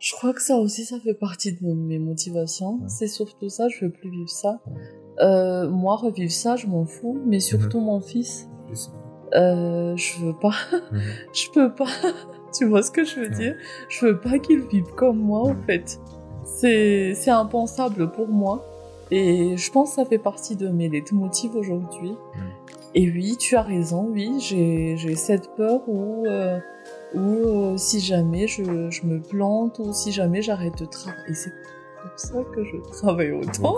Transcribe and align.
Je 0.00 0.12
crois 0.14 0.32
que 0.32 0.40
ça 0.40 0.56
aussi, 0.56 0.86
ça 0.86 0.98
fait 0.98 1.12
partie 1.12 1.52
de 1.52 1.58
mes 1.62 1.98
motivations. 1.98 2.80
C'est 2.88 3.06
surtout 3.06 3.50
ça, 3.50 3.68
je 3.68 3.84
veux 3.84 3.90
plus 3.90 4.08
vivre 4.08 4.30
ça. 4.30 4.58
Euh, 5.20 5.68
moi, 5.68 5.96
revivre 5.96 6.32
ça, 6.32 6.56
je 6.56 6.66
m'en 6.66 6.86
fous, 6.86 7.20
mais 7.26 7.38
surtout 7.38 7.80
mon 7.80 8.00
fils. 8.00 8.48
Euh, 9.34 9.94
je 9.96 10.24
veux 10.24 10.32
pas. 10.32 10.54
Mhm. 10.90 11.00
je 11.34 11.50
peux 11.52 11.74
pas. 11.74 11.84
tu 12.58 12.64
vois 12.64 12.82
ce 12.82 12.90
que 12.90 13.04
je 13.04 13.20
veux 13.20 13.28
dire? 13.28 13.54
Je 13.90 14.06
veux 14.06 14.18
pas 14.18 14.38
qu'il 14.38 14.66
vive 14.68 14.90
comme 14.96 15.18
moi, 15.18 15.40
en 15.40 15.56
fait. 15.66 16.00
C'est, 16.44 17.12
c'est 17.14 17.30
impensable 17.30 18.10
pour 18.10 18.28
moi. 18.28 18.64
Et 19.10 19.56
je 19.58 19.70
pense 19.70 19.90
que 19.90 19.96
ça 19.96 20.04
fait 20.06 20.18
partie 20.18 20.56
de 20.56 20.68
mes 20.68 20.88
leitmotivs 20.88 21.54
aujourd'hui. 21.54 22.14
Et 22.92 23.08
oui, 23.08 23.36
tu 23.38 23.54
as 23.54 23.62
raison, 23.62 24.08
oui, 24.10 24.40
j'ai, 24.40 25.14
cette 25.14 25.54
peur 25.54 25.80
où, 25.86 26.26
euh, 26.26 26.58
où 27.14 27.20
euh, 27.20 27.76
si 27.76 28.00
jamais 28.00 28.48
je, 28.48 28.62
me 28.62 29.20
plante 29.20 29.78
ou 29.78 29.92
si 29.92 30.10
jamais 30.10 30.42
j'arrête 30.42 30.76
de 30.76 30.86
travailler. 30.86 31.22
Et 31.28 31.34
c'est 31.34 31.52
pour 32.02 32.18
ça 32.18 32.42
que 32.52 32.64
je 32.64 32.78
travaille 32.90 33.30
autant. 33.30 33.76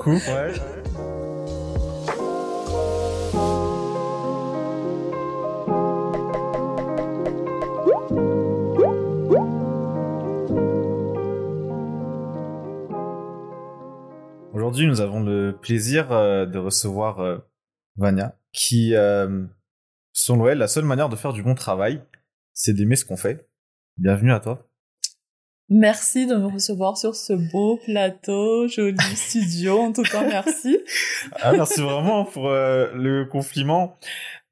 Aujourd'hui, 14.55 14.87
nous 14.87 15.03
avons 15.03 15.20
le 15.23 15.55
plaisir 15.61 16.12
euh, 16.12 16.47
de 16.47 16.59
recevoir 16.59 17.42
Vania, 17.98 18.34
qui, 18.52 18.95
euh, 18.95 19.45
selon 20.12 20.48
elle, 20.48 20.59
la 20.59 20.69
seule 20.69 20.84
manière 20.84 21.09
de 21.09 21.16
faire 21.16 21.33
du 21.33 21.42
bon 21.42 21.55
travail, 21.55 22.02
c'est 22.52 22.73
d'aimer 22.73 22.97
ce 22.97 23.05
qu'on 23.05 23.16
fait. 23.16 23.48
Bienvenue 23.97 24.33
à 24.33 24.41
toi. 24.41 24.69
Merci 25.69 26.27
de 26.27 26.34
me 26.34 26.47
recevoir 26.47 26.98
sur 26.98 27.15
ce 27.15 27.33
beau 27.33 27.78
plateau, 27.84 28.69
joli 28.69 28.97
studio. 29.16 29.78
En 29.78 29.92
tout 29.92 30.03
cas, 30.03 30.27
merci. 30.27 30.78
ah, 31.41 31.53
merci 31.53 31.80
vraiment 31.80 32.25
pour 32.25 32.48
le 32.50 33.25
compliment. 33.25 33.97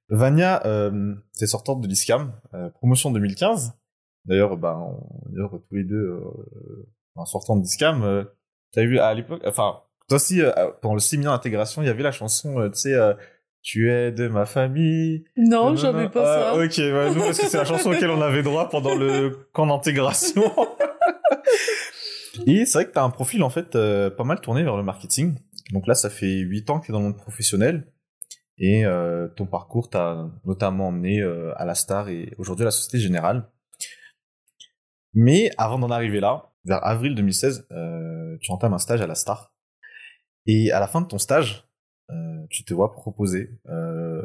Vania, 0.09 0.65
euh, 0.67 1.15
c'est 1.33 1.47
sortante 1.47 1.81
de 1.81 1.89
l'ISCAM, 1.89 2.33
promotion 2.75 3.11
2015. 3.11 3.75
D'ailleurs, 4.25 4.57
ben, 4.57 4.77
on, 4.77 5.59
tous 5.59 5.75
les 5.75 5.85
deux, 5.85 6.21
en 7.15 7.27
sortant 7.27 7.57
de 7.57 7.63
l'ISCAM, 7.63 8.27
tu 8.73 8.81
as 8.81 8.85
vu 8.85 8.99
à 8.99 9.13
l'époque, 9.13 9.43
enfin, 9.45 9.83
toi 10.11 10.17
aussi, 10.17 10.43
euh, 10.43 10.51
pendant 10.83 10.95
le 10.95 11.01
séminaire 11.01 11.31
d'intégration, 11.31 11.83
il 11.83 11.87
y 11.87 11.89
avait 11.89 12.03
la 12.03 12.11
chanson, 12.11 12.59
euh, 12.59 12.69
tu 12.69 12.81
sais, 12.81 12.95
euh, 12.95 13.15
Tu 13.63 13.91
es 13.91 14.11
de 14.11 14.29
ma 14.29 14.47
famille. 14.47 15.25
Non, 15.37 15.77
j'avais 15.77 16.09
pas 16.09 16.25
ça. 16.25 16.51
Ah, 16.53 16.57
ok, 16.57 16.77
bah, 16.79 17.11
nous, 17.11 17.21
parce 17.21 17.39
que 17.39 17.47
c'est 17.47 17.59
la 17.59 17.65
chanson 17.65 17.91
auquel 17.95 18.11
on 18.11 18.23
avait 18.23 18.43
droit 18.43 18.69
pendant 18.69 18.95
le 18.95 19.49
camp 19.53 19.67
d'intégration. 19.67 20.43
Et 22.47 22.65
c'est 22.65 22.79
vrai 22.79 22.87
que 22.87 22.93
tu 22.93 22.99
as 22.99 23.03
un 23.03 23.11
profil, 23.11 23.43
en 23.43 23.51
fait, 23.51 23.73
pas 23.73 24.25
mal 24.25 24.41
tourné 24.41 24.63
vers 24.63 24.77
le 24.77 24.83
marketing. 24.83 25.35
Donc 25.73 25.87
là, 25.87 25.95
ça 25.95 26.09
fait 26.09 26.39
8 26.39 26.71
ans 26.71 26.81
que 26.81 26.87
tu 26.87 26.93
es 26.93 26.95
dans 26.95 27.01
le 27.01 27.07
monde 27.07 27.19
professionnel. 27.19 27.87
Et 28.57 28.85
ton 29.37 29.47
parcours 29.47 29.91
t'a 29.91 30.31
notamment 30.45 30.89
emmené 30.89 31.23
à 31.57 31.65
la 31.65 31.75
Star 31.75 32.09
et 32.09 32.33
aujourd'hui 32.39 32.65
à 32.65 32.67
la 32.67 32.71
Société 32.71 32.99
Générale. 32.99 33.49
Mais 35.13 35.51
avant 35.59 35.79
d'en 35.79 35.91
arriver 35.91 36.21
là, 36.21 36.53
vers 36.65 36.85
avril 36.87 37.15
2016, 37.15 37.69
tu 38.41 38.53
entames 38.53 38.75
un 38.75 38.79
stage 38.79 39.01
à 39.03 39.07
la 39.07 39.15
Star. 39.15 39.55
Et 40.47 40.73
à 40.73 40.81
la 40.81 40.87
fin 40.87 41.01
de 41.01 41.07
ton 41.07 41.19
stage, 41.19 41.70
euh, 42.11 42.47
tu 42.51 42.65
te 42.65 42.75
vois 42.75 42.93
proposer 42.93 43.51
euh, 43.69 44.23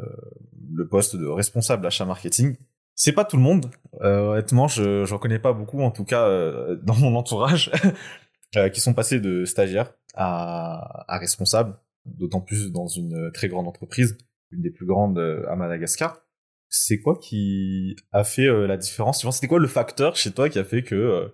le 0.72 0.88
poste 0.88 1.16
de 1.16 1.26
responsable 1.26 1.86
achat 1.86 2.04
marketing. 2.04 2.56
C'est 2.94 3.12
pas 3.12 3.24
tout 3.24 3.36
le 3.36 3.42
monde, 3.42 3.70
euh, 4.00 4.30
honnêtement, 4.30 4.68
je 4.68 5.04
j'en 5.04 5.18
connais 5.18 5.38
pas 5.38 5.52
beaucoup, 5.52 5.82
en 5.82 5.90
tout 5.90 6.04
cas 6.04 6.26
euh, 6.26 6.76
dans 6.82 6.94
mon 6.96 7.14
entourage, 7.14 7.70
euh, 8.56 8.70
qui 8.70 8.80
sont 8.80 8.94
passés 8.94 9.20
de 9.20 9.44
stagiaire 9.44 9.92
à, 10.14 11.04
à 11.06 11.18
responsable, 11.18 11.76
d'autant 12.06 12.40
plus 12.40 12.72
dans 12.72 12.86
une 12.88 13.30
très 13.32 13.48
grande 13.48 13.68
entreprise, 13.68 14.16
une 14.50 14.62
des 14.62 14.70
plus 14.70 14.86
grandes 14.86 15.18
à 15.18 15.54
Madagascar. 15.56 16.22
C'est 16.68 16.98
quoi 16.98 17.18
qui 17.18 17.96
a 18.12 18.24
fait 18.24 18.48
la 18.66 18.76
différence? 18.76 19.24
C'était 19.30 19.46
quoi 19.46 19.60
le 19.60 19.68
facteur 19.68 20.16
chez 20.16 20.32
toi 20.32 20.48
qui 20.48 20.58
a 20.58 20.64
fait 20.64 20.82
que 20.82 21.32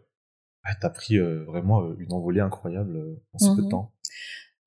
bah, 0.65 0.71
t'as 0.81 0.91
pris 0.91 1.19
vraiment 1.19 1.95
une 1.97 2.13
envolée 2.13 2.41
incroyable 2.41 2.99
en 3.33 3.39
si 3.39 3.49
peu 3.51 3.63
de 3.63 3.67
mhm. 3.67 3.71
temps? 3.71 3.92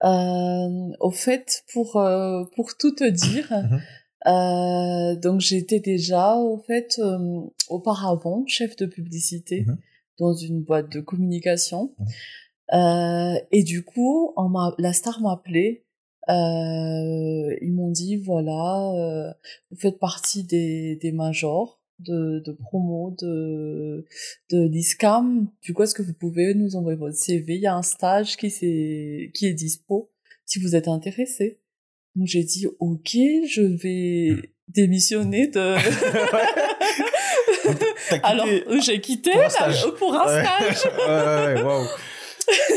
Au 0.05 1.11
fait, 1.11 1.63
pour 1.73 1.97
euh, 1.97 2.43
pour 2.55 2.77
tout 2.77 2.91
te 2.91 3.09
dire, 3.09 3.51
euh, 4.27 5.15
donc 5.15 5.41
j'étais 5.41 5.79
déjà 5.79 6.35
au 6.35 6.57
fait 6.57 6.99
euh, 6.99 7.41
auparavant 7.69 8.43
chef 8.47 8.75
de 8.75 8.85
publicité 8.85 9.65
mhm. 9.67 9.77
dans 10.19 10.33
une 10.33 10.61
boîte 10.61 10.91
de 10.91 11.01
communication. 11.01 11.93
Euh, 12.73 13.35
et 13.51 13.63
du 13.63 13.83
coup, 13.83 14.33
on 14.37 14.51
la 14.77 14.93
star 14.93 15.21
m'a 15.21 15.33
appelé. 15.33 15.85
ils 16.27 17.73
m'ont 17.73 17.91
dit 17.91 18.17
voilà, 18.17 19.35
vous 19.71 19.77
faites 19.77 19.99
partie 19.99 20.43
des 20.43 20.95
des 20.97 21.11
majors 21.11 21.79
de, 21.99 22.41
de 22.45 22.51
promo 22.51 23.15
de, 23.19 24.05
de 24.51 24.67
l'ISCAM. 24.67 25.47
Du 25.61 25.73
coup, 25.73 25.83
est-ce 25.83 25.95
que 25.95 26.01
vous 26.01 26.13
pouvez 26.13 26.53
nous 26.53 26.75
envoyer 26.75 26.97
votre 26.97 27.15
CV 27.15 27.55
Il 27.55 27.61
y 27.61 27.67
a 27.67 27.75
un 27.75 27.83
stage 27.83 28.37
qui, 28.37 28.47
est, 28.47 29.31
qui 29.33 29.47
est 29.47 29.53
dispo 29.53 30.11
si 30.45 30.59
vous 30.59 30.75
êtes 30.75 30.87
intéressé. 30.87 31.59
Donc 32.15 32.27
j'ai 32.27 32.43
dit, 32.43 32.67
ok, 32.79 33.17
je 33.47 33.61
vais 33.61 34.51
démissionner 34.67 35.47
de... 35.47 35.75
Alors, 38.23 38.47
j'ai 38.81 39.01
quitté 39.01 39.31
pour 39.31 39.41
un 39.43 39.49
stage. 39.49 39.85
Pour 39.97 40.15
un 40.15 40.27
stage. 40.27 40.93
ouais, 41.07 41.63
ouais, 41.63 41.87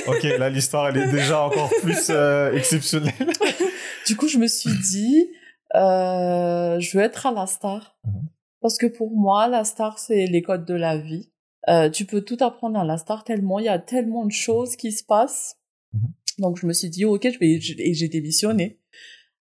Ok, 0.07 0.23
là 0.39 0.49
l'histoire 0.49 0.89
elle 0.89 0.97
est 0.97 1.13
déjà 1.13 1.43
encore 1.43 1.71
plus 1.83 2.07
euh, 2.09 2.53
exceptionnelle. 2.55 3.13
du 4.07 4.17
coup, 4.17 4.27
je 4.29 4.39
me 4.39 4.47
suis 4.47 4.73
dit, 4.91 5.31
euh, 5.75 6.81
je 6.81 6.97
veux 6.97 7.05
être 7.05 7.27
à 7.27 7.33
la 7.33 7.47
star. 7.47 7.99
Mhm. 8.05 8.29
Parce 8.61 8.79
que 8.79 8.87
pour 8.87 9.11
moi, 9.11 9.49
la 9.49 9.65
star, 9.65 9.99
c'est 9.99 10.27
les 10.27 10.43
codes 10.43 10.65
de 10.65 10.75
la 10.75 10.99
vie. 10.99 11.31
Euh, 11.69 11.91
tu 11.91 12.07
peux 12.07 12.23
tout 12.23 12.39
apprendre 12.41 12.79
à 12.79 12.85
la 12.85 12.99
star 12.99 13.25
tellement, 13.25 13.59
il 13.59 13.67
y 13.67 13.69
a 13.69 13.79
tellement 13.79 14.25
de 14.25 14.33
choses 14.33 14.77
qui 14.77 14.93
se 14.93 15.05
passent. 15.05 15.57
Mhm. 15.93 16.13
Donc 16.39 16.59
je 16.59 16.67
me 16.67 16.73
suis 16.73 16.89
dit, 16.89 17.05
ok, 17.05 17.29
je 17.31 17.39
vais, 17.39 17.61
et 17.79 17.95
j'ai 17.95 18.09
démissionné. 18.09 18.81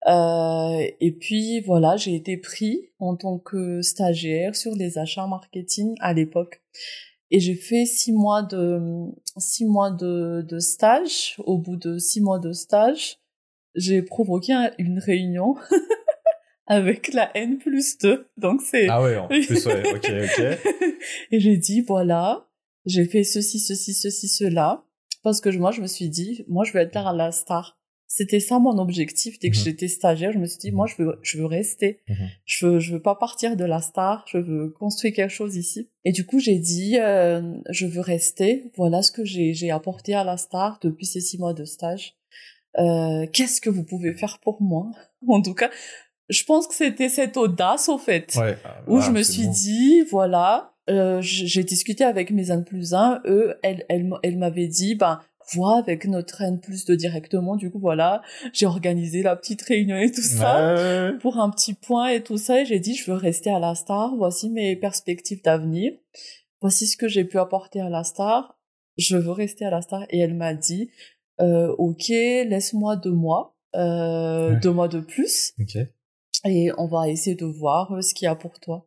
Euh, 0.07 0.85
et 1.00 1.12
puis 1.12 1.62
voilà, 1.62 1.96
j'ai 1.96 2.16
été 2.16 2.38
pris 2.38 2.90
en 3.00 3.16
tant 3.16 3.40
que 3.40 3.81
stagiaire 3.81 4.56
sur 4.56 4.75
les 4.75 4.97
achats 4.97 5.28
marketing 5.28 5.96
à 6.00 6.13
l'époque. 6.13 6.62
Et 7.31 7.40
j'ai 7.40 7.56
fait 7.56 7.85
six 7.85 8.12
mois 8.12 8.44
de 8.44 8.79
six 9.38 9.66
mois 9.66 9.91
de, 9.91 10.46
de 10.47 10.59
stage. 10.59 11.35
Au 11.40 11.57
bout 11.57 11.78
de 11.78 11.97
six 11.97 12.22
mois 12.22 12.40
de 12.40 12.52
stage, 12.52 13.18
j'ai 13.75 14.02
provoqué 14.02 14.53
une 14.78 15.00
réunion 15.00 15.56
avec 16.68 17.13
la 17.13 17.35
N 17.35 17.57
plus 17.57 17.97
2. 17.97 18.28
Donc 18.38 18.62
c'est... 18.62 18.88
Ah 18.90 19.01
ouais, 19.01 19.18
en 19.18 19.28
plus, 19.28 19.66
ouais, 19.66 19.94
ok, 19.94 20.12
ok. 20.24 20.44
Et 21.31 21.40
j'ai 21.40 21.57
dit, 21.57 21.81
voilà, 21.81 22.47
j'ai 22.85 23.06
fait 23.06 23.24
ceci, 23.24 23.59
ceci, 23.59 23.94
ceci, 23.94 24.28
cela. 24.28 24.85
Parce 25.23 25.40
que 25.40 25.50
moi, 25.57 25.72
je 25.72 25.81
me 25.81 25.88
suis 25.88 26.09
dit, 26.09 26.44
moi, 26.47 26.66
je 26.66 26.73
veux 26.73 26.79
être 26.79 26.96
là 26.96 27.09
à 27.09 27.13
la 27.13 27.31
star. 27.31 27.79
C'était 28.07 28.41
ça 28.41 28.59
mon 28.59 28.78
objectif 28.78 29.40
dès 29.40 29.50
que 29.50 29.57
mhm. 29.57 29.63
j'étais 29.63 29.88
stagiaire. 29.88 30.31
Je 30.34 30.38
me 30.38 30.46
suis 30.46 30.59
dit, 30.59 30.72
moi, 30.72 30.85
je 30.85 31.02
veux, 31.02 31.19
je 31.23 31.40
veux 31.40 31.46
rester. 31.46 32.02
Mhm. 32.07 32.29
Je 32.46 32.66
veux, 32.66 32.79
je 32.79 32.94
veux 32.94 33.02
pas 33.02 33.16
partir 33.16 33.56
de 33.56 33.66
la 33.66 33.81
star. 33.81 34.25
Je 34.28 34.38
veux 34.38 34.69
construire 34.69 35.16
quelque 35.16 35.34
chose 35.34 35.56
ici. 35.56 35.90
Et 36.03 36.12
du 36.12 36.25
coup, 36.25 36.40
j'ai 36.40 36.59
dit, 36.59 37.00
euh, 37.00 37.41
je 37.69 37.88
veux 37.88 38.02
rester. 38.02 38.72
Voilà 38.75 39.02
ce 39.02 39.12
que 39.12 39.25
j'ai, 39.25 39.53
j'ai 39.53 39.72
apporté 39.72 40.13
à 40.13 40.23
la 40.23 40.38
star 40.38 40.78
depuis 40.81 41.06
ces 41.06 41.22
six 41.22 41.40
mois 41.40 41.53
de 41.53 41.66
stage. 41.66 42.16
Euh, 42.78 43.25
qu'est-ce 43.31 43.62
que 43.62 43.69
vous 43.69 43.84
pouvez 43.84 44.13
faire 44.13 44.40
pour 44.40 44.62
moi? 44.62 44.91
En 45.28 45.41
tout 45.41 45.53
cas, 45.53 45.72
je 46.29 46.44
pense 46.44 46.67
que 46.67 46.73
c'était 46.73 47.09
cette 47.09 47.38
audace 47.38 47.89
au 47.89 47.97
fait 47.97 48.35
ouais, 48.38 48.57
où 48.88 49.01
je 49.01 49.11
me 49.11 49.23
suis 49.23 49.47
dit 49.47 50.01
voilà 50.09 50.73
euh, 50.89 51.19
j'ai 51.22 51.63
discuté 51.63 52.03
avec 52.03 52.31
mes 52.31 52.51
N 52.51 52.63
plus 52.63 52.94
1 52.94 53.22
eux 53.25 53.56
elles 53.63 53.85
elles, 53.89 54.09
elles 54.22 54.38
m'avaient 54.38 54.67
dit 54.67 54.95
ben 54.95 55.22
vois 55.53 55.78
avec 55.78 56.05
notre 56.05 56.41
N 56.41 56.59
plus 56.59 56.85
2 56.85 56.96
directement 56.96 57.55
du 57.55 57.70
coup 57.70 57.79
voilà 57.79 58.22
j'ai 58.53 58.66
organisé 58.66 59.23
la 59.23 59.35
petite 59.35 59.61
réunion 59.61 59.97
et 59.97 60.11
tout 60.11 60.22
ça 60.22 61.11
pour 61.22 61.37
un 61.37 61.49
petit 61.49 61.73
point 61.73 62.08
et 62.08 62.23
tout 62.23 62.37
ça 62.37 62.61
et 62.61 62.66
j'ai 62.66 62.79
dit 62.79 62.96
je 62.96 63.11
veux 63.11 63.17
rester 63.17 63.49
à 63.49 63.59
la 63.59 63.76
star 63.76 64.16
voici 64.16 64.49
mes 64.49 64.76
perspectives 64.76 65.41
d'avenir 65.43 65.91
voici 66.61 66.87
ce 66.87 66.97
que 66.97 67.08
j'ai 67.08 67.26
pu 67.26 67.37
apporter 67.37 67.81
à 67.81 67.90
la 67.90 68.03
star 68.03 68.58
je 68.97 69.17
veux 69.17 69.31
rester 69.31 69.66
à 69.66 69.69
la 69.69 69.81
star 69.81 70.03
et 70.09 70.19
elle 70.19 70.35
m'a 70.35 70.53
dit 70.53 70.90
euh, 71.41 71.73
ok 71.78 72.08
laisse-moi 72.09 72.96
deux 72.96 73.11
mois 73.11 73.58
euh, 73.76 74.58
deux 74.59 74.72
mois 74.72 74.87
de 74.87 74.99
plus 74.99 75.53
okay 75.59 75.90
et 76.45 76.72
on 76.78 76.87
va 76.87 77.09
essayer 77.09 77.35
de 77.35 77.45
voir 77.45 77.91
euh, 77.93 78.01
ce 78.01 78.13
qu'il 78.13 78.25
y 78.25 78.29
a 78.29 78.35
pour 78.35 78.59
toi. 78.59 78.85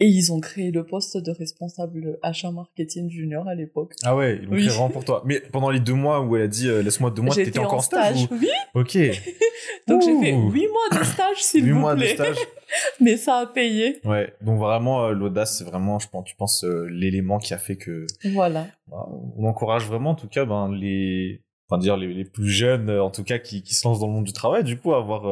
Et 0.00 0.06
ils 0.06 0.32
ont 0.32 0.38
créé 0.38 0.70
le 0.70 0.86
poste 0.86 1.16
de 1.16 1.32
responsable 1.32 2.20
achat 2.22 2.52
marketing 2.52 3.10
junior 3.10 3.48
à 3.48 3.56
l'époque. 3.56 3.94
Ah 4.04 4.14
ouais, 4.14 4.36
ils 4.36 4.44
l'ont 4.44 4.52
Oui. 4.52 4.60
créé 4.60 4.70
vraiment 4.70 4.90
pour 4.90 5.04
toi. 5.04 5.22
Mais 5.26 5.40
pendant 5.40 5.70
les 5.70 5.80
deux 5.80 5.94
mois 5.94 6.20
où 6.20 6.36
elle 6.36 6.42
a 6.42 6.46
dit 6.46 6.68
euh, 6.68 6.82
laisse-moi 6.82 7.10
deux 7.10 7.22
mois, 7.22 7.34
t'étais 7.34 7.58
encore 7.58 7.74
en 7.78 7.80
stage, 7.82 8.22
ou- 8.30 8.34
oui. 8.40 8.48
Ok. 8.74 8.96
Donc 9.88 10.02
j'ai 10.02 10.16
fait 10.20 10.32
huit 10.36 10.68
mois 10.68 11.00
de 11.00 11.04
stage, 11.04 11.42
s'il 11.42 11.64
Huit 11.64 11.72
vous 11.72 11.78
mois 11.80 11.94
de 11.94 12.00
plaît. 12.00 12.14
stage. 12.14 12.36
Mais 13.00 13.16
ça 13.16 13.38
a 13.38 13.46
payé. 13.46 13.98
Ouais. 14.04 14.32
Donc 14.40 14.60
vraiment, 14.60 15.06
euh, 15.06 15.12
l'audace, 15.14 15.58
c'est 15.58 15.64
vraiment, 15.64 15.98
je 15.98 16.08
pense, 16.08 16.24
tu 16.26 16.36
penses, 16.36 16.62
euh, 16.64 16.86
l'élément 16.90 17.38
qui 17.38 17.52
a 17.54 17.58
fait 17.58 17.76
que 17.76 18.06
Voilà. 18.32 18.68
bah, 18.88 19.04
on 19.36 19.46
encourage 19.46 19.84
vraiment, 19.86 20.10
en 20.10 20.14
tout 20.14 20.28
cas, 20.28 20.44
ben 20.44 20.70
les, 20.72 21.42
enfin 21.68 21.80
dire 21.80 21.96
les, 21.96 22.12
les 22.14 22.24
plus 22.24 22.48
jeunes, 22.48 22.88
en 22.90 23.10
tout 23.10 23.24
cas, 23.24 23.38
qui, 23.40 23.62
qui 23.64 23.74
se 23.74 23.88
lancent 23.88 23.98
dans 23.98 24.06
le 24.06 24.12
monde 24.12 24.24
du 24.26 24.32
travail, 24.32 24.62
du 24.62 24.76
coup, 24.78 24.92
à 24.92 24.98
avoir 24.98 25.26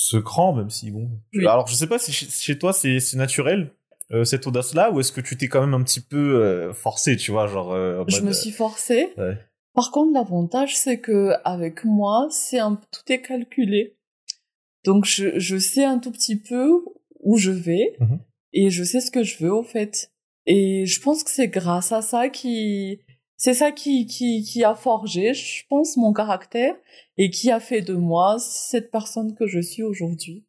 ce 0.00 0.16
cran, 0.16 0.52
même 0.52 0.70
si 0.70 0.92
bon. 0.92 1.10
Oui. 1.34 1.44
Alors, 1.44 1.66
je 1.66 1.74
sais 1.74 1.88
pas 1.88 1.98
si 1.98 2.12
chez, 2.12 2.56
toi 2.56 2.72
c'est 2.72 3.00
naturel. 3.14 3.72
euh, 4.12 4.24
cette 4.24 4.46
audace-là, 4.46 4.92
ou 4.92 5.00
est-ce 5.00 5.10
que 5.10 5.20
tu 5.20 5.36
t'es 5.36 5.48
quand 5.48 5.60
même 5.60 5.74
un 5.74 5.82
petit 5.82 6.00
peu 6.00 6.40
euh, 6.42 6.72
forcé, 6.72 7.16
tu 7.16 7.32
vois, 7.32 7.48
genre. 7.48 7.72
euh, 7.72 8.04
Je 8.06 8.16
mode, 8.16 8.24
me 8.26 8.32
suis. 8.32 8.54
Ouais. 9.18 9.36
Par 9.74 9.90
contre, 9.90 10.12
l'avantage, 10.14 10.76
c'est 10.76 11.00
que 11.00 11.32
avec 11.44 11.84
moi, 11.84 12.28
c'est 12.30 12.58
un, 12.60 12.76
tout 12.76 13.12
est 13.12 13.20
calculé. 13.20 13.96
Donc, 14.84 15.04
je, 15.04 15.38
je 15.38 15.58
sais 15.58 15.84
un 15.84 15.98
tout 15.98 16.12
petit 16.12 16.36
peu 16.36 16.70
où 17.20 17.36
je 17.36 17.50
vais 17.50 17.96
Mhm. 18.00 18.20
et 18.52 18.70
je 18.70 18.84
sais 18.84 19.00
ce 19.00 19.10
que 19.10 19.24
je 19.24 19.36
veux, 19.44 19.52
au 19.52 19.64
fait. 19.64 20.12
Et 20.46 20.86
je 20.86 21.00
pense 21.02 21.24
que 21.24 21.30
c'est 21.30 21.48
grâce 21.48 21.90
à 21.92 22.00
ça 22.00 22.28
qui, 22.30 23.00
c'est 23.38 23.54
ça 23.54 23.70
qui, 23.70 24.06
qui, 24.06 24.42
qui 24.42 24.64
a 24.64 24.74
forgé, 24.74 25.32
je 25.32 25.64
pense, 25.68 25.96
mon 25.96 26.12
caractère 26.12 26.74
et 27.16 27.30
qui 27.30 27.52
a 27.52 27.60
fait 27.60 27.82
de 27.82 27.94
moi 27.94 28.36
cette 28.40 28.90
personne 28.90 29.34
que 29.36 29.46
je 29.46 29.60
suis 29.60 29.84
aujourd'hui. 29.84 30.44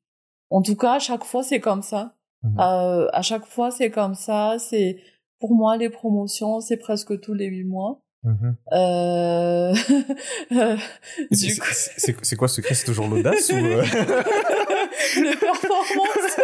En 0.49 0.63
tout 0.63 0.75
cas, 0.75 0.93
à 0.93 0.99
chaque 0.99 1.23
fois, 1.23 1.43
c'est 1.43 1.59
comme 1.59 1.83
ça. 1.83 2.15
Mhm. 2.41 2.59
Euh, 2.59 3.07
à 3.13 3.21
chaque 3.21 3.45
fois, 3.45 3.69
c'est 3.69 3.91
comme 3.91 4.15
ça. 4.15 4.57
C'est 4.57 4.97
pour 5.39 5.53
moi 5.53 5.77
les 5.77 5.91
promotions, 5.91 6.61
c'est 6.61 6.77
presque 6.77 7.19
tous 7.21 7.35
les 7.35 7.45
huit 7.45 7.63
mois. 7.63 8.01
Mhm. 8.23 8.55
Euh... 8.73 9.73
euh, 10.51 10.77
c'est- 11.31 12.35
quoi 12.35 12.47
ce 12.49 12.55
secret 12.55 12.75
C'est 12.75 12.85
toujours 12.85 13.07
l'audace 13.07 13.49
ou 13.49 13.55
euh, 13.55 13.81
les 15.21 15.35
performances. 15.37 16.37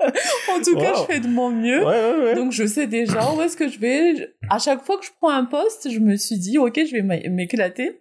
en 0.50 0.60
tout 0.62 0.76
cas, 0.76 0.94
je 0.96 1.04
fais 1.12 1.20
de 1.20 1.28
mon 1.28 1.50
mieux. 1.50 1.84
Ouais, 1.84 2.12
ouais, 2.12 2.24
ouais. 2.24 2.34
Donc 2.34 2.52
je 2.52 2.66
sais 2.66 2.86
déjà 2.86 3.32
où 3.32 3.40
est-ce 3.42 3.56
que 3.56 3.68
je 3.68 3.78
vais. 3.78 4.16
Je- 4.16 4.24
À 4.50 4.58
chaque 4.58 4.84
fois 4.84 4.98
que 4.98 5.04
je 5.06 5.10
prends 5.20 5.30
un 5.30 5.44
poste, 5.44 5.90
je 5.90 5.98
me 6.00 6.16
suis 6.16 6.38
dit 6.38 6.58
ok, 6.58 6.80
je 6.84 6.92
vais 6.92 7.02
m'é- 7.02 7.28
m'éclater. 7.28 8.00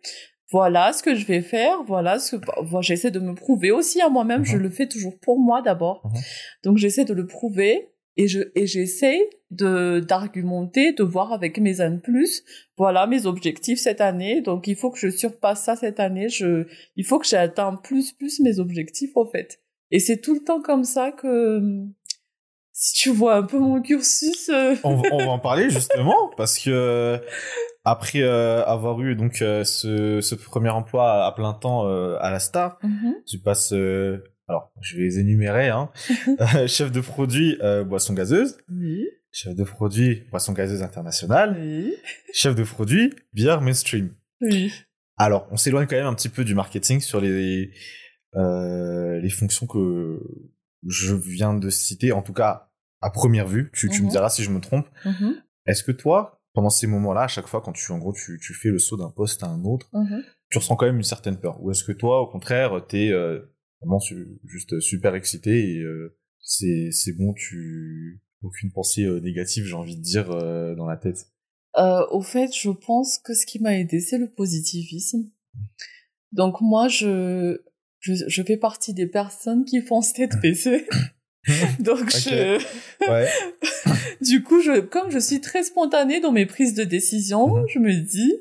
Voilà 0.51 0.93
ce 0.93 1.03
que 1.03 1.13
je 1.13 1.25
vais 1.25 1.41
faire. 1.41 1.83
Voilà 1.85 2.19
ce 2.19 2.37
que 2.37 2.45
voilà, 2.63 2.81
j'essaie 2.81 3.11
de 3.11 3.19
me 3.19 3.35
prouver 3.35 3.69
aussi 3.71 4.01
à 4.01 4.09
moi-même. 4.09 4.45
Je 4.45 4.55
Mhm. 4.55 4.63
le 4.63 4.69
fais 4.69 4.87
toujours 4.87 5.19
pour 5.19 5.39
moi 5.39 5.61
d'abord. 5.61 6.01
Mhm. 6.05 6.21
Donc 6.63 6.77
j'essaie 6.77 7.05
de 7.05 7.13
le 7.13 7.27
prouver 7.27 7.89
et 8.17 8.27
je 8.27 8.41
et 8.55 8.67
j'essaie 8.67 9.29
de 9.51 9.99
d'argumenter, 9.99 10.91
de 10.91 11.03
voir 11.03 11.31
avec 11.31 11.59
mes 11.59 11.79
N 11.81 12.01
plus. 12.01 12.43
Voilà 12.77 13.07
mes 13.07 13.25
objectifs 13.25 13.79
cette 13.79 14.01
année. 14.01 14.41
Donc 14.41 14.67
il 14.67 14.75
faut 14.75 14.91
que 14.91 14.99
je 14.99 15.09
surpasse 15.09 15.63
ça 15.63 15.75
cette 15.75 15.99
année. 15.99 16.27
Je 16.29 16.65
il 16.95 17.05
faut 17.05 17.19
que 17.19 17.27
j'atteins 17.27 17.75
plus 17.75 18.11
plus 18.11 18.39
mes 18.41 18.59
objectifs 18.59 19.11
au 19.15 19.25
fait. 19.25 19.59
Et 19.91 19.99
c'est 19.99 20.17
tout 20.17 20.33
le 20.33 20.41
temps 20.41 20.61
comme 20.61 20.83
ça 20.83 21.11
que 21.11 21.61
si 22.73 22.93
tu 22.93 23.09
vois 23.09 23.35
un 23.35 23.43
peu 23.43 23.57
mon 23.57 23.81
cursus. 23.81 24.49
euh, 24.49 24.75
on, 24.83 24.95
va- 24.95 25.09
on 25.13 25.17
va 25.17 25.29
en 25.31 25.39
parler 25.39 25.69
justement 25.69 26.29
parce 26.37 26.59
que 26.59 26.69
euh, 26.69 27.17
après 27.85 28.21
euh, 28.21 28.63
avoir 28.65 28.99
eu 29.01 29.15
donc 29.15 29.41
euh, 29.41 29.63
ce, 29.63 30.21
ce 30.21 30.35
premier 30.35 30.69
emploi 30.69 31.25
à 31.25 31.31
plein 31.31 31.53
temps 31.53 31.87
à 31.87 32.29
la 32.31 32.39
Star, 32.39 32.77
mhm. 32.83 33.15
tu 33.25 33.39
passes 33.39 33.73
alors 34.47 34.71
je 34.81 34.95
vais 34.97 35.03
les 35.03 35.19
énumérer 35.19 35.69
hein, 35.69 35.89
Euh, 36.55 36.67
chef 36.67 36.91
de 36.91 37.01
produit 37.01 37.57
euh, 37.61 37.83
boisson 37.83 38.13
gazeuse, 38.13 38.57
Oui, 38.71 39.07
chef 39.31 39.55
de 39.55 39.63
produit 39.63 40.23
boisson 40.31 40.53
gazeuse 40.53 40.81
internationale, 40.83 41.57
oui, 41.59 41.93
chef 42.33 42.55
de 42.55 42.63
produit 42.63 43.13
bière 43.33 43.61
mainstream. 43.61 44.13
oui. 44.41 44.71
Alors, 45.19 45.47
on 45.49 45.57
s'éloigne 45.57 45.87
quand 45.87 45.95
même 45.95 46.05
un 46.05 46.13
petit 46.13 46.29
peu 46.29 46.43
du 46.43 46.53
marketing 46.53 46.99
sur 47.01 47.19
les 47.19 47.71
euh, 48.35 49.19
les 49.19 49.29
fonctions 49.31 49.65
que 49.65 50.19
je 50.85 51.15
viens 51.15 51.55
de 51.55 51.69
citer, 51.71 52.11
en 52.11 52.21
tout 52.21 52.33
cas 52.33 52.69
à 53.01 53.09
première 53.09 53.47
vue. 53.47 53.71
Tu, 53.73 53.89
tu 53.89 54.01
me 54.01 54.05
Mhm. 54.05 54.11
diras 54.11 54.29
si 54.29 54.43
je 54.43 54.51
me 54.51 54.59
trompe. 54.59 54.87
Mhm, 55.05 55.41
Est-ce 55.65 55.83
que 55.83 55.91
toi, 55.91 56.39
pendant 56.53 56.69
ces 56.69 56.85
moments-là, 56.85 57.21
à 57.23 57.27
chaque 57.27 57.47
fois 57.47 57.61
quand 57.61 57.71
tu 57.73 57.91
en 57.91 57.97
gros 57.97 58.13
tu, 58.13 58.39
tu 58.39 58.53
fais 58.53 58.69
le 58.69 58.77
saut 58.77 58.95
d'un 58.95 59.09
poste 59.09 59.41
à 59.41 59.47
un 59.47 59.63
autre, 59.63 59.87
mhm. 59.93 60.23
tu 60.51 60.59
ressens 60.59 60.75
quand 60.75 60.85
même 60.85 60.97
une 60.97 61.03
certaine 61.03 61.37
peur? 61.39 61.61
Ou 61.63 61.71
est-ce 61.71 61.83
que 61.83 61.93
toi, 61.93 62.21
au 62.21 62.27
contraire, 62.27 62.85
t'es 62.87 63.11
vraiment 63.81 63.99
su- 63.99 64.39
juste 64.45 64.79
super 64.79 65.15
excité 65.15 65.73
et 65.75 65.79
euh, 65.79 66.15
c'est 66.41 66.89
c'est 66.91 67.13
bon, 67.13 67.33
tu 67.33 68.21
aucune 68.41 68.71
pensée 68.71 69.03
euh, 69.03 69.19
négative, 69.19 69.65
j'ai 69.65 69.73
envie 69.73 69.97
de 69.97 70.01
dire, 70.01 70.31
euh, 70.31 70.75
dans 70.75 70.85
la 70.85 70.97
tête. 70.97 71.27
Euh, 71.77 72.05
au 72.11 72.21
fait, 72.21 72.51
je 72.55 72.69
pense 72.69 73.19
que 73.19 73.33
ce 73.33 73.45
qui 73.45 73.59
m'a 73.59 73.77
aidé, 73.77 73.99
c'est 73.99 74.17
le 74.17 74.29
positivisme. 74.29 75.29
Donc 76.31 76.61
moi, 76.61 76.87
je, 76.87 77.59
je, 77.99 78.13
je 78.27 78.43
fais 78.43 78.57
partie 78.57 78.93
des 78.93 79.07
personnes 79.07 79.65
qui 79.65 79.81
font 79.81 80.01
tête 80.01 80.33
baissée. 80.41 80.87
Donc 81.79 82.09
je, 82.09 82.57
Ouais. 83.09 83.27
du 84.21 84.43
coup, 84.43 84.61
je, 84.61 84.81
comme 84.81 85.09
je 85.11 85.19
suis 85.19 85.39
très 85.41 85.63
spontanée 85.63 86.19
dans 86.19 86.31
mes 86.31 86.45
prises 86.45 86.73
de 86.73 86.83
décision, 86.83 87.47
Mhm. 87.55 87.65
je 87.69 87.79
me 87.79 87.93
dis, 88.01 88.33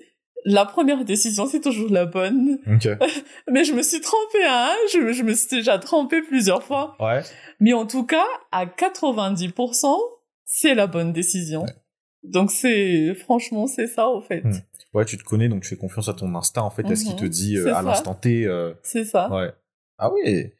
la 0.48 0.64
première 0.64 1.04
décision, 1.04 1.46
c'est 1.46 1.60
toujours 1.60 1.90
la 1.90 2.06
bonne. 2.06 2.58
Ok. 2.66 2.88
Mais 3.50 3.64
je 3.64 3.72
me 3.74 3.82
suis 3.82 4.00
trompée, 4.00 4.44
hein. 4.46 4.70
Je, 4.94 5.12
je 5.12 5.22
me 5.22 5.34
suis 5.34 5.48
déjà 5.58 5.78
trompée 5.78 6.22
plusieurs 6.22 6.62
fois. 6.62 6.96
Ouais. 7.00 7.20
Mais 7.60 7.72
en 7.74 7.84
tout 7.86 8.04
cas, 8.06 8.24
à 8.52 8.64
90%, 8.66 9.96
c'est 10.44 10.74
la 10.74 10.86
bonne 10.86 11.12
décision. 11.12 11.62
Ouais. 11.64 11.70
Donc 12.22 12.50
c'est, 12.50 13.14
franchement, 13.14 13.66
c'est 13.66 13.86
ça, 13.86 14.08
au 14.08 14.20
fait. 14.20 14.42
Hmm. 14.44 14.52
Ouais, 14.94 15.04
tu 15.04 15.18
te 15.18 15.22
connais, 15.24 15.48
donc 15.48 15.62
tu 15.62 15.68
fais 15.68 15.76
confiance 15.76 16.08
à 16.08 16.14
ton 16.14 16.34
instinct, 16.34 16.62
en 16.62 16.70
fait, 16.70 16.84
à 16.86 16.96
ce 16.96 17.02
qu'il 17.04 17.12
Mhm. 17.12 17.18
te 17.20 17.24
dit 17.26 17.56
euh, 17.58 17.74
à 17.74 17.82
l'instant 17.82 18.14
T. 18.14 18.46
euh, 18.46 18.72
C'est 18.82 19.04
ça. 19.04 19.30
Ouais. 19.30 19.52
Ah 19.98 20.10
oui. 20.12 20.52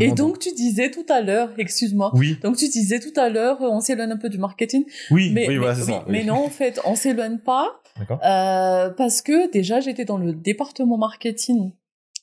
Et 0.00 0.08
don- 0.08 0.14
donc, 0.28 0.38
tu 0.40 0.52
disais 0.52 0.90
tout 0.90 1.06
à 1.08 1.20
l'heure, 1.20 1.50
excuse-moi. 1.56 2.10
Oui, 2.14 2.36
Donc, 2.42 2.56
tu 2.56 2.68
disais 2.68 2.98
tout 2.98 3.12
à 3.18 3.28
l'heure, 3.28 3.62
euh, 3.62 3.68
on 3.70 3.80
s'éloigne 3.80 4.10
un 4.10 4.16
peu 4.16 4.28
du 4.28 4.38
marketing. 4.38 4.84
oui, 5.12 5.30
Mais, 5.32 5.46
oui, 5.48 5.56
voilà, 5.56 5.74
ça. 5.76 5.84
oui. 6.06 6.12
mais 6.12 6.24
non, 6.24 6.34
en 6.44 6.50
fait, 6.50 6.80
on 6.84 6.96
s'éloigne 6.96 7.38
pas. 7.38 7.80
D'accord. 7.98 8.18
Euh, 8.24 8.90
parce 8.90 9.22
que 9.22 9.50
déjà, 9.52 9.80
j'étais 9.80 10.04
dans 10.04 10.18
le 10.18 10.32
département 10.32 10.98
marketing. 10.98 11.72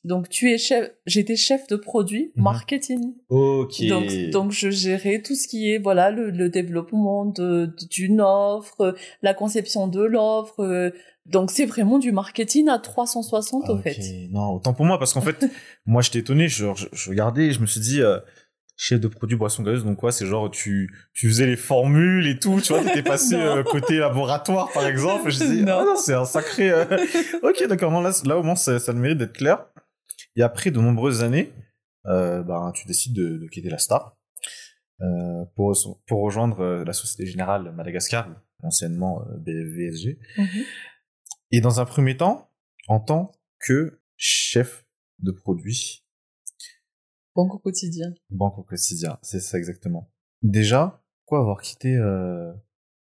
Donc, 0.04 0.30
tu 0.30 0.52
es 0.52 0.58
chef, 0.60 0.92
j'étais 1.08 1.36
chef 1.36 1.66
de 1.68 1.78
produit 1.78 2.32
Mhm. 2.36 2.44
marketing. 2.44 3.14
Ok. 3.30 3.82
Donc, 3.88 4.06
donc, 4.32 4.52
je 4.52 4.70
gérais 4.70 5.22
tout 5.22 5.34
ce 5.34 5.48
qui 5.48 5.72
est, 5.72 5.78
voilà, 5.80 6.12
le, 6.12 6.30
le 6.32 6.50
développement 6.50 7.26
d'une 7.26 8.22
offre, 8.22 8.82
euh, 8.82 8.92
la 9.24 9.34
conception 9.34 9.88
de 9.88 10.02
l'offre. 10.02 10.92
Donc, 11.26 11.50
c'est 11.50 11.66
vraiment 11.66 11.98
du 11.98 12.12
marketing 12.12 12.70
à 12.70 12.78
360, 12.78 13.70
au 13.70 13.74
Ok, 13.78 13.84
fait. 13.84 14.28
Non, 14.32 14.54
autant 14.54 14.74
pour 14.74 14.86
moi, 14.86 15.00
parce 15.00 15.14
qu'en 15.14 15.22
fait, 15.22 15.44
moi, 15.86 16.02
j'étais 16.04 16.20
étonné, 16.20 16.48
je, 16.48 16.68
je, 16.76 16.86
je 16.92 17.10
regardais, 17.10 17.52
je 17.52 17.60
me 17.62 17.66
suis 17.66 17.80
dit, 17.80 18.02
euh, 18.02 18.20
chef 18.78 19.00
de 19.00 19.08
produit 19.08 19.36
boisson 19.36 19.64
gazeuse, 19.64 19.84
donc 19.86 19.98
quoi, 19.98 20.12
c'est 20.12 20.28
genre, 20.28 20.52
tu, 20.52 20.94
tu 21.14 21.28
faisais 21.28 21.48
les 21.48 21.56
formules 21.56 22.28
et 22.28 22.38
tout, 22.38 22.62
tu 22.62 22.74
vois, 22.74 22.84
t'étais 22.84 23.02
passé 23.02 23.34
euh, 23.40 23.64
côté 23.64 23.98
laboratoire, 23.98 24.72
par 24.72 24.86
exemple, 24.86 25.32
je 25.32 25.44
dis, 25.44 25.64
Non. 25.64 25.78
ah 25.80 25.84
non, 25.86 25.96
c'est 25.96 26.14
un 26.14 26.26
sacré, 26.26 26.70
euh, 26.70 26.86
ok, 27.44 27.66
d'accord, 27.68 27.92
non, 27.92 28.02
là, 28.02 28.12
là, 28.24 28.38
au 28.38 28.44
moins, 28.44 28.56
ça, 28.56 28.78
le 28.88 29.00
mérite 29.00 29.18
d'être 29.18 29.34
clair. 29.34 29.66
Et 30.36 30.44
après 30.44 30.70
de 30.70 30.80
nombreuses 30.80 31.24
années, 31.24 31.54
ben, 32.04 32.72
tu 32.76 32.86
décides 32.86 33.14
de, 33.14 33.38
de 33.38 33.48
quitter 33.48 33.70
la 33.70 33.80
star, 33.80 34.16
pour, 35.56 35.74
pour 36.06 36.22
rejoindre 36.22 36.84
la 36.86 36.94
Société 36.94 37.26
Générale 37.26 37.74
Madagascar, 37.74 38.30
anciennement 38.62 39.22
BVSG. 39.40 40.20
Mhm. 40.38 40.48
Et 41.52 41.62
dans 41.62 41.80
un 41.80 41.86
premier 41.86 42.18
temps, 42.18 42.50
en 42.88 43.00
tant 43.00 43.32
que 43.60 44.00
chef 44.18 44.86
de 45.20 45.32
produit, 45.32 46.02
Banque 47.36 47.56
au 47.56 47.60
quotidien. 47.60 48.14
banque 48.30 48.58
au 48.60 48.64
quotidien, 48.64 49.20
c'est 49.22 49.42
ça 49.42 49.58
exactement. 49.58 50.10
Déjà, 50.42 51.04
quoi 51.26 51.40
avoir 51.40 51.62
quitté 51.62 51.94
euh, 51.96 52.54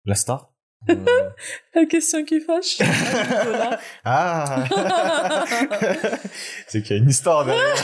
la 0.05 0.13
star? 0.15 0.53
Euh, 0.89 0.96
La 1.75 1.86
question 1.88 2.24
qui 2.24 2.39
fâche. 2.39 2.77
Ah, 4.05 4.65
C'est 6.67 6.84
qu'il 6.84 6.96
y 6.96 7.00
a 7.00 7.01
une 7.03 7.10
histoire 7.10 7.43
derrière. 7.46 7.75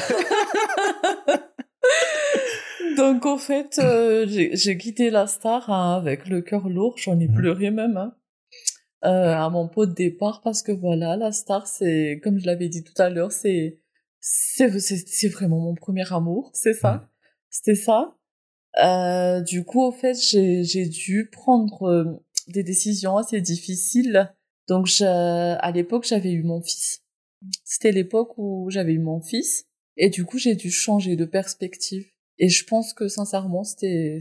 Donc 2.98 3.26
en 3.26 3.38
fait, 3.38 3.80
euh, 3.80 4.26
j'ai 4.28 4.78
quitté 4.78 5.10
la 5.10 5.28
star 5.28 5.70
hein, 5.70 5.96
avec 5.98 6.28
le 6.28 6.42
cœur 6.42 6.70
lourd, 6.70 6.96
j'en 6.98 7.20
ai 7.20 7.28
Mhm. 7.28 7.36
pleuré 7.36 7.72
même 7.72 7.98
hein, 7.98 8.16
à 9.08 9.50
mon 9.50 9.68
pot 9.68 9.86
de 9.86 9.94
départ 9.94 10.42
parce 10.42 10.62
que 10.64 10.72
voilà, 10.72 11.18
la 11.18 11.32
star 11.32 11.68
c'est 11.68 12.20
comme 12.24 12.40
je 12.40 12.46
l'avais 12.46 12.70
dit 12.70 12.84
tout 12.84 13.00
à 13.02 13.10
l'heure, 13.10 13.32
c'est 13.32 13.80
c'est 14.20 15.28
vraiment 15.30 15.60
mon 15.60 15.76
premier 15.76 16.12
amour, 16.14 16.52
c'est 16.54 16.74
ça, 16.74 17.08
c'était 17.50 17.76
ça. 17.76 18.16
Euh, 18.84 19.42
du 19.42 19.64
coup 19.66 19.82
en 19.84 19.92
fait, 19.92 20.16
j'ai 20.16 20.64
j'ai 20.64 20.86
dû 20.88 21.30
prendre 21.32 21.84
euh, 21.84 22.06
des 22.48 22.64
décisions 22.64 23.18
assez 23.18 23.42
difficiles. 23.42 24.34
Donc 24.68 24.88
je- 24.88 25.06
à 25.06 25.72
l'époque, 25.72 26.06
j'avais 26.08 26.32
eu 26.32 26.44
mon 26.44 26.62
fils. 26.62 27.04
C'était 27.64 27.92
l'époque 27.92 28.34
où 28.38 28.70
j'avais 28.70 28.94
eu 28.94 29.00
mon 29.00 29.22
fils 29.22 29.66
et 29.98 30.10
du 30.10 30.26
coup, 30.26 30.38
j'ai 30.38 30.56
dû 30.56 30.72
changer 30.72 31.16
de 31.16 31.26
perspective. 31.26 32.08
Et 32.38 32.50
je 32.50 32.66
pense 32.66 32.94
que 32.94 33.08
sincèrement, 33.08 33.64
c'était 33.64 34.18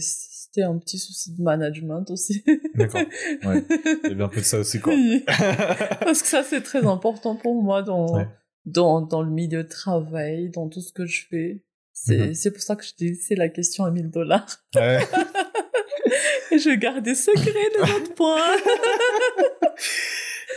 c'était 0.54 0.66
un 0.66 0.78
petit 0.78 0.98
souci 0.98 1.34
de 1.34 1.42
management 1.42 2.08
aussi. 2.10 2.44
D'accord. 2.74 3.00
Ouais. 3.44 3.64
Il 4.04 4.10
y 4.10 4.12
avait 4.12 4.22
un 4.22 4.28
peu 4.28 4.40
de 4.40 4.44
ça 4.44 4.58
aussi, 4.60 4.78
quoi. 4.80 4.94
Oui. 4.94 5.24
Parce 6.00 6.22
que 6.22 6.28
ça, 6.28 6.44
c'est 6.44 6.60
très 6.62 6.86
important 6.86 7.34
pour 7.34 7.60
moi 7.62 7.82
dans, 7.82 8.14
Ouais. 8.18 8.28
dans, 8.64 9.00
dans 9.00 9.22
le 9.22 9.30
milieu 9.30 9.64
de 9.64 9.68
travail, 9.68 10.50
dans 10.50 10.68
tout 10.68 10.80
ce 10.80 10.92
que 10.92 11.06
je 11.06 11.26
fais. 11.28 11.64
C'est 11.92 12.18
Mhm. 12.28 12.34
c'est 12.34 12.50
pour 12.52 12.62
ça 12.62 12.76
que 12.76 12.84
je 12.84 12.92
dis, 12.96 13.14
c'est 13.16 13.34
la 13.36 13.48
question 13.48 13.84
à 13.84 13.90
1000 13.90 14.10
dollars. 14.10 14.46
Ouais. 14.76 14.98
Et 16.52 16.58
je 16.58 16.70
gardais 16.70 17.14
secret 17.16 17.50
les 17.76 17.80
autres 17.82 18.14
points. 18.14 18.56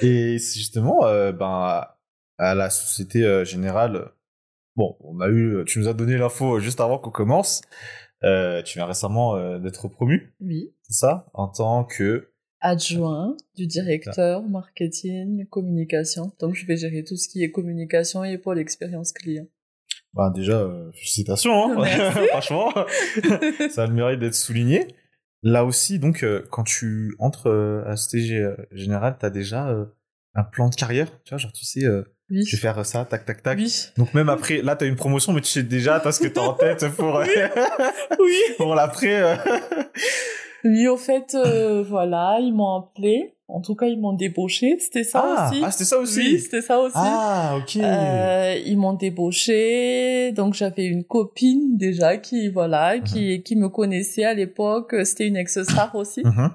Et 0.02 0.38
justement, 0.38 1.06
euh, 1.06 1.32
ben, 1.32 1.86
à 2.38 2.54
la 2.56 2.70
Société 2.70 3.24
euh, 3.24 3.44
Générale, 3.46 4.12
bon, 4.76 4.96
on 5.02 5.20
a 5.22 5.30
eu, 5.30 5.64
tu 5.66 5.80
nous 5.80 5.88
as 5.88 5.94
donné 5.94 6.18
l'info 6.18 6.60
juste 6.60 6.80
avant 6.80 7.00
qu'on 7.00 7.10
commence. 7.12 7.62
Euh, 8.24 8.64
tu 8.64 8.78
viens 8.80 8.86
récemment 8.88 9.36
euh, 9.36 9.60
d'être 9.60 9.88
promu, 9.88 10.34
Oui. 10.40 10.74
c'est 10.84 10.94
ça? 10.94 11.28
En 11.34 11.48
tant 11.48 11.84
que... 11.86 12.32
Adjoint 12.60 13.38
du 13.56 13.68
directeur 13.68 14.42
marketing, 14.42 15.46
communication. 15.48 16.32
Donc, 16.40 16.56
je 16.56 16.66
vais 16.66 16.76
gérer 16.78 17.04
tout 17.04 17.16
ce 17.16 17.28
qui 17.30 17.44
est 17.44 17.52
communication 17.52 18.24
et 18.24 18.40
pour 18.40 18.56
l'expérience 18.56 19.12
client. 19.14 19.46
Ben, 20.14 20.32
déjà, 20.32 20.54
euh, 20.62 20.92
félicitations, 20.94 21.52
hein 21.84 21.86
franchement, 22.30 22.72
ça 23.70 23.84
a 23.84 23.88
le 23.88 23.94
mérite 23.94 24.20
d'être 24.20 24.34
souligné. 24.34 24.88
Là 25.44 25.64
aussi, 25.66 26.00
donc, 26.00 26.26
quand 26.50 26.64
tu 26.64 27.16
entres 27.20 27.48
à 27.86 27.90
la 27.90 27.96
Société 27.96 28.26
Gé- 28.40 28.56
Générale, 28.72 29.18
t'as 29.20 29.30
déjà 29.30 29.68
un 30.34 30.44
plan 30.44 30.70
de 30.70 30.76
carrière, 30.76 31.12
tu 31.24 31.30
vois, 31.30 31.38
genre 31.38 31.52
tu 31.54 31.64
sais, 31.64 31.86
Oui. 32.30 32.44
je 32.46 32.56
vais 32.58 32.62
faire 32.62 32.86
ça, 32.86 33.06
tac, 33.06 33.26
tac, 33.26 33.42
tac. 33.42 33.58
Oui. 33.58 33.74
Donc 33.98 34.14
même 34.14 34.28
après, 34.30 34.62
là, 34.62 34.76
t'as 34.76 34.86
une 34.86 34.96
promotion, 34.98 35.32
mais 35.34 35.42
tu 35.42 35.48
sais 35.48 35.64
déjà, 35.64 36.00
t'as 36.02 36.12
ce 36.12 36.20
que 36.20 36.28
t'as 36.28 36.42
en 36.42 36.54
tête 36.56 36.86
pour, 36.98 37.18
euh, 37.18 37.26
Oui. 38.20 38.36
pour 38.58 38.76
l'après. 38.76 39.22
euh. 39.22 39.36
Oui, 40.66 40.88
au 40.88 40.98
fait, 40.98 41.36
euh, 41.36 41.84
voilà, 41.88 42.38
ils 42.42 42.52
m'ont 42.54 42.76
appelé. 42.82 43.34
En 43.50 43.62
tout 43.62 43.76
cas, 43.76 43.86
ils 43.86 43.98
m'ont 43.98 44.12
débauché. 44.12 44.76
C'était 44.80 45.06
ça 45.06 45.24
Ah, 45.26 45.50
aussi. 45.50 45.62
ah, 45.64 45.72
c'était 45.72 45.86
ça 45.86 45.98
aussi. 46.00 46.20
Oui, 46.20 46.40
c'était 46.42 46.62
ça 46.62 46.80
aussi. 46.80 46.96
Ah, 46.98 47.56
ok. 47.58 47.78
Euh, 47.78 48.56
ils 48.66 48.78
m'ont 48.78 48.92
débauché, 48.94 50.34
donc 50.34 50.54
j'avais 50.54 50.86
une 50.86 51.06
copine 51.06 51.78
déjà 51.78 52.18
qui 52.18 52.50
voilà 52.50 52.98
Mhm. 52.98 53.04
qui 53.04 53.44
qui 53.44 53.56
me 53.56 53.70
connaissait 53.70 54.26
à 54.26 54.34
l'époque. 54.34 54.94
C'était 55.06 55.28
une 55.28 55.38
ex-star 55.38 55.96
aussi, 55.96 56.22
Mhm. 56.26 56.50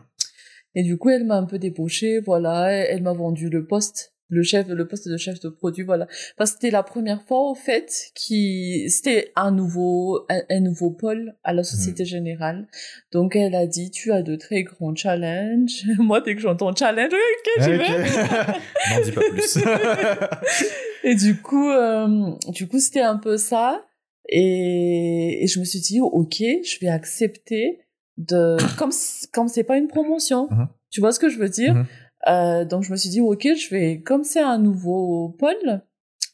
et 0.74 0.82
du 0.82 0.98
coup 0.98 1.08
elle 1.08 1.24
m'a 1.24 1.36
un 1.36 1.46
peu 1.46 1.58
débauché. 1.58 2.20
Voilà, 2.20 2.70
elle 2.70 3.02
m'a 3.02 3.14
vendu 3.14 3.48
le 3.48 3.64
poste, 3.66 4.11
le 4.28 4.42
chef, 4.42 4.66
le 4.68 4.88
poste 4.88 5.08
de 5.08 5.16
chef 5.16 5.40
de 5.40 5.48
produit. 5.48 5.84
Voilà, 5.84 6.06
parce 6.36 6.52
que 6.52 6.56
c'était 6.56 6.70
la 6.70 6.82
première 6.82 7.22
fois 7.22 7.50
au 7.50 7.54
fait 7.54 8.10
qui 8.14 8.88
c'était 8.88 9.32
un 9.36 9.50
nouveau 9.50 10.24
un, 10.28 10.42
un 10.50 10.60
nouveau 10.60 10.90
pôle 10.90 11.34
à 11.44 11.52
la 11.52 11.64
Société 11.64 12.04
Générale. 12.04 12.66
Donc 13.12 13.36
elle 13.36 13.54
a 13.54 13.66
dit 13.66 13.90
tu 13.90 14.12
as 14.12 14.22
de 14.22 14.36
très 14.36 14.62
grands 14.62 14.94
challenges. 14.94 15.84
Moi 15.98 16.20
dès 16.20 16.34
que 16.34 16.40
j'entends 16.40 16.74
challenge, 16.74 17.12
ok, 17.12 17.62
j'y 17.62 17.70
vais. 17.70 17.88
N'en 18.90 19.04
dis 19.04 19.12
pas 19.12 19.22
plus. 19.30 19.58
Et 21.04 21.14
du 21.14 21.40
coup, 21.40 21.68
euh, 21.68 22.30
du 22.48 22.68
coup, 22.68 22.78
c'était 22.78 23.00
un 23.00 23.16
peu 23.16 23.36
ça. 23.36 23.84
Et, 24.28 25.42
et 25.42 25.46
je 25.46 25.58
me 25.58 25.64
suis 25.64 25.80
dit, 25.80 26.00
ok, 26.00 26.36
je 26.38 26.78
vais 26.80 26.88
accepter 26.88 27.80
de, 28.18 28.56
comme 28.78 28.92
comme 29.32 29.48
c'est 29.48 29.64
pas 29.64 29.76
une 29.76 29.88
promotion. 29.88 30.48
Mhm. 30.50 30.68
Tu 30.90 31.00
vois 31.00 31.12
ce 31.12 31.18
que 31.18 31.28
je 31.28 31.38
veux 31.38 31.48
dire? 31.48 31.74
Mhm. 31.74 31.86
Euh, 32.28 32.64
Donc 32.64 32.82
je 32.84 32.92
me 32.92 32.96
suis 32.96 33.10
dit, 33.10 33.20
ok, 33.20 33.42
je 33.56 33.68
vais, 33.70 34.00
comme 34.00 34.24
c'est 34.24 34.40
un 34.40 34.58
nouveau 34.58 35.30
pôle, 35.38 35.82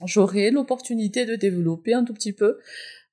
j'aurai 0.05 0.51
l'opportunité 0.51 1.25
de 1.27 1.35
développer 1.37 1.95
un 1.95 2.05
tout 2.05 2.15
petit 2.15 2.33
peu 2.33 2.59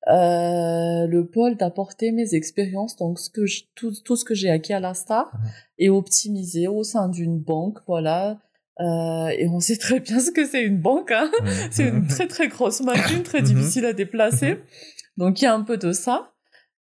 euh, 0.07 1.07
le 1.07 1.25
pôle, 1.25 1.55
d'apporter 1.57 2.11
mes 2.11 2.35
expériences, 2.35 2.95
donc 2.95 3.17
ce 3.19 3.29
que 3.31 3.47
je- 3.47 3.63
tout, 3.73 3.91
tout 4.03 4.15
ce 4.15 4.23
que 4.23 4.35
j'ai 4.35 4.51
acquis 4.51 4.73
à 4.73 4.79
la 4.79 4.93
Star, 4.93 5.31
Mhm. 5.33 5.49
et 5.79 5.89
optimiser 5.89 6.67
au 6.67 6.83
sein 6.83 7.09
d'une 7.09 7.39
banque, 7.39 7.79
voilà. 7.87 8.39
Euh, 8.81 9.27
et 9.29 9.47
on 9.47 9.59
sait 9.61 9.77
très 9.77 9.99
bien 9.99 10.19
ce 10.19 10.29
que 10.31 10.45
c'est 10.45 10.63
une 10.63 10.79
banque, 10.79 11.11
hein. 11.11 11.31
C'est 11.71 11.87
une 11.87 12.05
très 12.07 12.27
très 12.27 12.49
grosse 12.49 12.81
machine, 12.81 13.23
très 13.23 13.39
Mhm. 13.41 13.45
difficile 13.47 13.85
à 13.85 13.93
déplacer. 13.93 14.59
Donc 15.17 15.41
il 15.41 15.45
y 15.45 15.47
a 15.47 15.55
un 15.55 15.63
peu 15.63 15.77
de 15.77 15.91
ça. 15.91 16.33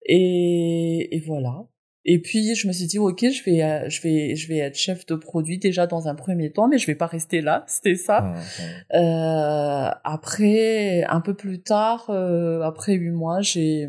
Et, 0.06 1.14
et 1.16 1.20
voilà. 1.20 1.64
Et 2.04 2.20
puis 2.20 2.54
je 2.56 2.66
me 2.66 2.72
suis 2.72 2.86
dit 2.86 2.98
ok, 2.98 3.20
je 3.30 3.44
vais 3.44 3.62
euh, 3.62 3.88
je 3.88 4.02
vais 4.02 4.34
je 4.34 4.48
vais 4.48 4.58
être 4.58 4.76
chef 4.76 5.06
de 5.06 5.14
produit 5.14 5.58
déjà 5.58 5.86
dans 5.86 6.08
un 6.08 6.14
premier 6.16 6.50
temps, 6.50 6.66
mais 6.68 6.78
je 6.78 6.86
vais 6.86 6.96
pas 6.96 7.06
rester 7.06 7.40
là. 7.40 7.64
C'était 7.68 7.94
ça. 7.94 8.20
Mhm. 8.22 8.36
Euh, 8.94 9.90
après, 10.04 11.04
un 11.04 11.20
peu 11.20 11.34
plus 11.34 11.62
tard, 11.62 12.06
euh, 12.10 12.60
après 12.62 12.94
huit 12.94 13.10
mois, 13.10 13.40
j'ai 13.40 13.88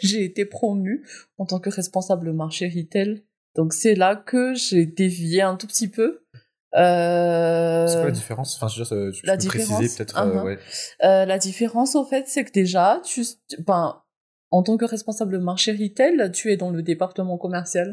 j'ai 0.00 0.24
été 0.24 0.46
promue 0.46 1.04
en 1.38 1.44
tant 1.44 1.58
que 1.60 1.68
responsable 1.70 2.32
marché 2.32 2.68
retail. 2.74 3.22
Donc 3.56 3.72
c'est 3.74 3.94
là 3.94 4.16
que 4.16 4.54
j'ai 4.54 4.86
dévié 4.86 5.42
un 5.42 5.56
tout 5.56 5.66
petit 5.66 5.88
peu. 5.88 6.20
Euh, 6.76 7.86
C'est 7.86 7.96
quoi 7.96 8.04
la 8.06 8.10
différence? 8.10 8.56
Enfin, 8.56 8.66
je 8.68 8.82
veux 8.82 8.84
dire, 9.12 9.12
tu 9.20 9.26
la 9.26 9.34
peux 9.34 9.42
différence 9.42 9.68
préciser 9.78 9.96
peut-être. 9.96 10.18
euh, 10.18 10.24
Uh-huh. 10.34 10.44
ouais. 10.44 10.58
euh, 11.04 11.24
la 11.24 11.38
différence, 11.38 11.94
au 11.94 12.04
fait, 12.04 12.24
c'est 12.26 12.44
que 12.44 12.50
déjà, 12.52 13.00
tu, 13.04 13.22
ben, 13.64 14.02
en 14.56 14.62
tant 14.62 14.76
que 14.76 14.84
responsable 14.96 15.38
marché 15.40 15.72
retail, 15.72 16.30
tu 16.32 16.44
es 16.52 16.56
dans 16.56 16.70
le 16.70 16.82
département 16.82 17.36
commercial, 17.44 17.88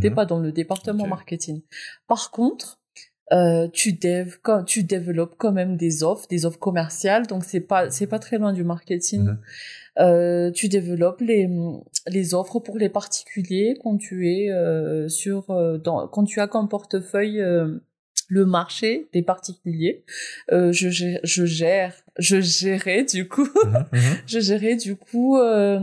t'es 0.00 0.08
Mhm. 0.10 0.14
pas 0.14 0.24
dans 0.32 0.40
le 0.46 0.50
département 0.60 1.06
marketing. 1.16 1.58
Par 2.06 2.30
contre, 2.30 2.80
euh, 3.32 3.68
tu 3.80 3.92
dev, 3.92 4.36
tu 4.66 4.82
développes 4.84 5.34
quand 5.36 5.52
même 5.60 5.76
des 5.76 6.02
offres, 6.02 6.26
des 6.28 6.46
offres 6.46 6.58
commerciales, 6.58 7.26
donc 7.26 7.44
c'est 7.44 7.60
pas, 7.72 7.90
c'est 7.90 8.06
pas 8.06 8.18
très 8.26 8.38
loin 8.38 8.52
du 8.52 8.64
marketing. 8.64 9.24
Mhm. 9.24 9.38
Euh, 9.98 10.50
tu 10.52 10.68
développes 10.68 11.20
les, 11.20 11.48
les 12.06 12.34
offres 12.34 12.60
pour 12.60 12.76
les 12.78 12.88
particuliers 12.88 13.76
quand 13.82 13.96
tu 13.98 14.14
es 14.34 14.50
euh, 14.50 15.08
sur, 15.08 15.42
dans, 15.86 16.08
quand 16.08 16.24
tu 16.24 16.40
as 16.40 16.46
comme 16.46 16.68
portefeuille 16.68 17.42
le 18.28 18.44
marché 18.46 19.08
des 19.12 19.22
particuliers. 19.22 20.04
Euh, 20.52 20.72
je, 20.72 20.88
gère- 20.88 21.20
je 21.22 21.44
gère, 21.44 21.94
je 22.18 22.40
gérais 22.40 23.04
du 23.04 23.28
coup, 23.28 23.48
Mhm. 23.64 23.86
Mhm. 23.92 24.00
je 24.26 24.40
gérais 24.40 24.76
du 24.76 24.96
coup 24.96 25.36
euh, 25.38 25.80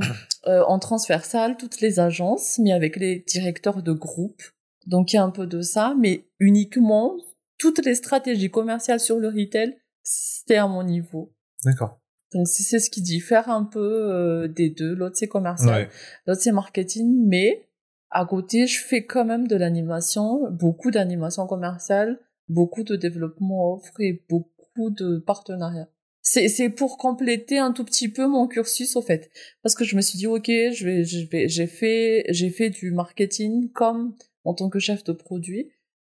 euh, 0.47 0.63
en 0.67 0.79
transversal 0.79 1.55
toutes 1.57 1.79
les 1.81 1.99
agences, 1.99 2.59
mais 2.59 2.71
avec 2.73 2.97
les 2.97 3.23
directeurs 3.27 3.81
de 3.81 3.91
groupe. 3.93 4.41
Donc 4.87 5.13
il 5.13 5.15
y 5.15 5.19
a 5.19 5.23
un 5.23 5.29
peu 5.31 5.47
de 5.47 5.61
ça, 5.61 5.95
mais 5.99 6.25
uniquement 6.39 7.15
toutes 7.57 7.85
les 7.85 7.95
stratégies 7.95 8.51
commerciales 8.51 8.99
sur 8.99 9.19
le 9.19 9.29
retail, 9.29 9.77
c'était 10.03 10.57
à 10.57 10.67
mon 10.67 10.83
niveau. 10.83 11.33
D'accord. 11.63 11.99
Donc 12.33 12.47
c'est 12.47 12.79
ce 12.79 12.89
qui 12.89 13.01
diffère 13.01 13.49
un 13.49 13.63
peu 13.63 13.79
euh, 14.11 14.47
des 14.49 14.69
deux. 14.69 14.93
L'autre 14.95 15.15
c'est 15.17 15.27
commercial, 15.27 15.83
Ouais. 15.83 15.89
l'autre 16.27 16.41
c'est 16.41 16.51
marketing, 16.51 17.25
mais 17.27 17.67
à 18.09 18.25
côté 18.25 18.67
je 18.67 18.81
fais 18.81 19.05
quand 19.05 19.23
même 19.23 19.47
de 19.47 19.55
l'animation, 19.55 20.49
beaucoup 20.51 20.91
d'animation 20.91 21.47
commerciale, 21.47 22.19
beaucoup 22.49 22.83
de 22.83 22.95
développement 22.95 23.73
offre 23.73 23.99
et 23.99 24.23
beaucoup 24.29 24.89
de 24.89 25.17
partenariats. 25.19 25.89
C'est 26.21 26.47
c'est 26.47 26.69
pour 26.69 26.97
compléter 26.97 27.57
un 27.59 27.71
tout 27.73 27.83
petit 27.83 28.07
peu 28.09 28.27
mon 28.27 28.47
cursus 28.47 28.95
au 28.95 29.01
fait, 29.01 29.29
parce 29.61 29.75
que 29.75 29.83
je 29.83 29.95
me 29.95 30.01
suis 30.01 30.17
dit 30.17 30.27
ok 30.27 30.45
je 30.47 30.85
vais 30.85 31.03
je 31.03 31.27
vais 31.29 31.47
j'ai 31.49 31.67
fait 31.67 32.25
j'ai 32.29 32.49
fait 32.49 32.69
du 32.69 32.91
marketing 32.91 33.69
comme 33.71 34.15
en 34.45 34.53
tant 34.53 34.69
que 34.69 34.79
chef 34.79 35.03
de 35.03 35.11
produit. 35.13 35.71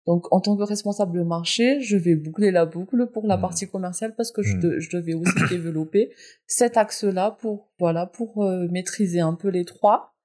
Donc, 0.05 0.31
en 0.31 0.39
tant 0.39 0.55
que 0.55 0.63
responsable 0.63 1.25
marché, 1.25 1.81
je 1.81 1.97
vais 1.97 2.15
boucler 2.15 2.49
la 2.51 2.65
boucle 2.65 3.07
pour 3.07 3.27
la 3.27 3.35
Mhm. 3.35 3.41
partie 3.41 3.67
commerciale 3.67 4.15
parce 4.15 4.31
que 4.31 4.41
je, 4.41 4.55
de- 4.55 4.79
je 4.79 4.89
devais 4.95 5.13
aussi 5.13 5.33
développer 5.49 6.13
cet 6.45 6.77
axe-là 6.77 7.31
pour, 7.41 7.73
voilà, 7.77 8.05
pour 8.05 8.41
euh, 8.45 8.69
maîtriser 8.69 9.19
un 9.19 9.33
peu 9.33 9.49
les 9.49 9.65
trois. 9.65 10.15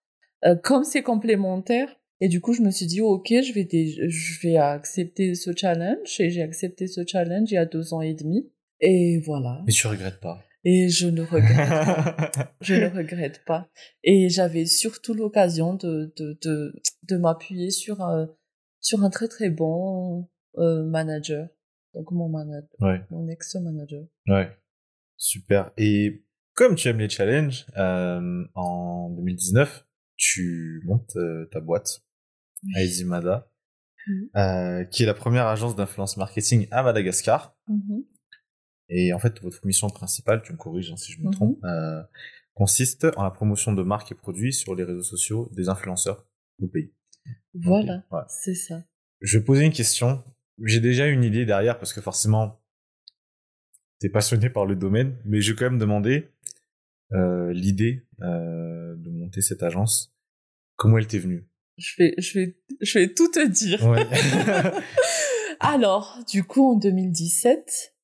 Euh, 0.44 0.54
comme 0.54 0.84
c'est 0.84 1.02
complémentaire, 1.02 1.88
et 2.24 2.28
du 2.28 2.40
coup, 2.40 2.52
je 2.52 2.62
me 2.62 2.70
suis 2.70 2.86
dit, 2.86 3.00
ok, 3.00 3.26
je 3.28 3.52
vais, 3.52 3.66
je 4.08 4.40
vais 4.46 4.56
accepter 4.56 5.34
ce 5.34 5.50
challenge, 5.56 6.20
et 6.20 6.30
j'ai 6.30 6.42
accepté 6.42 6.86
ce 6.86 7.04
challenge 7.04 7.50
il 7.50 7.54
y 7.54 7.58
a 7.58 7.66
deux 7.66 7.94
ans 7.94 8.00
et 8.00 8.14
demi. 8.14 8.48
Et 8.78 9.18
voilà. 9.26 9.60
Mais 9.66 9.72
tu 9.72 9.88
regrettes 9.88 10.20
pas. 10.20 10.40
Et 10.62 10.88
je 10.88 11.08
ne 11.08 11.22
regrette 11.22 11.56
pas. 11.66 12.54
Je 12.60 12.74
ne 12.74 12.88
regrette 12.88 13.44
pas. 13.44 13.68
Et 14.04 14.28
j'avais 14.28 14.66
surtout 14.66 15.14
l'occasion 15.14 15.74
de, 15.74 16.12
de, 16.16 16.38
de, 16.40 16.80
de 17.08 17.16
m'appuyer 17.16 17.72
sur 17.72 18.00
un, 18.00 18.28
sur 18.78 19.02
un 19.02 19.10
très 19.10 19.26
très 19.26 19.50
bon 19.50 20.28
euh, 20.58 20.84
manager. 20.84 21.48
Donc 21.94 22.12
mon 22.12 22.28
manager, 22.28 22.70
ouais. 22.78 23.00
mon 23.10 23.26
ex-manager. 23.26 24.04
Ouais. 24.28 24.56
Super. 25.16 25.72
Et 25.76 26.24
comme 26.54 26.76
tu 26.76 26.86
aimes 26.86 27.00
les 27.00 27.08
challenges, 27.08 27.66
euh, 27.76 28.44
en 28.54 29.10
2019, 29.10 29.84
tu 30.16 30.80
montes 30.84 31.16
euh, 31.16 31.48
ta 31.50 31.58
boîte, 31.58 32.04
Aizimada, 32.76 33.48
Mhm. 34.06 34.28
euh, 34.36 34.84
qui 34.84 35.02
est 35.04 35.06
la 35.06 35.14
première 35.14 35.46
agence 35.46 35.76
d'influence 35.76 36.16
marketing 36.16 36.66
à 36.70 36.82
Madagascar. 36.82 37.56
Mhm. 37.68 38.04
Et 38.88 39.12
en 39.12 39.18
fait, 39.18 39.40
votre 39.42 39.64
mission 39.66 39.88
principale, 39.88 40.42
tu 40.42 40.52
me 40.52 40.58
corriges 40.58 40.90
hein, 40.92 40.96
si 40.96 41.12
je 41.12 41.20
me 41.20 41.26
Mhm. 41.26 41.30
trompe, 41.32 41.64
euh, 41.64 42.02
consiste 42.54 43.06
en 43.16 43.22
la 43.22 43.30
promotion 43.30 43.72
de 43.72 43.82
marques 43.82 44.12
et 44.12 44.14
produits 44.14 44.52
sur 44.52 44.74
les 44.74 44.84
réseaux 44.84 45.02
sociaux 45.02 45.48
des 45.52 45.68
influenceurs 45.68 46.26
au 46.60 46.66
pays. 46.68 46.92
Voilà, 47.54 48.04
ouais. 48.10 48.22
c'est 48.28 48.54
ça. 48.54 48.82
Je 49.20 49.38
vais 49.38 49.44
poser 49.44 49.64
une 49.64 49.72
question. 49.72 50.22
J'ai 50.64 50.80
déjà 50.80 51.06
une 51.06 51.22
idée 51.24 51.46
derrière 51.46 51.78
parce 51.78 51.92
que 51.92 52.00
forcément, 52.00 52.60
t'es 54.00 54.08
passionné 54.08 54.50
par 54.50 54.66
le 54.66 54.74
domaine, 54.76 55.16
mais 55.24 55.40
je 55.40 55.52
vais 55.52 55.56
quand 55.58 55.64
même 55.70 55.78
demander 55.78 56.28
euh, 57.12 57.52
l'idée 57.52 58.06
euh, 58.22 58.96
de 58.96 59.10
monter 59.10 59.40
cette 59.42 59.62
agence. 59.62 60.14
Comment 60.76 60.98
elle 60.98 61.06
t'est 61.06 61.18
venue? 61.18 61.46
Je 61.82 62.02
vais, 62.02 62.14
je 62.18 62.38
vais, 62.38 62.56
je 62.80 62.98
vais 62.98 63.12
tout 63.12 63.28
te 63.28 63.46
dire. 63.46 63.84
Ouais. 63.88 64.06
Alors, 65.60 66.18
du 66.28 66.44
coup, 66.44 66.64
en 66.72 66.76
2017, 66.76 67.94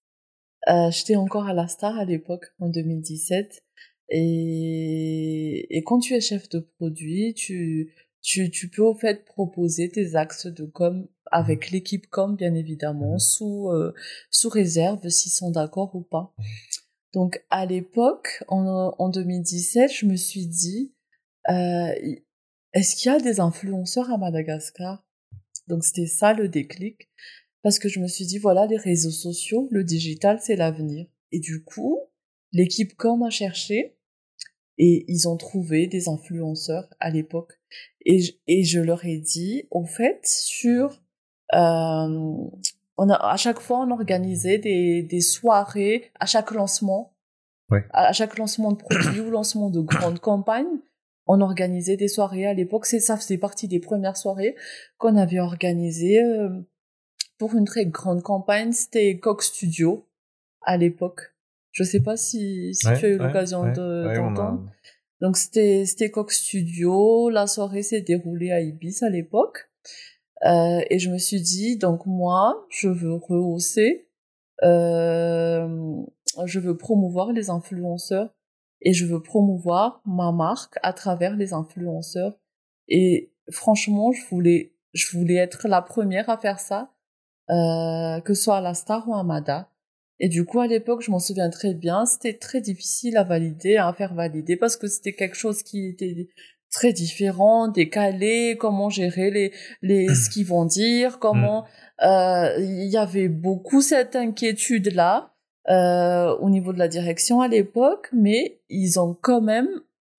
euh, 0.68 0.90
j'étais 0.90 1.16
encore 1.16 1.46
à 1.46 1.54
la 1.54 1.68
Star 1.68 1.96
à 1.98 2.04
l'époque, 2.04 2.46
en 2.60 2.68
2017. 2.68 3.62
Et, 4.10 5.66
et 5.76 5.82
quand 5.84 5.98
tu 6.00 6.14
es 6.14 6.20
chef 6.20 6.48
de 6.48 6.60
produit, 6.60 7.34
tu, 7.34 7.92
tu, 8.22 8.50
tu 8.50 8.68
peux 8.68 8.82
au 8.82 8.94
fait 8.94 9.24
proposer 9.24 9.88
tes 9.90 10.14
axes 10.16 10.46
de 10.46 10.64
com 10.64 11.06
avec 11.30 11.70
l'équipe 11.70 12.06
com, 12.08 12.36
bien 12.36 12.54
évidemment, 12.54 13.12
Mhm. 13.12 13.18
sous, 13.18 13.68
euh, 13.70 13.92
sous 14.30 14.48
réserve 14.48 15.08
s'ils 15.08 15.32
sont 15.32 15.50
d'accord 15.50 15.94
ou 15.94 16.00
pas. 16.02 16.34
Donc, 17.12 17.42
à 17.50 17.66
l'époque, 17.66 18.42
en, 18.48 18.94
en 18.98 19.08
2017, 19.08 19.90
je 19.92 20.06
me 20.06 20.16
suis 20.16 20.46
dit, 20.46 20.94
euh, 21.50 21.92
est-ce 22.72 22.96
qu'il 22.96 23.10
y 23.10 23.14
a 23.14 23.18
des 23.18 23.40
influenceurs 23.40 24.10
à 24.12 24.18
Madagascar? 24.18 25.04
Donc, 25.66 25.84
c'était 25.84 26.06
ça 26.06 26.32
le 26.32 26.48
déclic. 26.48 27.08
Parce 27.62 27.78
que 27.78 27.88
je 27.88 27.98
me 27.98 28.06
suis 28.06 28.24
dit, 28.24 28.38
voilà, 28.38 28.66
les 28.66 28.76
réseaux 28.76 29.10
sociaux, 29.10 29.68
le 29.70 29.82
digital, 29.82 30.38
c'est 30.40 30.56
l'avenir. 30.56 31.06
Et 31.32 31.40
du 31.40 31.64
coup, 31.64 31.98
l'équipe 32.52 32.94
com 32.96 33.22
a 33.24 33.30
cherché 33.30 33.96
et 34.78 35.04
ils 35.08 35.28
ont 35.28 35.36
trouvé 35.36 35.88
des 35.88 36.08
influenceurs 36.08 36.88
à 37.00 37.10
l'époque. 37.10 37.60
Et, 38.06 38.20
je- 38.20 38.32
et 38.46 38.62
je 38.62 38.80
leur 38.80 39.04
ai 39.04 39.18
dit, 39.18 39.66
au 39.70 39.84
fait, 39.84 40.20
sur... 40.24 41.02
euh, 41.52 42.48
on 43.00 43.08
a, 43.10 43.14
à 43.14 43.36
chaque 43.36 43.60
fois, 43.60 43.80
on 43.80 43.90
organisait 43.90 44.58
des, 44.58 45.02
des 45.02 45.20
soirées 45.20 46.10
à 46.20 46.26
chaque 46.26 46.52
lancement. 46.52 47.12
Ouais. 47.70 47.84
À, 47.90 48.06
à 48.08 48.12
chaque 48.12 48.38
lancement 48.38 48.72
de 48.72 48.78
produit 48.78 49.20
ou 49.20 49.30
lancement 49.30 49.68
de 49.68 49.80
grande 49.80 50.20
campagne, 50.20 50.78
on 51.28 51.40
organisait 51.40 51.96
des 51.96 52.08
soirées 52.08 52.46
à 52.46 52.54
l'époque. 52.54 52.86
C'est 52.86 53.00
ça 53.00 53.16
faisait 53.16 53.38
partie 53.38 53.68
des 53.68 53.80
premières 53.80 54.16
soirées 54.16 54.56
qu'on 54.96 55.16
avait 55.16 55.40
organisées 55.40 56.20
euh, 56.22 56.48
pour 57.38 57.54
une 57.54 57.64
très 57.66 57.86
grande 57.86 58.22
campagne. 58.22 58.72
C'était 58.72 59.18
Coq 59.18 59.42
Studio 59.42 60.08
à 60.62 60.76
l'époque. 60.76 61.34
Je 61.70 61.84
sais 61.84 62.00
pas 62.00 62.16
si, 62.16 62.74
si 62.74 62.86
Ouais, 62.88 62.98
tu 62.98 63.04
as 63.06 63.08
eu 63.10 63.18
ouais, 63.18 63.26
l'occasion 63.26 63.62
ouais, 63.62 63.72
de 63.72 64.06
a- 64.08 64.16
d'entendre. 64.16 64.64
Donc 65.20 65.36
c'était 65.36 65.84
c'était 65.86 66.10
Coq 66.10 66.32
Studio. 66.32 67.28
La 67.30 67.46
soirée 67.46 67.82
s'est 67.82 68.00
déroulée 68.02 68.50
à 68.50 68.60
Ibis 68.60 69.02
à 69.04 69.10
l'époque. 69.10 69.70
Euh, 70.46 70.80
et 70.90 70.98
je 70.98 71.10
me 71.10 71.18
suis 71.18 71.40
dit 71.40 71.76
donc 71.76 72.06
moi 72.06 72.64
je 72.70 72.88
veux 72.88 73.14
rehausser, 73.14 74.08
euh, 74.62 75.68
je 76.46 76.60
veux 76.60 76.76
promouvoir 76.76 77.32
les 77.32 77.50
influenceurs 77.50 78.30
et 78.80 78.92
je 78.92 79.06
veux 79.06 79.22
promouvoir 79.22 80.00
ma 80.06 80.32
marque 80.32 80.78
à 80.82 80.92
travers 80.92 81.36
les 81.36 81.52
influenceurs. 81.52 82.38
Et 82.88 83.32
franchement 83.50 84.12
je 84.12 84.24
voulais 84.30 84.74
je 84.94 85.16
voulais 85.16 85.36
être 85.36 85.68
la 85.68 85.82
première 85.82 86.30
à 86.30 86.38
faire 86.38 86.60
ça, 86.60 86.92
euh, 87.50 88.20
que 88.20 88.34
ce 88.34 88.44
soit 88.44 88.58
à 88.58 88.60
la 88.60 88.74
Star 88.74 89.08
ou 89.08 89.14
à 89.14 89.22
Mada. 89.22 89.70
Et 90.20 90.28
du 90.28 90.44
coup, 90.44 90.60
à 90.60 90.66
l'époque, 90.66 91.02
je 91.02 91.10
m'en 91.10 91.20
souviens 91.20 91.50
très 91.50 91.74
bien, 91.74 92.04
c'était 92.04 92.36
très 92.36 92.60
difficile 92.60 93.16
à 93.16 93.24
valider, 93.24 93.76
à 93.76 93.92
faire 93.92 94.14
valider, 94.14 94.56
parce 94.56 94.76
que 94.76 94.88
c'était 94.88 95.12
quelque 95.12 95.36
chose 95.36 95.62
qui 95.62 95.86
était 95.86 96.28
très 96.70 96.92
différent, 96.92 97.68
décalé, 97.68 98.56
comment 98.58 98.90
gérer 98.90 99.30
les, 99.30 99.52
les, 99.80 100.14
ce 100.14 100.28
qu'ils 100.28 100.46
vont 100.46 100.64
dire, 100.64 101.18
comment, 101.18 101.64
euh, 102.02 102.54
il 102.58 102.90
y 102.90 102.96
avait 102.96 103.28
beaucoup 103.28 103.80
cette 103.80 104.16
inquiétude-là, 104.16 105.34
euh, 105.68 106.36
au 106.38 106.48
niveau 106.50 106.72
de 106.72 106.78
la 106.78 106.88
direction 106.88 107.40
à 107.40 107.48
l'époque, 107.48 108.08
mais 108.12 108.60
ils 108.68 108.98
ont 108.98 109.16
quand 109.20 109.40
même, 109.40 109.68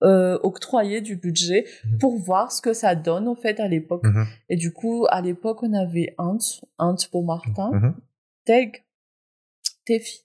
euh, 0.02 0.38
octroyé 0.42 1.00
du 1.02 1.16
budget 1.16 1.66
Mhm. 1.84 1.98
pour 1.98 2.16
voir 2.18 2.52
ce 2.52 2.62
que 2.62 2.72
ça 2.72 2.94
donne, 2.94 3.28
au 3.28 3.34
fait, 3.34 3.60
à 3.60 3.68
l'époque. 3.68 4.04
Mhm. 4.04 4.26
Et 4.48 4.56
du 4.56 4.72
coup, 4.72 5.06
à 5.10 5.20
l'époque, 5.20 5.62
on 5.62 5.72
avait 5.74 6.14
Ant, 6.18 6.38
Ant 6.78 6.96
Beaumartin, 7.12 7.70
Mhm. 7.72 7.94
Teg, 8.46 8.84
Tefi, 9.84 10.24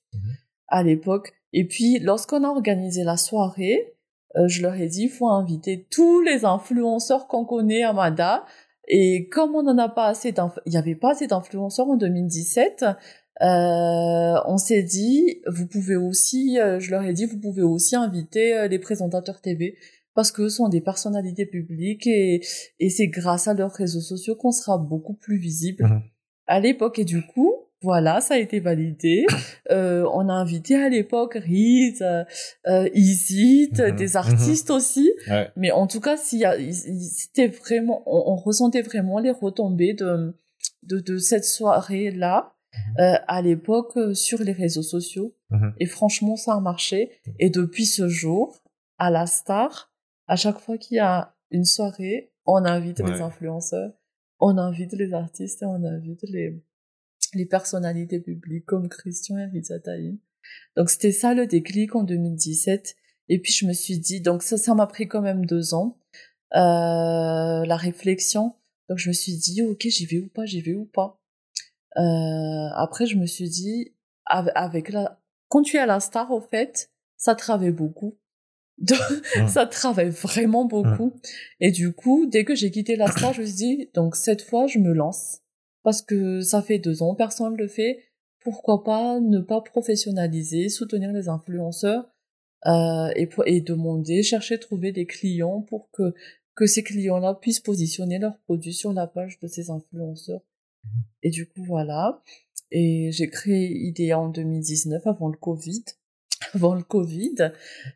à 0.67 0.83
l'époque. 0.83 1.33
Et 1.53 1.65
puis, 1.67 1.99
lorsqu'on 1.99 2.43
a 2.43 2.47
organisé 2.47 3.03
la 3.03 3.17
soirée, 3.17 3.93
euh, 4.37 4.47
je 4.47 4.61
leur 4.61 4.75
ai 4.75 4.87
dit, 4.87 5.03
il 5.03 5.09
faut 5.09 5.27
inviter 5.29 5.85
tous 5.89 6.21
les 6.21 6.45
influenceurs 6.45 7.27
qu'on 7.27 7.45
connaît 7.45 7.83
à 7.83 7.93
Mada. 7.93 8.45
Et 8.87 9.27
comme 9.29 9.55
on 9.55 9.63
n'en 9.63 9.77
a 9.79 9.89
pas 9.89 10.07
assez 10.07 10.33
il 10.65 10.73
y 10.73 10.77
avait 10.77 10.95
pas 10.95 11.11
assez 11.11 11.25
d'influenceurs 11.27 11.89
en 11.89 11.95
2017, 11.95 12.85
euh, 13.41 14.35
on 14.45 14.57
s'est 14.57 14.83
dit, 14.83 15.41
vous 15.47 15.67
pouvez 15.67 15.95
aussi, 15.95 16.57
euh, 16.59 16.79
je 16.79 16.91
leur 16.91 17.03
ai 17.03 17.13
dit, 17.13 17.25
vous 17.25 17.39
pouvez 17.39 17.61
aussi 17.63 17.95
inviter 17.95 18.55
euh, 18.57 18.67
les 18.67 18.79
présentateurs 18.79 19.41
TV 19.41 19.77
parce 20.13 20.31
que 20.31 20.47
ce 20.47 20.55
sont 20.57 20.69
des 20.69 20.79
personnalités 20.81 21.45
publiques 21.45 22.07
et, 22.07 22.41
et 22.79 22.89
c'est 22.89 23.07
grâce 23.07 23.47
à 23.49 23.53
leurs 23.53 23.73
réseaux 23.73 23.99
sociaux 24.01 24.35
qu'on 24.35 24.51
sera 24.53 24.77
beaucoup 24.77 25.13
plus 25.15 25.37
visible 25.37 25.83
Mhm. 25.83 26.01
à 26.47 26.59
l'époque. 26.61 26.99
Et 26.99 27.03
du 27.03 27.21
coup, 27.21 27.53
voilà, 27.81 28.21
ça 28.21 28.35
a 28.35 28.37
été 28.37 28.59
validé. 28.61 29.25
Euh, 29.71 30.05
on 30.13 30.29
a 30.29 30.33
invité 30.33 30.75
à 30.75 30.89
l'époque 30.89 31.33
Reed, 31.33 31.99
euh, 32.03 32.23
euh, 32.67 32.87
Isit, 32.93 33.71
Mhm. 33.79 33.95
des 33.95 34.15
artistes 34.15 34.69
aussi. 34.69 35.11
Ouais. 35.27 35.49
Mais 35.57 35.71
en 35.71 35.87
tout 35.87 35.99
cas, 35.99 36.17
s'il 36.17 36.37
y 36.39 36.45
a, 36.45 36.55
il- 36.55 36.69
il- 36.69 37.09
c'était 37.13 37.47
vraiment, 37.47 38.03
on, 38.05 38.33
on 38.33 38.35
ressentait 38.35 38.83
vraiment 38.83 39.17
les 39.17 39.31
retombées 39.31 39.93
de, 39.95 40.35
de, 40.83 40.99
de 40.99 41.17
cette 41.17 41.45
soirée-là. 41.45 42.53
Euh, 42.99 43.15
à 43.27 43.41
l'époque 43.41 43.95
euh, 43.97 44.13
sur 44.13 44.39
les 44.41 44.51
réseaux 44.53 44.83
sociaux 44.83 45.35
Mhm. 45.51 45.73
et 45.79 45.85
franchement 45.85 46.35
ça 46.35 46.53
a 46.55 46.59
marché 46.59 47.11
et 47.39 47.49
depuis 47.49 47.85
ce 47.85 48.07
jour 48.07 48.63
à 48.97 49.09
la 49.11 49.25
star 49.27 49.91
à 50.27 50.35
chaque 50.35 50.59
fois 50.59 50.77
qu'il 50.77 50.97
y 50.97 50.99
a 50.99 51.35
une 51.51 51.65
soirée 51.65 52.31
on 52.45 52.65
invite 52.65 52.99
Ouais. 52.99 53.11
les 53.11 53.21
influenceurs 53.21 53.91
on 54.39 54.57
invite 54.57 54.93
les 54.93 55.13
artistes 55.13 55.61
et 55.61 55.65
on 55.65 55.83
invite 55.83 56.23
les 56.23 56.61
les 57.33 57.45
personnalités 57.45 58.19
publiques 58.19 58.65
comme 58.65 58.87
Christian 58.89 59.37
et 59.37 59.45
Rita 59.45 59.79
Taïn. 59.79 60.17
Donc 60.77 60.89
c'était 60.89 61.11
ça 61.11 61.33
le 61.33 61.47
déclic 61.47 61.95
en 61.95 62.03
2017. 62.03 62.95
Et 63.29 63.39
puis 63.39 63.51
je 63.51 63.65
me 63.65 63.73
suis 63.73 63.97
dit, 63.99 64.21
donc 64.21 64.41
ça, 64.43 64.57
ça 64.57 64.73
m'a 64.75 64.85
pris 64.87 65.07
quand 65.07 65.21
même 65.21 65.45
deux 65.45 65.73
ans, 65.73 65.97
euh, 66.55 67.65
la 67.65 67.75
réflexion. 67.75 68.55
Donc 68.89 68.99
je 68.99 69.09
me 69.09 69.13
suis 69.13 69.35
dit, 69.37 69.61
ok, 69.63 69.81
j'y 69.87 70.05
vais 70.05 70.19
ou 70.19 70.27
pas, 70.29 70.45
j'y 70.45 70.61
vais 70.61 70.75
ou 70.75 70.85
pas. 70.85 71.19
Euh, 71.97 72.67
après 72.75 73.05
je 73.05 73.17
me 73.17 73.25
suis 73.25 73.49
dit, 73.49 73.93
avec, 74.25 74.89
la, 74.89 75.21
quand 75.49 75.61
tu 75.61 75.77
es 75.77 75.79
à 75.79 75.85
la 75.85 75.99
star 75.99 76.31
au 76.31 76.41
fait, 76.41 76.91
ça 77.17 77.35
travaille 77.35 77.71
beaucoup. 77.71 78.17
Donc, 78.77 78.99
ça 79.47 79.65
travaille 79.65 80.09
vraiment 80.09 80.65
beaucoup. 80.65 81.13
Et 81.61 81.71
du 81.71 81.93
coup, 81.93 82.25
dès 82.25 82.43
que 82.43 82.55
j'ai 82.55 82.71
quitté 82.71 82.97
la 82.97 83.07
star, 83.07 83.33
je 83.33 83.41
me 83.41 83.45
suis 83.45 83.55
dit, 83.55 83.89
donc 83.93 84.17
cette 84.17 84.41
fois, 84.41 84.67
je 84.67 84.79
me 84.79 84.91
lance. 84.93 85.39
Parce 85.83 86.01
que 86.01 86.41
ça 86.41 86.61
fait 86.61 86.77
deux 86.79 87.01
ans, 87.01 87.15
personne 87.15 87.53
ne 87.53 87.57
le 87.57 87.67
fait. 87.69 88.03
Pourquoi 88.43 88.83
pas 88.83 89.19
ne 89.21 89.39
pas 89.39 89.61
professionnaliser, 89.61 90.67
soutenir 90.69 91.13
les 91.13 91.29
influenceurs 91.29 92.05
euh, 92.65 93.09
et, 93.15 93.27
pour- 93.27 93.47
et 93.47 93.61
demander, 93.61 94.23
chercher, 94.23 94.59
trouver 94.59 94.91
des 94.91 95.05
clients 95.05 95.61
pour 95.61 95.89
que, 95.91 96.13
que 96.55 96.65
ces 96.65 96.83
clients-là 96.83 97.35
puissent 97.35 97.59
positionner 97.61 98.19
leurs 98.19 98.37
produits 98.39 98.73
sur 98.73 98.91
la 98.91 99.07
page 99.07 99.39
de 99.39 99.47
ces 99.47 99.69
influenceurs. 99.69 100.41
Et 101.23 101.29
du 101.29 101.47
coup, 101.47 101.63
voilà. 101.63 102.21
Et 102.71 103.09
j'ai 103.11 103.29
créé 103.29 103.67
IDEA 103.67 104.19
en 104.19 104.29
2019 104.29 105.05
avant 105.07 105.29
le 105.29 105.37
Covid. 105.37 105.83
Avant 106.53 106.75
le 106.75 106.83
Covid. 106.83 107.35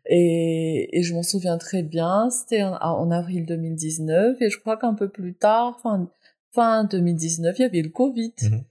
Et, 0.06 0.88
et 0.98 1.02
je 1.02 1.14
m'en 1.14 1.22
souviens 1.22 1.58
très 1.58 1.82
bien. 1.82 2.30
C'était 2.30 2.62
en, 2.62 2.74
en 2.74 3.10
avril 3.10 3.46
2019. 3.46 4.40
Et 4.40 4.50
je 4.50 4.58
crois 4.58 4.76
qu'un 4.76 4.94
peu 4.94 5.08
plus 5.08 5.34
tard, 5.34 5.78
fin, 5.82 6.10
fin 6.52 6.84
2019, 6.84 7.58
il 7.58 7.62
y 7.62 7.64
avait 7.64 7.82
le 7.82 7.90
Covid. 7.90 8.34
Mhm. 8.42 8.64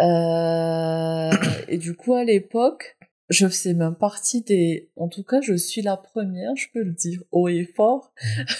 Euh, 0.00 1.30
et 1.68 1.78
du 1.78 1.94
coup, 1.94 2.14
à 2.14 2.24
l'époque, 2.24 2.96
je 3.28 3.46
faisais 3.46 3.74
même 3.74 3.94
partie 3.94 4.42
des, 4.42 4.90
en 4.96 5.08
tout 5.08 5.22
cas, 5.22 5.40
je 5.40 5.54
suis 5.54 5.82
la 5.82 5.96
première, 5.96 6.54
je 6.56 6.66
peux 6.72 6.82
le 6.82 6.92
dire 6.92 7.22
haut 7.32 7.48
et 7.48 7.64
fort, 7.64 8.12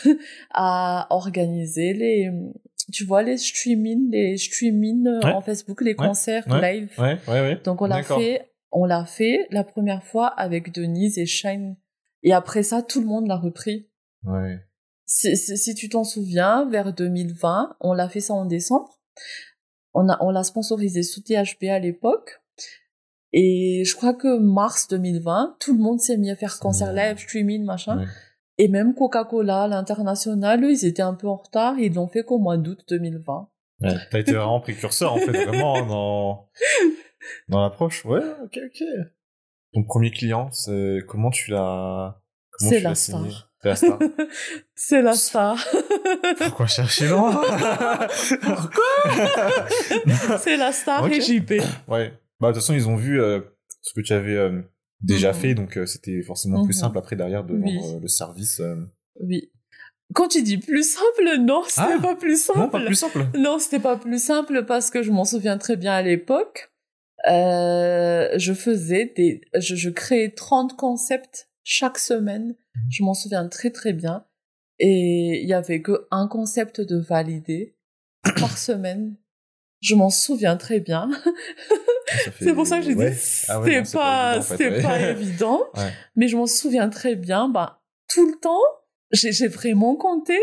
à 0.55 1.07
organiser 1.11 1.93
les, 1.93 2.31
tu 2.93 3.05
vois, 3.05 3.23
les 3.23 3.37
streamings, 3.39 4.11
les 4.11 4.37
streamings 4.37 5.07
Ouais. 5.25 5.33
en 5.33 5.41
Facebook, 5.41 5.81
les 5.83 5.95
concerts 5.95 6.45
live. 6.61 6.91
Ouais, 6.99 7.19
ouais, 7.29 7.41
ouais. 7.41 7.61
Donc 7.65 7.81
on 7.83 7.87
l'a 7.87 8.03
fait, 8.03 8.51
on 8.73 8.85
l'a 8.85 9.05
fait 9.05 9.47
la 9.51 9.65
première 9.65 10.03
fois 10.05 10.27
avec 10.29 10.73
Denise 10.73 11.19
et 11.19 11.27
Shine. 11.27 11.77
Et 12.23 12.33
après 12.33 12.63
ça, 12.63 12.83
tout 12.83 13.01
le 13.01 13.07
monde 13.07 13.27
l'a 13.29 13.37
repris. 13.37 13.89
Ouais. 14.25 14.59
Si, 15.07 15.37
si- 15.37 15.59
si 15.59 15.75
tu 15.75 15.89
t'en 15.89 16.05
souviens, 16.05 16.69
vers 16.71 16.93
2020, 16.95 17.77
on 17.81 17.93
l'a 17.93 18.09
fait 18.09 18.21
ça 18.21 18.33
en 18.35 18.47
décembre. 18.47 18.99
On 19.93 20.09
a, 20.09 20.17
on 20.23 20.31
l'a 20.31 20.43
sponsorisé 20.43 21.03
sous 21.03 21.21
THB 21.21 21.65
à 21.69 21.79
l'époque. 21.79 22.41
Et 23.33 23.83
je 23.85 23.95
crois 23.97 24.15
que 24.15 24.39
mars 24.39 24.89
2020, 24.89 25.57
tout 25.61 25.73
le 25.77 25.83
monde 25.83 26.01
s'est 26.01 26.17
mis 26.17 26.31
à 26.31 26.37
faire 26.37 26.59
concert 26.61 26.93
live, 26.93 27.19
streaming, 27.19 27.65
machin. 27.65 27.99
Ouais. 27.99 28.07
Et 28.59 28.69
même 28.69 28.95
Coca-Cola, 28.95 29.67
l'international, 29.67 30.63
eux, 30.65 30.71
ils 30.71 30.85
étaient 30.87 31.03
un 31.03 31.15
peu 31.15 31.29
en 31.29 31.37
retard. 31.37 31.79
Ils 31.79 31.95
l'ont 31.95 32.09
fait 32.09 32.25
qu'au 32.25 32.39
mois 32.39 32.57
d'août 32.57 32.85
2020. 32.89 33.49
Ouais, 33.81 33.91
T'as 34.11 34.19
été 34.21 34.33
vraiment 34.33 34.61
précurseur 34.61 35.15
en 35.15 35.19
fait, 35.19 35.33
vraiment 35.33 35.77
hein, 35.77 35.87
dans 35.87 36.49
dans 37.49 37.63
l'approche. 37.63 38.05
Ouais, 38.05 38.21
ok, 38.45 38.59
ok. 38.67 38.85
Ton 39.73 39.83
premier 39.83 40.13
client, 40.13 40.51
c'est 40.53 41.01
comment 41.09 41.31
tu 41.31 41.51
l'as 41.51 42.21
comment 42.53 42.71
C'est 42.71 42.77
tu 42.79 42.83
l'as 42.85 42.89
la 42.91 42.95
star. 42.95 43.51
C'est 43.61 43.69
la 43.69 43.77
star. 43.77 43.99
c'est 44.77 45.03
la 45.03 45.13
star. 45.15 45.67
Pourquoi 46.39 46.67
chercher 46.67 47.09
loin? 47.09 47.33
C'est 50.39 50.57
la 50.57 50.73
star 50.73 51.05
Ok. 51.05 51.13
et 51.13 51.21
JP. 51.21 51.53
Ouais. 51.89 52.13
Bah, 52.41 52.49
de 52.49 52.53
toute 52.53 52.63
façon, 52.63 52.75
ils 52.75 52.89
ont 52.89 52.97
vu 52.97 53.21
euh, 53.21 53.41
ce 53.81 53.95
que 53.95 54.01
tu 54.01 54.13
avais 54.13 54.37
euh, 54.37 54.61
déjà 55.01 55.33
Mhm. 55.33 55.39
fait, 55.39 55.55
donc 55.55 55.77
euh, 55.79 55.87
c'était 55.87 56.23
forcément 56.23 56.65
plus 56.65 56.75
Mhm. 56.77 56.81
simple 56.81 56.99
après 56.99 57.17
derrière 57.17 57.45
de 57.45 57.55
Oui. 57.55 57.77
vendre 57.79 57.97
euh, 57.97 58.01
le 58.01 58.09
service. 58.09 58.61
euh. 58.61 58.77
Oui. 59.21 59.51
Quand 60.15 60.29
tu 60.29 60.43
dis 60.43 60.59
plus 60.59 60.89
simple, 60.89 61.39
non, 61.41 61.63
c'était 61.67 61.95
Ah. 61.97 61.99
pas 62.01 62.15
plus 62.15 62.41
simple. 62.43 62.59
Non, 62.59 62.69
pas 62.69 62.85
plus 62.85 62.95
simple. 62.95 63.27
Non, 63.39 63.59
c'était 63.59 63.81
pas 63.81 63.97
plus 63.97 64.23
simple 64.23 64.65
parce 64.67 64.91
que 64.91 65.03
je 65.03 65.11
m'en 65.11 65.25
souviens 65.25 65.57
très 65.59 65.77
bien 65.77 65.93
à 65.93 66.03
l'époque. 66.03 66.71
Euh, 67.29 68.29
je 68.37 68.53
faisais 68.53 69.13
des, 69.17 69.41
je, 69.59 69.75
je 69.77 69.89
créais 69.91 70.31
30 70.31 70.77
concepts 70.77 71.49
chaque 71.65 71.99
semaine. 71.99 72.55
Je 72.91 73.03
m'en 73.03 73.15
souviens 73.15 73.49
très 73.49 73.71
très 73.71 73.93
bien. 73.95 74.27
Et 74.79 75.41
il 75.43 75.49
y 75.49 75.55
avait 75.55 75.81
que 75.81 76.07
un 76.11 76.29
concept 76.29 76.81
de 76.81 76.97
validé 76.99 77.77
par 78.39 78.59
semaine. 78.59 79.17
Je 79.85 79.95
m'en 79.95 80.09
souviens 80.11 80.57
très 80.57 80.81
bien. 80.81 81.11
Fait- 82.09 82.33
C'est 82.45 82.55
pour 82.55 82.67
ça 82.67 82.79
que 82.79 82.85
j'ai 82.85 82.95
ouais. 82.95 83.11
dit 83.11 83.17
Ah 83.49 83.61
ouais, 83.61 83.67
c'était 83.71 83.85
c'est 83.85 83.97
pas, 83.99 84.33
pas 84.35 84.39
en 84.39 84.43
fait, 84.43 84.83
pas 84.83 85.01
évident. 85.11 85.63
Ouais. 85.77 85.91
Mais 86.17 86.29
je 86.29 86.37
m'en 86.37 86.47
souviens 86.47 86.89
très 86.89 87.17
bien. 87.17 87.49
Bah, 87.49 87.81
tout 88.09 88.27
le 88.27 88.39
temps, 88.41 88.61
j'ai 89.13 89.49
vraiment 89.49 89.95
compté. 89.97 90.39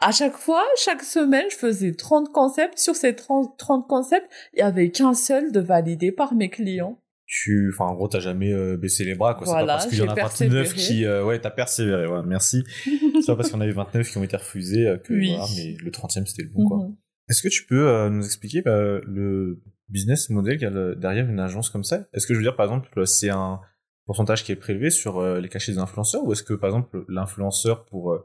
À 0.00 0.12
chaque 0.12 0.36
fois, 0.36 0.64
chaque 0.76 1.02
semaine, 1.02 1.44
je 1.50 1.56
faisais 1.56 1.92
30 1.92 2.32
concepts. 2.32 2.78
Sur 2.78 2.96
ces 2.96 3.14
30, 3.14 3.56
30 3.58 3.86
concepts, 3.86 4.28
il 4.54 4.60
y 4.60 4.62
avait 4.62 4.90
qu'un 4.90 5.14
seul 5.14 5.52
de 5.52 5.60
validé 5.60 6.10
par 6.10 6.34
mes 6.34 6.48
clients. 6.50 6.98
Tu, 7.26 7.70
enfin, 7.72 7.84
en 7.90 7.94
gros, 7.94 8.08
t'as 8.08 8.18
jamais 8.18 8.52
euh, 8.52 8.76
baissé 8.76 9.04
les 9.04 9.14
bras, 9.14 9.34
quoi. 9.34 9.46
c'est 9.46 9.52
Voilà, 9.52 9.66
pas 9.66 9.72
parce 9.74 9.86
qu'il 9.88 9.98
y 9.98 10.02
en 10.02 10.08
a 10.08 10.14
29 10.14 10.22
persévéré. 10.22 10.68
qui, 10.74 11.04
euh, 11.04 11.24
ouais, 11.24 11.38
t'as 11.38 11.50
persévéré, 11.50 12.06
ouais, 12.08 12.22
merci. 12.26 12.64
c'est 12.84 13.26
pas 13.26 13.36
parce 13.36 13.48
qu'il 13.50 13.56
y 13.56 13.58
en 13.58 13.60
avait 13.60 13.70
29 13.72 14.10
qui 14.10 14.18
ont 14.18 14.24
été 14.24 14.36
refusés 14.36 14.86
euh, 14.88 14.96
que, 14.98 15.12
Oui. 15.12 15.28
voilà, 15.30 15.44
mais 15.56 15.76
le 15.80 15.90
30e 15.92 16.26
c'était 16.26 16.42
le 16.42 16.48
bon, 16.48 16.66
quoi. 16.66 16.88
Est-ce 17.30 17.42
que 17.42 17.48
tu 17.48 17.64
peux 17.64 17.88
euh, 17.88 18.10
nous 18.10 18.24
expliquer 18.24 18.60
bah, 18.60 19.00
le 19.06 19.62
business 19.88 20.30
model 20.30 20.58
qu'il 20.58 20.68
y 20.68 20.76
a 20.76 20.94
derrière 20.96 21.28
une 21.28 21.38
agence 21.38 21.70
comme 21.70 21.84
ça? 21.84 22.08
Est-ce 22.12 22.26
que 22.26 22.34
je 22.34 22.40
veux 22.40 22.44
dire, 22.44 22.56
par 22.56 22.66
exemple, 22.66 23.06
c'est 23.06 23.30
un 23.30 23.60
pourcentage 24.04 24.42
qui 24.42 24.50
est 24.50 24.56
prélevé 24.56 24.90
sur 24.90 25.20
euh, 25.20 25.40
les 25.40 25.48
cachets 25.48 25.70
des 25.72 25.78
influenceurs 25.78 26.24
ou 26.24 26.32
est-ce 26.32 26.42
que, 26.42 26.54
par 26.54 26.70
exemple, 26.70 27.04
l'influenceur, 27.08 27.84
pour 27.84 28.12
euh, 28.12 28.24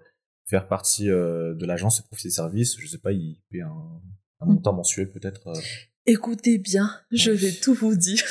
faire 0.49 0.67
partie 0.67 1.05
de 1.05 1.65
l'agence 1.65 1.99
et 1.99 2.03
profiter 2.03 2.29
des 2.29 2.35
services, 2.35 2.77
je 2.79 2.87
sais 2.87 2.97
pas, 2.97 3.11
il 3.11 3.39
paie 3.49 3.61
un, 3.61 4.01
un 4.41 4.45
montant 4.45 4.73
mensuel 4.73 5.11
peut-être 5.11 5.53
Écoutez 6.07 6.59
bien, 6.59 6.91
je 7.11 7.31
vais 7.31 7.51
tout 7.51 7.73
vous 7.73 7.95
dire. 7.95 8.23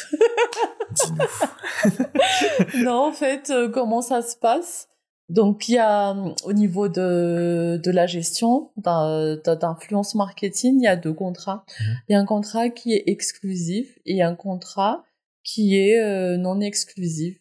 non, 2.78 3.08
en 3.08 3.12
fait, 3.12 3.52
comment 3.72 4.00
ça 4.00 4.22
se 4.22 4.37
passe? 4.37 4.88
Donc, 5.28 5.68
il 5.68 5.76
y 5.76 5.78
a 5.78 6.14
au 6.44 6.52
niveau 6.52 6.88
de, 6.88 7.80
de 7.82 7.90
la 7.90 8.06
gestion, 8.06 8.70
d'influence 8.76 10.14
marketing, 10.14 10.80
il 10.80 10.84
y 10.84 10.87
a 10.87 10.96
deux 10.96 11.14
contrats. 11.14 11.64
Mhm. 11.80 11.96
Il 12.08 12.12
y 12.12 12.14
a 12.14 12.20
un 12.20 12.26
contrat 12.26 12.68
qui 12.68 12.92
est 12.92 13.04
exclusif 13.06 13.98
et 14.04 14.22
un 14.22 14.34
contrat 14.34 15.04
qui 15.42 15.76
est 15.78 16.00
euh, 16.00 16.37
non 16.37 16.60
exclusif. 16.60 17.38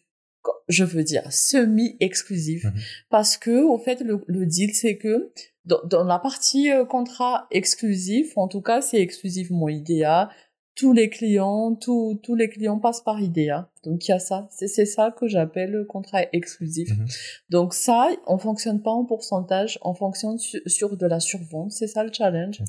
Je 0.68 0.84
veux 0.84 1.04
dire 1.04 1.30
semi-exclusif. 1.30 2.64
Mhm. 2.64 2.72
Parce 3.10 3.36
que, 3.36 3.62
au 3.62 3.78
fait, 3.78 4.00
le, 4.00 4.24
le 4.26 4.46
deal, 4.46 4.74
c'est 4.74 4.96
que 4.96 5.32
dans, 5.66 5.82
dans 5.84 6.04
la 6.04 6.18
partie 6.18 6.70
euh, 6.70 6.84
contrat 6.84 7.46
exclusif, 7.50 8.36
en 8.36 8.48
tout 8.48 8.62
cas, 8.62 8.80
c'est 8.80 9.00
exclusivement 9.00 9.68
IDEA, 9.68 10.30
tous 10.76 10.92
les 10.92 11.08
clients, 11.08 11.74
tous 11.76 12.18
tous 12.22 12.34
les 12.34 12.48
clients 12.48 12.78
passent 12.80 13.00
par 13.02 13.20
IDEA. 13.20 13.70
Donc 13.84 14.06
il 14.06 14.10
y 14.10 14.14
a 14.14 14.18
ça, 14.18 14.48
c'est 14.50 14.66
c'est 14.68 14.86
ça 14.86 15.14
que 15.16 15.28
j'appelle 15.28 15.70
le 15.70 15.84
contrat 15.84 16.22
exclusif. 16.32 16.90
Mhm. 16.90 17.06
Donc 17.50 17.74
ça, 17.74 18.08
on 18.26 18.38
fonctionne 18.38 18.82
pas 18.82 18.90
en 18.90 19.04
pourcentage, 19.04 19.78
on 19.82 19.94
fonctionne 19.94 20.38
su- 20.38 20.62
sur 20.66 20.96
de 20.96 21.06
la 21.06 21.20
survente, 21.20 21.70
c'est 21.72 21.86
ça 21.86 22.02
le 22.02 22.10
challenge. 22.12 22.60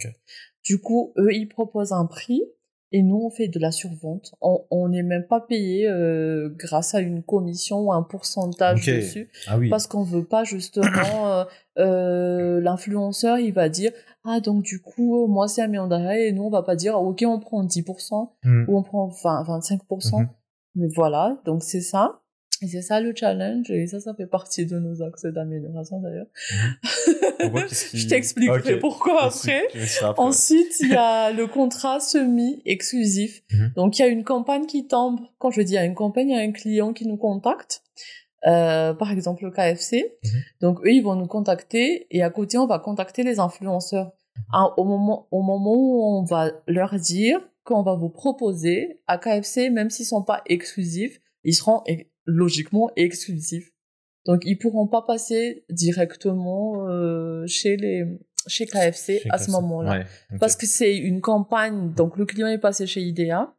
Du 0.64 0.80
coup, 0.80 1.14
eux 1.18 1.34
ils 1.34 1.48
proposent 1.48 1.94
un 1.94 2.06
prix 2.06 2.42
et 2.92 3.02
nous 3.02 3.18
on 3.26 3.30
fait 3.32 3.48
de 3.48 3.60
la 3.60 3.72
survente. 3.72 4.36
On 4.40 4.66
on 4.70 4.88
n'est 4.90 5.02
même 5.04 5.26
pas 5.26 5.42
payé 5.42 5.88
euh, 5.88 6.50
grâce 6.56 6.94
à 6.94 7.00
une 7.00 7.24
commission 7.24 7.80
ou 7.88 7.92
un 7.92 8.04
pourcentage 8.04 8.86
dessus 8.98 9.30
Ah 9.48 9.58
oui. 9.58 9.70
parce 9.70 9.88
qu'on 9.88 10.04
veut 10.04 10.24
pas 10.26 10.44
justement 10.44 11.34
euh, 11.34 11.44
euh, 11.80 12.62
l'influenceur 12.62 13.40
il 13.40 13.54
va 13.54 13.70
dire 13.70 13.92
ah 14.26 14.40
donc 14.40 14.64
du 14.64 14.82
coup 14.82 15.24
euh, 15.24 15.28
moi 15.28 15.48
c'est 15.48 15.62
un 15.62 15.68
million 15.68 15.90
et 16.12 16.32
nous 16.32 16.44
on 16.44 16.50
va 16.50 16.64
pas 16.64 16.76
dire 16.76 16.96
ok 17.00 17.24
on 17.28 17.40
prend 17.40 17.64
10% 17.64 18.30
Hmm. 18.44 18.66
ou 18.68 18.78
on 18.78 18.84
prend 18.84 19.08
20, 19.08 19.44
25% 19.44 20.20
Mhm. 20.22 20.28
mais 20.76 20.88
voilà 20.96 21.38
donc 21.46 21.64
c'est 21.64 21.82
ça 21.82 22.22
et 22.62 22.68
c'est 22.68 22.82
ça 22.82 23.02
le 23.02 23.14
challenge 23.16 23.70
et 23.70 23.86
ça 23.88 24.00
ça 24.00 24.14
fait 24.14 24.28
partie 24.28 24.66
de 24.66 24.80
nos 24.80 25.02
axes 25.04 25.26
d'amélioration 25.26 26.00
d'ailleurs 26.00 26.28
qui- 27.68 27.98
je 27.98 28.08
t'expliquerai 28.08 28.80
pourquoi 28.80 29.26
après 29.26 29.68
après. 30.02 30.22
Ensuite, 30.24 30.80
il 30.80 30.90
y 30.90 30.96
a 30.96 31.32
le 31.32 31.48
contrat 31.48 32.00
semi-exclusif. 32.00 33.44
Mhm. 33.52 33.72
Donc, 33.76 34.00
il 34.00 34.02
y 34.02 34.06
a 34.06 34.08
une 34.08 34.24
campagne 34.24 34.66
qui 34.66 34.88
tombe. 34.88 35.20
Quand 35.38 35.52
je 35.52 35.62
dis 35.62 35.74
il 35.74 35.76
y 35.76 35.78
a 35.78 35.86
une 35.86 35.96
campagne, 35.96 36.30
il 36.30 36.36
y 36.36 36.40
a 36.40 36.42
un 36.44 36.52
client 36.52 36.94
qui 36.94 37.06
nous 37.08 37.18
contacte. 37.18 37.84
Euh, 38.48 38.94
par 38.94 39.12
exemple, 39.12 39.44
le 39.44 39.52
KFC. 39.52 40.18
Mhm. 40.24 40.30
Donc, 40.62 40.80
eux, 40.82 40.92
ils 40.92 41.02
vont 41.02 41.16
nous 41.16 41.28
contacter 41.28 42.08
et 42.12 42.22
à 42.22 42.30
côté, 42.30 42.58
on 42.58 42.68
va 42.68 42.80
contacter 42.80 43.24
les 43.24 43.40
influenceurs. 43.40 44.12
Ah, 44.52 44.74
au, 44.78 44.84
moment, 44.84 45.28
au 45.32 45.42
moment 45.42 45.74
où 45.74 46.04
on 46.04 46.24
va 46.24 46.52
leur 46.68 46.96
dire 46.96 47.40
qu'on 47.64 47.82
va 47.82 47.96
vous 47.96 48.10
proposer 48.10 49.00
à 49.08 49.18
KFC, 49.18 49.70
même 49.70 49.90
s'ils 49.90 50.06
sont 50.06 50.24
pas 50.24 50.42
exclusifs, 50.46 51.20
ils 51.44 51.56
seront 51.56 51.84
logiquement 52.26 52.92
exclusifs. 52.96 53.72
Donc, 54.26 54.42
ils 54.46 54.58
pourront 54.58 54.88
pas 54.88 55.02
passer 55.02 55.66
directement 55.70 56.88
euh, 56.88 57.46
chez 57.48 57.78
les 57.78 58.06
chez 58.48 58.66
KFC 58.66 59.20
Chez 59.20 59.30
à 59.32 59.38
ce 59.38 59.52
moment-là. 59.52 60.00
Ouais. 60.00 60.38
Parce 60.40 60.56
que 60.56 60.66
c'est 60.66 60.96
une 60.96 61.22
campagne, 61.22 61.94
donc 61.94 62.18
le 62.18 62.26
client 62.26 62.48
est 62.48 62.58
passé 62.60 62.86
chez 62.88 63.02
IDEA. 63.02 63.54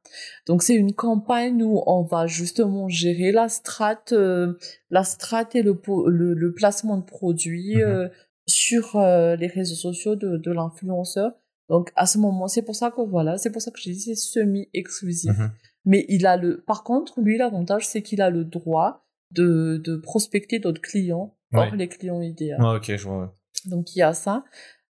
Donc 0.47 0.63
c'est 0.63 0.75
une 0.75 0.93
campagne 0.95 1.63
où 1.63 1.83
on 1.87 2.03
va 2.03 2.27
justement 2.27 2.89
gérer 2.89 3.33
la 3.33 3.49
strate, 3.49 4.13
euh, 4.13 4.55
la 4.91 5.05
strate 5.05 5.55
et 5.55 5.63
le, 5.63 5.81
le, 6.09 6.35
le 6.35 6.53
placement 6.55 6.97
de 6.99 7.05
produits 7.05 7.77
Mhm. 7.77 7.83
euh, 7.83 8.09
sur 8.47 8.95
euh, 8.97 9.35
les 9.37 9.49
réseaux 9.49 9.75
sociaux 9.75 10.15
de, 10.15 10.37
de 10.37 10.53
l'influenceur. 10.53 11.33
Donc 11.69 11.91
à 11.97 12.07
ce 12.07 12.19
moment, 12.19 12.47
c'est 12.47 12.63
pour 12.63 12.77
ça 12.77 12.93
que 12.93 13.01
voilà, 13.01 13.39
c'est 13.39 13.51
pour 13.51 13.61
ça 13.61 13.71
que 13.73 13.81
j'ai 13.81 13.91
dit 13.91 13.99
c'est 14.01 14.15
semi-exclusif. 14.15 15.37
Mhm. 15.37 15.51
Mais 15.85 16.05
il 16.09 16.27
a 16.27 16.37
le, 16.37 16.63
par 16.67 16.85
contre, 16.85 17.21
lui 17.21 17.39
l'avantage 17.39 17.87
c'est 17.87 18.03
qu'il 18.03 18.21
a 18.21 18.31
le 18.31 18.45
droit 18.45 19.05
de, 19.33 19.81
de 19.85 19.97
prospecter 19.97 20.59
d'autres 20.59 20.81
clients 20.81 21.37
hors 21.53 21.71
Ouais. 21.73 21.77
les 21.77 21.89
clients 21.89 22.21
IDEA. 22.21 22.57
Ouais, 22.59 22.77
ok, 22.77 22.97
je 22.97 23.05
vois. 23.09 23.37
Donc 23.67 23.95
il 23.95 24.01
y 24.01 24.03
a 24.03 24.13
ça. 24.13 24.45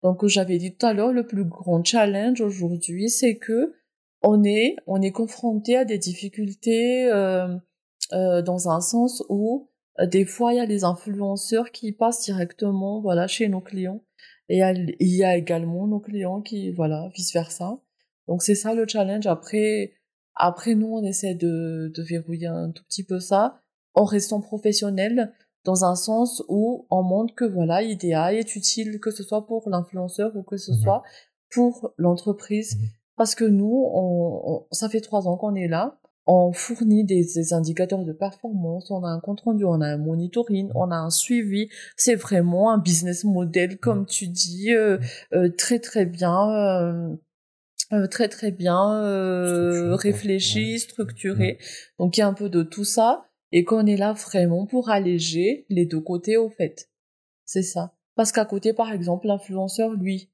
Donc 0.05 0.23
j'avais 0.27 0.59
dit 0.59 0.71
tout 0.75 0.85
à 0.85 0.93
l'heure, 0.93 1.11
le 1.11 1.25
plus 1.25 1.45
grand 1.45 1.83
challenge 1.83 2.39
aujourd'hui, 2.39 3.09
c'est 3.09 3.37
que 3.37 3.73
on 4.21 4.43
est 4.43 4.75
on 4.85 5.01
est 5.01 5.11
confronté 5.11 5.75
à 5.77 5.83
des 5.83 5.97
difficultés 5.97 7.11
euh, 7.11 7.57
euh, 8.13 8.43
dans 8.43 8.69
un 8.69 8.81
sens 8.81 9.23
où 9.29 9.67
euh, 9.99 10.05
des 10.05 10.25
fois 10.25 10.53
il 10.53 10.57
y 10.57 10.59
a 10.59 10.67
les 10.67 10.83
influenceurs 10.83 11.71
qui 11.71 11.91
passent 11.91 12.23
directement 12.23 13.01
voilà 13.01 13.25
chez 13.25 13.47
nos 13.49 13.61
clients 13.61 14.03
et 14.47 14.57
il 14.57 14.59
y 14.59 14.61
a, 14.61 14.73
il 14.73 15.15
y 15.15 15.23
a 15.23 15.37
également 15.37 15.87
nos 15.87 15.99
clients 15.99 16.43
qui 16.43 16.69
voilà 16.69 17.09
vice 17.15 17.33
versa. 17.33 17.79
Donc 18.27 18.43
c'est 18.43 18.53
ça 18.53 18.75
le 18.75 18.85
challenge. 18.87 19.25
Après 19.25 19.95
après 20.35 20.75
nous 20.75 20.93
on 20.93 21.03
essaie 21.03 21.33
de 21.33 21.91
de 21.95 22.03
verrouiller 22.03 22.45
un 22.45 22.69
tout 22.69 22.83
petit 22.83 23.03
peu 23.03 23.19
ça 23.19 23.59
en 23.95 24.05
restant 24.05 24.39
professionnel 24.39 25.33
dans 25.65 25.83
un 25.83 25.95
sens 25.95 26.43
où 26.47 26.85
on 26.89 27.03
montre 27.03 27.33
que 27.35 27.45
voilà, 27.45 27.81
IDEA 27.83 28.33
est 28.33 28.55
utile, 28.55 28.99
que 28.99 29.11
ce 29.11 29.23
soit 29.23 29.45
pour 29.47 29.67
l'influenceur 29.69 30.31
ou 30.35 30.43
que 30.43 30.57
ce 30.57 30.71
Mhm. 30.71 30.77
soit 30.77 31.03
pour 31.53 31.93
l'entreprise. 31.97 32.77
Mhm. 32.77 32.87
Parce 33.17 33.35
que 33.35 33.45
nous, 33.45 33.83
on, 33.93 34.41
on- 34.45 34.65
ça 34.71 34.89
fait 34.89 35.01
trois 35.01 35.27
ans 35.27 35.37
qu'on 35.37 35.55
est 35.55 35.67
là. 35.67 35.97
On 36.27 36.53
fournit 36.53 37.03
des, 37.03 37.23
des 37.35 37.53
indicateurs 37.53 38.03
de 38.03 38.11
performance, 38.11 38.89
on 38.89 39.03
a 39.03 39.07
un 39.09 39.19
compte 39.19 39.41
rendu, 39.41 39.63
on 39.63 39.79
a 39.79 39.87
un 39.87 39.97
monitoring, 39.97 40.69
on 40.73 40.89
a 40.89 40.95
un 40.95 41.11
suivi. 41.11 41.69
C'est 41.97 42.15
vraiment 42.15 42.71
un 42.71 42.79
business 42.79 43.23
model, 43.25 43.77
comme 43.77 44.05
tu 44.07 44.27
dis, 44.27 44.73
euh, 44.73 44.97
euh, 45.33 45.49
très 45.55 45.77
très 45.79 46.05
bien, 46.07 46.49
euh, 46.51 47.15
euh, 47.93 48.07
très 48.07 48.27
très 48.27 48.49
bien 48.51 48.91
euh, 49.03 49.45
Structuré, 49.71 49.87
quoi. 49.89 49.97
réfléchi, 50.01 50.71
Ouais. 50.73 50.77
structuré. 50.79 51.57
Donc 51.99 52.17
il 52.17 52.21
y 52.21 52.23
a 52.23 52.27
un 52.27 52.33
peu 52.33 52.49
de 52.49 52.63
tout 52.63 52.85
ça 52.85 53.25
et 53.51 53.63
qu'on 53.63 53.85
est 53.85 53.97
là 53.97 54.13
vraiment 54.13 54.65
pour 54.65 54.89
alléger 54.89 55.65
les 55.69 55.85
deux 55.85 56.01
côtés 56.01 56.37
au 56.37 56.49
fait. 56.49 56.89
C'est 57.45 57.63
ça. 57.63 57.93
Parce 58.15 58.31
qu'à 58.31 58.45
côté, 58.45 58.73
par 58.73 58.91
exemple, 58.91 59.27
l'influenceur, 59.27 59.91
lui, 59.91 60.29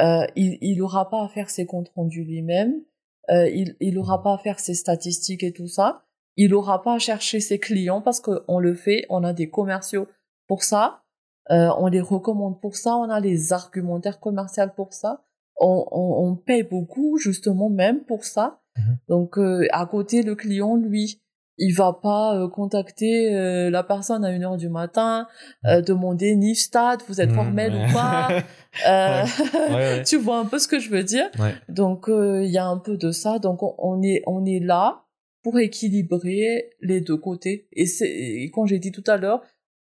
euh, 0.00 0.26
il 0.36 0.58
il 0.60 0.82
aura 0.82 1.10
pas 1.10 1.24
à 1.24 1.28
faire 1.28 1.50
ses 1.50 1.66
comptes 1.66 1.90
rendus 1.94 2.24
lui-même, 2.24 2.82
euh, 3.30 3.48
il 3.48 3.76
il 3.80 3.98
aura 3.98 4.22
pas 4.22 4.34
à 4.34 4.38
faire 4.38 4.60
ses 4.60 4.74
statistiques 4.74 5.42
et 5.42 5.52
tout 5.52 5.68
ça, 5.68 6.04
il 6.36 6.54
aura 6.54 6.82
pas 6.82 6.94
à 6.94 6.98
chercher 6.98 7.40
ses 7.40 7.58
clients 7.58 8.00
parce 8.00 8.20
qu'on 8.20 8.58
le 8.58 8.74
fait, 8.74 9.06
on 9.10 9.24
a 9.24 9.32
des 9.32 9.50
commerciaux 9.50 10.06
pour 10.46 10.62
ça, 10.62 11.02
euh, 11.50 11.68
on 11.78 11.86
les 11.88 12.00
recommande 12.00 12.60
pour 12.60 12.76
ça, 12.76 12.96
on 12.96 13.10
a 13.10 13.20
les 13.20 13.52
argumentaires 13.52 14.20
commerciaux 14.20 14.68
pour 14.74 14.92
ça, 14.92 15.24
on, 15.56 15.86
on, 15.90 16.28
on 16.28 16.36
paye 16.36 16.62
beaucoup 16.62 17.18
justement 17.18 17.70
même 17.70 18.04
pour 18.04 18.24
ça. 18.24 18.60
Mhm. 18.76 18.98
Donc 19.08 19.38
euh, 19.38 19.66
à 19.72 19.86
côté, 19.86 20.22
le 20.22 20.34
client, 20.34 20.76
lui, 20.76 21.20
il 21.58 21.72
va 21.74 21.92
pas 21.92 22.36
euh, 22.36 22.48
contacter 22.48 23.34
euh, 23.34 23.68
la 23.70 23.82
personne 23.82 24.24
à 24.24 24.30
une 24.30 24.44
heure 24.44 24.56
du 24.56 24.68
matin, 24.68 25.26
euh, 25.66 25.82
demander 25.82 26.34
Nifstad, 26.36 27.02
vous 27.08 27.20
êtes 27.20 27.30
Mmh, 27.30 27.34
formel 27.34 27.72
ouais. 27.74 27.88
ou 27.88 27.92
pas. 27.92 28.28
Euh, 28.86 29.24
Ouais, 29.70 29.74
ouais. 29.74 30.02
tu 30.06 30.16
vois 30.18 30.38
un 30.38 30.44
peu 30.44 30.58
ce 30.58 30.68
que 30.68 30.78
je 30.78 30.90
veux 30.90 31.02
dire. 31.02 31.28
Ouais. 31.38 31.54
Donc 31.68 32.08
euh, 32.08 32.44
il 32.44 32.50
y 32.50 32.58
a 32.58 32.66
un 32.66 32.76
peu 32.78 32.96
de 32.96 33.10
ça. 33.10 33.38
Donc 33.38 33.62
on, 33.62 33.74
on 33.78 34.02
est 34.02 34.22
on 34.26 34.44
est 34.44 34.60
là 34.60 35.04
pour 35.42 35.58
équilibrer 35.58 36.70
les 36.80 37.00
deux 37.00 37.16
côtés. 37.16 37.66
Et 37.72 37.86
c'est 37.86 38.08
et 38.08 38.50
quand 38.52 38.66
j'ai 38.66 38.78
dit 38.78 38.92
tout 38.92 39.02
à 39.06 39.16
l'heure 39.16 39.42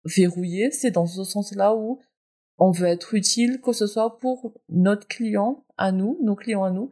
verrouiller, 0.05 0.71
c'est 0.71 0.91
dans 0.91 1.07
ce 1.07 1.25
sens-là 1.25 1.75
où 1.75 2.01
on 2.59 2.73
veut 2.73 2.89
être 2.89 3.15
utile, 3.15 3.61
que 3.63 3.73
ce 3.73 3.87
soit 3.87 4.19
pour 4.19 4.53
notre 4.69 5.07
client 5.09 5.65
à 5.79 5.91
nous, 5.93 6.19
nos 6.23 6.35
clients 6.37 6.65
à 6.65 6.71
nous, 6.71 6.91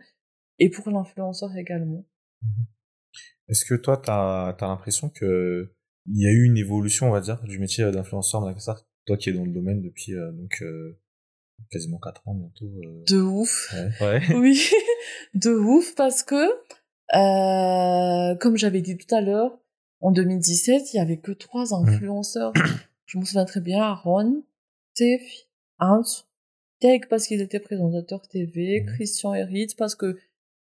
et 0.58 0.70
pour 0.70 0.88
l'influenceur 0.90 1.54
également. 1.56 2.04
Est-ce 3.52 3.64
que 3.66 3.74
toi, 3.74 4.00
tu 4.02 4.10
as, 4.10 4.56
l'impression 4.62 5.10
que 5.10 5.70
il 6.06 6.20
y 6.20 6.26
a 6.26 6.30
eu 6.32 6.44
une 6.44 6.56
évolution, 6.56 7.06
on 7.08 7.10
va 7.12 7.20
dire, 7.20 7.40
du 7.44 7.58
métier 7.58 7.88
d'influenceur 7.92 8.40
Madagascar 8.40 8.82
Toi 9.06 9.16
qui 9.18 9.28
es 9.28 9.32
dans 9.32 9.44
le 9.44 9.52
domaine 9.52 9.82
depuis 9.82 10.14
euh, 10.14 10.32
donc 10.32 10.60
euh, 10.62 10.98
quasiment 11.70 11.98
4 11.98 12.26
ans 12.26 12.34
bientôt. 12.34 12.64
euh, 12.84 13.04
De 13.08 13.20
ouf. 13.20 13.72
Ouais. 14.00 14.06
ouais. 14.06 14.20
Oui, 14.36 14.68
de 15.34 15.50
ouf 15.52 15.94
parce 15.94 16.22
que, 16.22 16.48
euh, 17.14 18.34
comme 18.36 18.56
j'avais 18.56 18.80
dit 18.80 18.96
tout 18.96 19.14
à 19.14 19.20
l'heure, 19.20 19.58
en 20.00 20.10
2017, 20.12 20.94
il 20.94 20.96
y 20.96 21.00
avait 21.00 21.18
que 21.18 21.32
trois 21.32 21.74
influenceurs. 21.74 22.52
Je 23.06 23.18
me 23.18 23.24
souviens 23.24 23.44
très 23.44 23.60
bien, 23.60 23.82
Aaron, 23.82 24.42
Steph, 24.94 25.20
Hans, 25.78 26.24
Teg 26.80 27.06
parce 27.08 27.26
qu'il 27.26 27.40
était 27.42 27.60
présentateur 27.60 28.26
TV, 28.28 28.80
Mhm. 28.80 28.86
Christian 28.94 29.34
et 29.34 29.44
Ritz 29.44 29.74
parce 29.74 29.94
que 29.94 30.18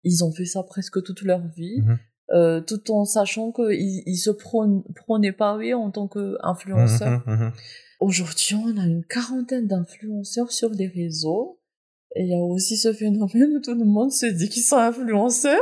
ils 0.04 0.24
ont 0.24 0.32
fait 0.32 0.46
ça 0.46 0.62
presque 0.64 1.04
toute 1.04 1.24
leur 1.24 1.46
vie, 1.48 1.82
Mhm. 1.82 1.98
Euh, 2.32 2.62
tout 2.62 2.92
en 2.92 3.06
sachant 3.06 3.52
qu'ils 3.52 4.04
ils 4.06 4.18
se 4.18 4.32
prônaient 4.32 5.32
pas 5.32 5.58
eux 5.58 5.76
en 5.76 5.92
tant 5.92 6.08
qu'influenceurs. 6.08 7.22
Mhm, 7.26 7.34
mhm. 7.36 7.52
Aujourd'hui, 8.00 8.56
on 8.56 8.78
a 8.78 8.86
une 8.86 9.04
quarantaine 9.06 9.68
d'influenceurs 9.68 10.52
sur 10.52 10.70
les 10.70 10.88
réseaux. 10.88 11.60
Et 12.16 12.24
il 12.24 12.30
y 12.30 12.34
a 12.34 12.38
aussi 12.42 12.78
ce 12.78 12.94
phénomène 12.94 13.58
où 13.58 13.60
tout 13.60 13.76
le 13.76 13.86
monde 13.86 14.12
se 14.12 14.26
dit 14.26 14.50
qu'ils 14.50 14.64
sont 14.64 14.78
influenceurs, 14.78 15.62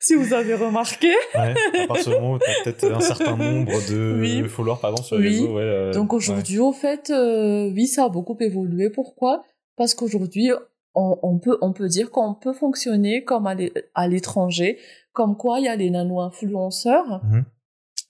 si 0.00 0.14
vous 0.14 0.32
avez 0.32 0.54
remarqué. 0.54 1.12
Ouais, 1.34 1.54
à 1.84 1.86
partir 1.86 2.12
du 2.14 2.18
moment 2.20 2.34
où 2.34 2.38
tu 2.38 2.50
as 2.50 2.64
peut-être 2.64 2.92
un 2.92 3.00
certain 3.00 3.36
nombre 3.36 3.72
de 3.88 4.16
Oui. 4.20 4.48
followers, 4.48 4.78
par 4.80 4.90
exemple, 4.90 5.06
sur 5.06 5.18
les 5.18 5.28
Oui. 5.28 5.34
réseaux. 5.40 5.54
Ouais, 5.56 5.62
euh, 5.62 5.92
Donc 5.92 6.12
aujourd'hui, 6.12 6.58
au 6.58 6.72
fait, 6.72 7.10
euh, 7.10 7.70
oui, 7.72 7.86
ça 7.86 8.04
a 8.04 8.08
beaucoup 8.08 8.36
évolué. 8.40 8.90
Pourquoi? 8.90 9.44
Parce 9.76 9.94
qu'aujourd'hui, 9.94 10.50
on, 10.94 11.18
on 11.22 11.38
peut, 11.38 11.58
on 11.60 11.72
peut 11.72 11.88
dire 11.88 12.10
qu'on 12.10 12.34
peut 12.34 12.52
fonctionner 12.54 13.22
comme 13.22 13.46
à 13.46 14.08
l'étranger, 14.08 14.78
comme 15.12 15.36
quoi 15.36 15.60
il 15.60 15.64
y 15.64 15.68
a 15.68 15.76
les 15.76 15.90
nano-influenceurs, 15.90 17.22
Mhm. 17.24 17.44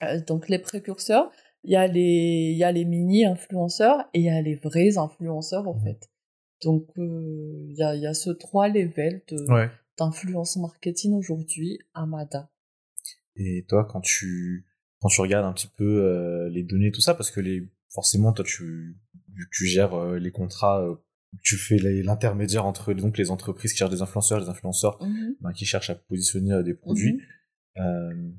euh, 0.03 0.21
donc 0.25 0.49
les 0.49 0.59
précurseurs, 0.59 1.31
il 1.63 1.71
y 1.71 1.75
a 1.75 1.87
les, 1.87 2.49
il 2.51 2.57
y 2.57 2.63
a 2.63 2.71
les 2.71 2.85
mini-influenceurs 2.85 4.09
et 4.13 4.19
il 4.19 4.25
y 4.25 4.29
a 4.29 4.41
les 4.41 4.55
vrais 4.55 4.97
influenceurs, 4.97 5.67
en 5.67 5.75
Mhm. 5.75 5.83
fait. 5.83 6.09
Donc, 6.63 6.87
euh, 6.97 7.65
il 7.69 7.75
y 7.77 7.83
a, 7.83 7.95
y 7.95 8.05
a 8.07 8.13
ce 8.13 8.29
trois 8.31 8.67
levels 8.69 9.21
Ouais. 9.49 9.69
d'influence 9.97 10.55
marketing 10.57 11.13
aujourd'hui 11.13 11.79
à 11.93 12.05
Mada. 12.05 12.49
Et 13.35 13.65
toi, 13.67 13.85
quand 13.85 14.01
tu 14.01 14.65
quand 15.01 15.09
tu 15.09 15.19
regardes 15.19 15.45
un 15.45 15.51
petit 15.51 15.67
peu 15.67 15.83
euh, 16.05 16.49
les 16.49 16.63
données, 16.63 16.91
tout 16.91 17.01
ça, 17.01 17.13
parce 17.13 17.29
que 17.31 17.41
les 17.41 17.67
forcément, 17.89 18.31
toi, 18.31 18.45
tu 18.45 18.97
tu 19.51 19.65
gères 19.65 20.13
les 20.13 20.31
contrats, 20.31 20.85
tu 21.41 21.57
fais 21.57 21.77
l'intermédiaire 21.77 22.65
entre 22.65 22.93
donc 22.93 23.17
les 23.17 23.31
entreprises 23.31 23.71
qui 23.71 23.77
cherchent 23.79 23.91
des 23.91 24.01
influenceurs, 24.01 24.39
les 24.39 24.49
influenceurs 24.49 24.97
Mhm. 25.01 25.35
ben, 25.41 25.51
qui 25.53 25.65
cherchent 25.65 25.89
à 25.89 25.95
positionner 25.95 26.53
euh, 26.53 26.63
des 26.63 26.73
produits. 26.73 27.13
Mhm. 27.75 27.83
Euh, 27.85 28.29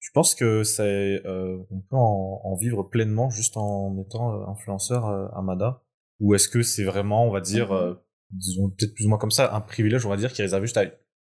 je 0.00 0.10
pense 0.12 0.34
que 0.34 0.62
c'est 0.62 1.22
euh, 1.26 1.56
on 1.70 1.80
peut 1.80 1.96
en, 1.96 2.40
en 2.44 2.54
vivre 2.54 2.82
pleinement 2.84 3.30
juste 3.30 3.56
en 3.56 3.96
étant 3.98 4.34
euh, 4.34 4.46
influenceur 4.46 5.06
euh, 5.06 5.28
à 5.34 5.42
Mada? 5.42 5.82
Ou 6.20 6.34
est-ce 6.34 6.48
que 6.48 6.62
c'est 6.62 6.84
vraiment 6.84 7.26
on 7.26 7.30
va 7.30 7.40
dire 7.40 7.72
Mhm. 7.72 7.76
euh, 7.78 7.94
disons 8.30 8.68
peut-être 8.70 8.94
plus 8.94 9.06
ou 9.06 9.08
moins 9.08 9.18
comme 9.18 9.30
ça 9.30 9.54
un 9.54 9.60
privilège 9.60 10.04
on 10.04 10.10
va 10.10 10.16
dire 10.16 10.32
qui 10.32 10.40
est 10.42 10.44
réservé 10.44 10.66
juste 10.66 10.76
à 10.76 10.84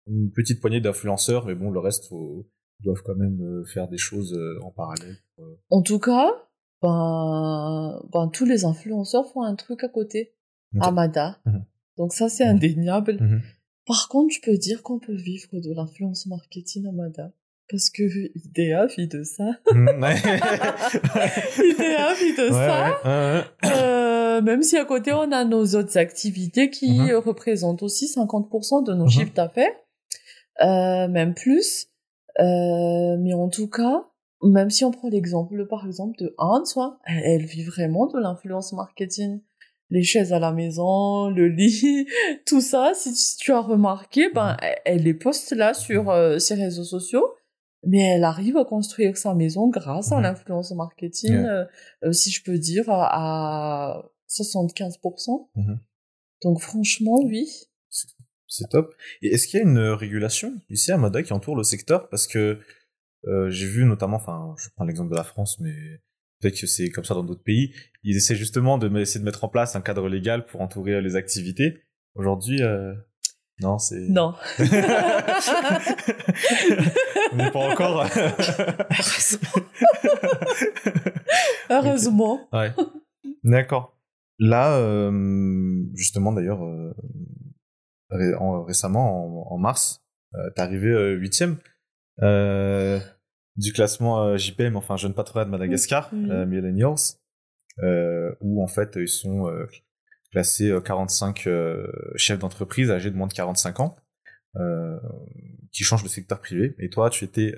une 0.08 0.30
petite 0.32 0.60
poignée 0.60 0.80
d'influenceurs 0.80 1.44
mais 1.46 1.54
bon 1.54 1.70
le 1.70 1.78
reste 1.80 2.08
faut, 2.08 2.48
doivent 2.82 3.02
quand 3.04 3.14
même 3.16 3.64
faire 3.72 3.86
des 3.88 3.98
choses 3.98 4.38
en 4.62 4.70
parallèle 4.70 5.16
En 5.70 5.82
tout 5.82 5.98
cas, 5.98 6.30
ben, 6.82 8.00
ben, 8.12 8.28
tous 8.28 8.44
les 8.44 8.64
influenceurs 8.64 9.26
font 9.32 9.42
un 9.42 9.54
truc 9.56 9.82
à 9.84 9.88
côté, 9.88 10.35
Ok. 10.74 10.82
à 10.84 10.90
Mada. 10.90 11.38
Mhm. 11.46 11.64
Donc 11.98 12.12
ça, 12.12 12.28
c'est 12.28 12.44
Mhm. 12.44 12.50
indéniable. 12.56 13.16
Mhm. 13.20 13.40
Par 13.86 14.08
contre, 14.08 14.34
je 14.34 14.40
peux 14.42 14.56
dire 14.58 14.82
qu'on 14.82 14.98
peut 14.98 15.14
vivre 15.14 15.48
de 15.60 15.72
l'influence 15.74 16.26
marketing 16.26 16.86
à 16.88 16.92
Mada. 16.92 17.32
Parce 17.68 17.90
que 17.90 18.02
IDEA 18.36 18.86
vit 18.96 19.08
de 19.08 19.24
ça. 19.24 19.44
IDEA 19.72 20.12
vit 22.14 22.36
de 22.36 22.44
Ouais, 22.44 22.52
ça. 22.52 23.00
ouais, 23.04 23.04
ouais, 23.04 23.42
ouais. 23.64 23.72
Euh, 23.76 24.40
même 24.42 24.62
si 24.62 24.76
à 24.76 24.84
côté, 24.84 25.12
on 25.12 25.32
a 25.32 25.44
nos 25.44 25.66
autres 25.74 25.96
activités 25.98 26.70
qui 26.70 27.12
représentent 27.14 27.82
aussi 27.82 28.06
50% 28.06 28.82
de 28.84 28.94
nos 28.94 29.08
chiffres 29.08 29.34
d'affaires. 29.34 29.74
Euh, 30.62 31.08
même 31.08 31.34
plus. 31.34 31.88
Euh, 32.38 33.16
mais 33.18 33.34
en 33.34 33.48
tout 33.48 33.68
cas, 33.68 34.04
même 34.42 34.70
si 34.70 34.84
on 34.84 34.90
prend 34.90 35.08
l'exemple, 35.08 35.66
par 35.66 35.86
exemple, 35.86 36.18
de 36.18 36.34
Hans, 36.38 36.62
elle, 37.06 37.22
elle 37.24 37.44
vit 37.46 37.64
vraiment 37.64 38.06
de 38.06 38.18
l'influence 38.18 38.72
marketing. 38.74 39.40
Les 39.90 40.02
chaises 40.02 40.32
à 40.32 40.38
la 40.38 40.52
maison, 40.52 41.30
le 41.30 41.48
lit, 41.48 42.06
tout 42.46 42.60
ça, 42.60 42.92
si, 42.94 43.36
tu 43.36 43.52
as 43.52 43.60
remarqué, 43.60 44.30
ben, 44.34 44.56
elle, 44.84 45.02
les 45.02 45.14
poste 45.14 45.52
là 45.52 45.74
sur 45.74 46.10
euh, 46.10 46.38
ses 46.38 46.54
réseaux 46.54 46.84
sociaux, 46.84 47.34
mais 47.84 48.02
elle 48.02 48.24
arrive 48.24 48.56
à 48.56 48.64
construire 48.64 49.16
sa 49.16 49.34
maison 49.34 49.68
grâce 49.68 50.10
à 50.10 50.20
l'influence 50.20 50.72
marketing, 50.72 51.34
euh, 51.34 51.64
euh, 52.04 52.12
si 52.12 52.30
je 52.30 52.42
peux 52.42 52.58
dire, 52.58 52.90
à, 52.90 54.00
à 54.00 54.10
75%. 54.28 55.48
Mhm. 55.54 55.78
Donc 56.42 56.60
franchement, 56.60 57.18
oui. 57.24 57.48
C'est 58.48 58.68
top. 58.68 58.94
Et 59.22 59.28
est-ce 59.28 59.46
qu'il 59.46 59.58
y 59.58 59.62
a 59.62 59.66
une 59.66 59.78
régulation 59.78 60.54
ici 60.70 60.92
à 60.92 60.96
Mada 60.96 61.22
qui 61.22 61.32
entoure 61.32 61.56
le 61.56 61.64
secteur? 61.64 62.08
Parce 62.08 62.26
que 62.26 62.60
euh, 63.26 63.50
j'ai 63.50 63.66
vu 63.66 63.84
notamment, 63.84 64.16
enfin, 64.16 64.54
je 64.58 64.68
prends 64.74 64.84
l'exemple 64.84 65.10
de 65.10 65.16
la 65.16 65.24
France, 65.24 65.58
mais 65.60 65.74
peut-être 66.46 66.60
que 66.60 66.66
c'est 66.66 66.90
comme 66.90 67.04
ça 67.04 67.14
dans 67.14 67.24
d'autres 67.24 67.42
pays, 67.42 67.72
ils 68.02 68.16
essaient 68.16 68.36
justement 68.36 68.78
de 68.78 68.88
essayer 68.98 69.20
de 69.20 69.24
mettre 69.24 69.44
en 69.44 69.48
place 69.48 69.74
un 69.76 69.80
cadre 69.80 70.08
légal 70.08 70.46
pour 70.46 70.60
entourer 70.60 71.00
les 71.02 71.16
activités. 71.16 71.82
Aujourd'hui, 72.14 72.62
euh, 72.62 72.94
non, 73.60 73.78
c'est... 73.78 74.00
Non. 74.08 74.34
On 77.32 77.36
n'est 77.36 77.50
pas 77.50 77.58
encore... 77.70 78.06
Heureusement. 81.70 82.48
ouais. 82.52 82.72
D'accord. 83.44 83.96
Là, 84.38 84.76
euh, 84.78 85.82
justement 85.94 86.32
d'ailleurs, 86.32 86.62
euh, 86.64 86.94
ré- 88.10 88.34
en- 88.38 88.62
récemment, 88.64 89.48
en, 89.50 89.54
en 89.54 89.58
mars, 89.58 90.04
euh, 90.34 90.50
t'es 90.54 90.60
arrivé 90.62 91.12
huitième 91.14 91.56
du 93.56 93.72
classement 93.72 94.22
euh, 94.22 94.36
JPM, 94.36 94.76
enfin 94.76 94.96
Jeune 94.96 95.14
Patronat 95.14 95.44
de 95.46 95.50
Madagascar, 95.50 96.10
euh, 96.12 96.44
Millennials, 96.46 96.94
euh, 97.82 98.34
où 98.40 98.62
en 98.62 98.66
fait 98.66 98.96
ils 98.96 99.08
sont 99.08 99.46
classés 100.32 100.70
euh, 100.70 100.80
45 100.80 101.46
euh, 101.46 101.86
chefs 102.16 102.38
d'entreprise 102.38 102.90
âgés 102.90 103.10
de 103.10 103.16
moins 103.16 103.26
de 103.28 103.32
45 103.32 103.80
ans, 103.80 103.96
qui 105.72 105.84
changent 105.84 106.02
le 106.02 106.08
secteur 106.08 106.40
privé. 106.40 106.74
Et 106.78 106.88
toi, 106.88 107.10
tu 107.10 107.24
étais 107.24 107.54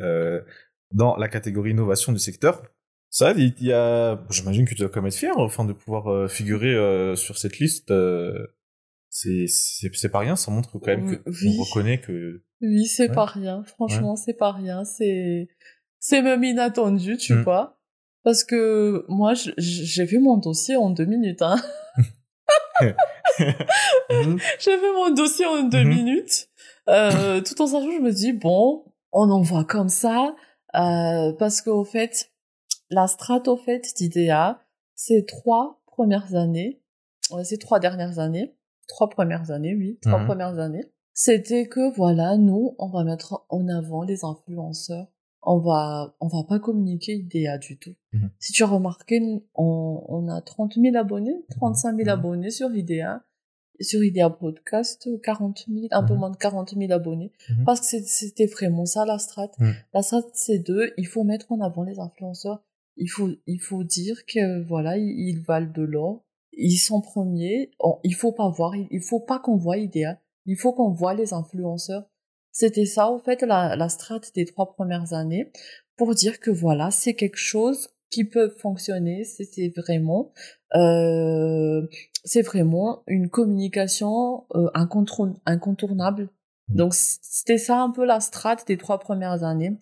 dans 0.93 1.17
la 1.17 1.29
catégorie 1.29 1.71
innovation 1.71 2.13
du 2.13 2.19
secteur. 2.19 2.63
Ça, 3.11 3.33
il 3.33 3.55
y 3.63 3.73
a, 3.73 4.21
j'imagine 4.31 4.65
que 4.67 4.75
tu 4.75 4.81
dois 4.81 4.89
quand 4.91 5.01
même 5.01 5.09
être 5.09 5.15
fier, 5.15 5.33
enfin, 5.39 5.65
de 5.65 5.73
pouvoir 5.73 6.29
figurer 6.31 6.75
sur 7.17 7.39
cette 7.39 7.59
liste. 7.59 7.93
c'est, 9.11 10.09
pas 10.13 10.19
rien, 10.19 10.37
ça 10.37 10.51
montre 10.51 10.79
quand 10.79 10.87
même 10.89 11.17
que 11.19 11.31
Oui. 11.31 11.57
on 11.59 11.63
reconnaît 11.63 12.01
que. 12.01 12.43
Oui, 12.61 12.87
c'est 12.87 13.09
Ouais. 13.09 13.15
pas 13.15 13.25
rien. 13.27 13.63
Franchement, 13.65 14.17
c'est 14.17 14.35
pas 14.37 14.53
rien. 14.53 14.85
C'est, 14.85 15.49
c'est 16.01 16.23
même 16.23 16.45
inattendu, 16.45 17.17
tu 17.17 17.35
Mm. 17.35 17.43
vois. 17.43 17.79
Parce 18.25 18.45
que 18.45 19.05
moi, 19.09 19.33
j'ai 19.57 20.05
vu 20.05 20.19
mon 20.19 20.37
dossier 20.37 20.77
en 20.77 20.91
deux 20.91 21.05
minutes, 21.07 21.43
hein. 21.43 21.57
Mhm. 22.81 22.95
J'ai 24.59 24.79
fait 24.79 24.93
mon 24.95 25.11
dossier 25.15 25.47
en 25.47 25.63
deux 25.65 25.83
Mhm. 25.85 25.89
minutes. 25.89 26.49
Euh, 26.89 27.41
tout 27.41 27.61
en 27.63 27.67
sachant, 27.67 27.91
je 27.91 28.01
me 28.01 28.13
dis, 28.13 28.33
bon, 28.33 28.85
on 29.13 29.31
envoie 29.31 29.65
comme 29.65 29.89
ça. 29.89 30.35
Euh, 30.75 31.33
parce 31.39 31.61
qu'au 31.63 31.85
fait, 31.85 32.31
la 32.91 33.07
strate, 33.07 33.49
au 33.49 33.57
fait, 33.57 33.83
d'IDEA, 33.97 34.61
ces 34.95 35.25
trois 35.25 35.81
premières 35.87 36.35
années, 36.35 36.83
ces 37.45 37.59
trois 37.59 37.79
dernières 37.81 38.19
années, 38.19 38.57
trois 38.87 39.09
premières 39.09 39.51
années, 39.51 39.75
oui, 39.75 39.99
trois 40.03 40.19
Mhm. 40.21 40.27
premières 40.27 40.59
années, 40.59 40.85
c'était 41.15 41.67
que, 41.69 41.95
voilà, 41.97 42.37
nous, 42.37 42.75
on 42.79 42.89
va 42.89 43.05
mettre 43.05 43.45
en 43.49 43.67
avant 43.69 44.03
les 44.03 44.25
influenceurs. 44.25 45.07
On 45.43 45.59
va, 45.59 46.17
on 46.21 46.27
va 46.27 46.43
pas 46.49 46.59
communiquer 46.59 47.15
IDEA 47.15 47.59
du 47.59 47.79
tout. 47.79 47.95
Mhm. 48.13 48.31
Si 48.39 48.53
tu 48.53 48.63
as 48.65 48.67
remarqué, 48.67 49.21
on, 49.55 50.05
on 50.09 50.29
a 50.29 50.41
30 50.41 50.75
000 50.75 50.97
abonnés, 50.97 51.45
35 51.51 51.97
000 51.97 52.03
Mhm. 52.03 52.09
abonnés 52.09 52.51
sur 52.51 52.75
IDEA. 52.75 53.23
sur 53.81 54.03
Idea 54.03 54.29
Podcast 54.29 55.09
40 55.23 55.67
000, 55.69 55.87
un 55.93 56.03
peu 56.03 56.15
Mhm. 56.15 56.19
moins 56.19 56.31
de 56.31 56.37
40 56.37 56.75
000 56.77 56.91
abonnés. 56.91 57.31
Mhm. 57.49 57.65
Parce 57.65 57.81
que 57.81 57.99
c'était 58.05 58.47
vraiment 58.47 58.87
ça 58.87 59.05
la 59.07 59.19
strat. 59.21 59.53
Mhm. 59.61 59.73
La 59.95 60.03
strat, 60.03 60.23
c'est 60.35 60.59
deux, 60.59 60.91
il 60.97 61.07
faut 61.07 61.23
mettre 61.23 61.53
en 61.53 61.61
avant 61.61 61.85
les 61.85 62.01
influenceurs. 62.01 62.61
Il 62.97 63.07
faut, 63.07 63.29
il 63.47 63.61
faut 63.61 63.85
dire 63.85 64.27
que 64.27 64.61
voilà, 64.67 64.99
ils, 64.99 65.29
ils 65.29 65.41
valent 65.41 65.71
de 65.73 65.83
l'or. 65.83 66.25
Ils 66.55 66.79
sont 66.79 67.01
premiers. 67.01 67.71
On- 67.79 68.01
il 68.03 68.17
faut 68.17 68.33
pas 68.33 68.49
voir, 68.49 68.75
il, 68.75 68.89
il 68.91 69.01
faut 69.01 69.21
pas 69.21 69.39
qu'on 69.39 69.55
voit 69.57 69.77
Idea. 69.79 70.19
Il 70.47 70.57
faut 70.57 70.73
qu'on 70.73 70.91
voit 70.91 71.15
les 71.15 71.33
influenceurs. 71.33 72.11
C'était 72.59 72.87
ça, 72.87 73.09
en 73.09 73.21
fait, 73.21 73.43
la, 73.43 73.77
la 73.77 73.89
strat 73.89 74.19
des 74.35 74.45
trois 74.45 74.73
premières 74.73 75.13
années 75.13 75.53
pour 75.97 76.13
dire 76.17 76.41
que 76.41 76.51
voilà, 76.51 76.91
c'est 76.91 77.15
quelque 77.15 77.37
chose 77.37 77.87
qui 78.11 78.25
peut 78.25 78.49
fonctionner. 78.49 79.23
C'était 79.23 79.73
vraiment, 79.77 80.33
euh, 80.75 81.87
c'est 82.25 82.43
vraiment 82.43 83.05
une 83.07 83.31
communication 83.31 84.45
euh, 84.57 84.67
incontour- 84.75 85.39
incontournable. 85.47 86.31
Mm. 86.71 86.75
Donc 86.75 86.95
c'était 86.95 87.59
ça 87.59 87.79
un 87.81 87.91
peu 87.93 88.05
la 88.05 88.19
strate 88.19 88.67
des 88.67 88.77
trois 88.77 88.99
premières 88.99 89.45
années. 89.45 89.79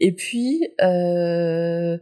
Et 0.00 0.12
puis, 0.12 0.66
euh, 0.82 1.96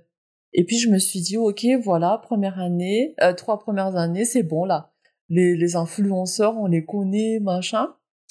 et 0.54 0.64
puis 0.64 0.78
je 0.78 0.88
me 0.88 0.98
suis 0.98 1.20
dit 1.20 1.36
ok 1.36 1.66
voilà 1.82 2.18
première 2.22 2.58
année, 2.58 3.14
euh, 3.20 3.34
trois 3.34 3.58
premières 3.58 3.96
années 3.96 4.24
c'est 4.24 4.42
bon 4.42 4.64
là. 4.64 4.90
Les, 5.28 5.54
les 5.54 5.76
influenceurs 5.76 6.56
on 6.56 6.66
les 6.66 6.86
connaît 6.86 7.40
machin. 7.40 7.88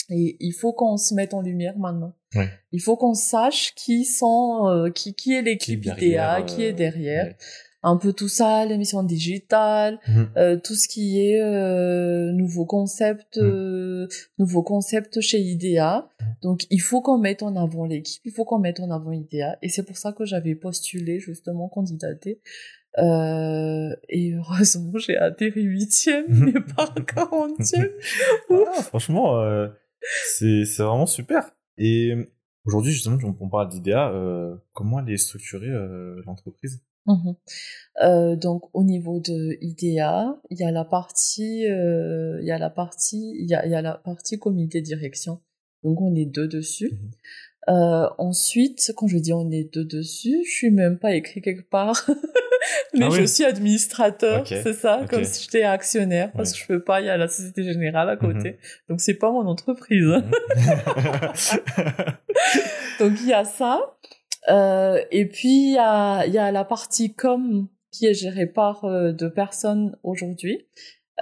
Et 0.09 0.37
il 0.39 0.53
faut 0.53 0.73
qu'on 0.73 0.97
se 0.97 1.13
mette 1.13 1.33
en 1.33 1.41
lumière 1.41 1.77
maintenant. 1.77 2.13
Ouais. 2.35 2.49
Il 2.71 2.81
faut 2.81 2.95
qu'on 2.97 3.13
sache 3.13 3.73
qui 3.75 4.05
sont, 4.05 4.67
euh, 4.69 4.89
qui, 4.89 5.13
qui 5.15 5.33
est 5.33 5.41
l'équipe 5.41 5.81
derrière, 5.83 6.39
IDEA, 6.39 6.45
qui 6.45 6.63
est 6.63 6.71
euh, 6.71 6.75
derrière. 6.75 7.25
ouais. 7.25 7.35
Un 7.83 7.95
peu 7.97 8.11
tout 8.11 8.27
ça, 8.27 8.65
l'émission 8.65 9.03
digitale, 9.03 9.99
Mhm. 10.07 10.29
euh, 10.35 10.57
tout 10.57 10.73
ce 10.73 10.87
qui 10.87 11.21
est 11.21 11.39
euh, 11.39 12.31
nouveau 12.33 12.65
concept, 12.65 13.37
Mm. 13.37 13.41
euh, 13.45 14.07
nouveau 14.39 14.63
concept 14.63 15.21
chez 15.21 15.39
IDEA. 15.39 16.09
Mm. 16.19 16.25
Donc 16.41 16.61
il 16.69 16.81
faut 16.81 17.01
qu'on 17.01 17.17
mette 17.19 17.43
en 17.43 17.55
avant 17.55 17.85
l'équipe, 17.85 18.21
il 18.25 18.31
faut 18.31 18.45
qu'on 18.45 18.59
mette 18.59 18.79
en 18.79 18.89
avant 18.91 19.11
IDEA. 19.11 19.57
Et 19.61 19.69
c'est 19.69 19.83
pour 19.83 19.95
ça 19.97 20.11
que 20.11 20.25
j'avais 20.25 20.55
postulé 20.55 21.19
justement 21.19 21.69
candidaté. 21.69 22.41
Euh, 22.97 23.95
et 24.09 24.33
heureusement 24.33 24.97
j'ai 24.97 25.15
atterri 25.17 25.61
huitième, 25.61 26.25
mais 26.29 26.53
pas 26.75 26.93
quarantième. 27.05 27.89
Ah, 28.49 28.81
franchement, 28.81 29.39
euh, 29.39 29.67
c'est 30.37 30.63
vraiment 30.79 31.05
super. 31.05 31.51
Et 31.77 32.13
aujourd'hui, 32.65 32.91
justement, 32.91 33.17
on 33.23 33.35
on 33.39 33.49
parle 33.49 33.69
d'IDEA. 33.69 34.11
euh, 34.11 34.55
comment 34.73 34.99
elle 34.99 35.13
est 35.13 35.17
structurée, 35.17 35.69
euh, 35.69 36.21
l'entreprise? 36.25 36.81
Mhm. 37.05 37.35
Euh, 38.03 38.35
donc 38.35 38.63
au 38.73 38.83
niveau 38.83 39.19
de 39.21 39.57
IDEA, 39.61 40.35
il 40.49 40.57
y 40.59 40.63
a 40.63 40.71
la 40.71 40.83
partie, 40.83 41.65
euh, 41.69 42.37
il 42.41 42.47
y 42.47 42.51
a 42.51 42.57
la 42.57 42.69
partie, 42.69 43.33
il 43.39 43.47
y 43.49 43.55
a, 43.55 43.65
il 43.65 43.71
y 43.71 43.75
a 43.75 43.81
la 43.81 43.93
partie 43.95 44.37
comité 44.37 44.81
direction. 44.81 45.39
Donc 45.83 46.01
on 46.01 46.13
est 46.15 46.25
deux 46.25 46.47
dessus. 46.47 46.91
Mhm. 46.91 47.11
Euh, 47.69 48.09
ensuite, 48.17 48.91
quand 48.95 49.07
je 49.07 49.17
dis 49.17 49.33
on 49.33 49.51
est 49.51 49.73
deux 49.73 49.85
dessus, 49.85 50.43
je 50.45 50.49
suis 50.49 50.71
même 50.71 50.99
pas 50.99 51.13
écrit 51.15 51.41
quelque 51.41 51.67
part, 51.69 52.05
mais 52.93 53.05
Ah 53.05 53.09
je 53.11 53.21
oui. 53.21 53.27
suis 53.27 53.43
administrateur, 53.43 54.45
c'est 54.47 54.73
ça, 54.73 55.01
comme 55.09 55.23
si 55.23 55.43
j'étais 55.43 55.63
actionnaire, 55.63 56.31
parce 56.33 56.53
que 56.53 56.59
je 56.59 56.65
peux 56.67 56.83
pas, 56.83 57.01
il 57.01 57.07
y 57.07 57.09
a 57.09 57.17
la 57.17 57.27
Société 57.27 57.63
Générale 57.63 58.09
à 58.09 58.17
côté, 58.17 58.51
Mhm. 58.51 58.57
donc 58.89 59.01
c'est 59.01 59.15
pas 59.15 59.31
mon 59.31 59.47
entreprise. 59.47 60.07
Donc 62.99 63.13
il 63.21 63.27
y 63.27 63.33
a 63.33 63.45
ça. 63.45 63.79
Euh, 64.49 65.01
et 65.11 65.25
puis 65.27 65.69
il 65.69 65.73
y 65.73 65.77
a, 65.77 66.25
y 66.25 66.37
a 66.37 66.51
la 66.51 66.63
partie 66.63 67.13
com 67.13 67.67
qui 67.91 68.05
est 68.05 68.13
gérée 68.13 68.45
par 68.47 68.85
euh, 68.85 69.11
deux 69.11 69.31
personnes 69.31 69.97
aujourd'hui. 70.03 70.67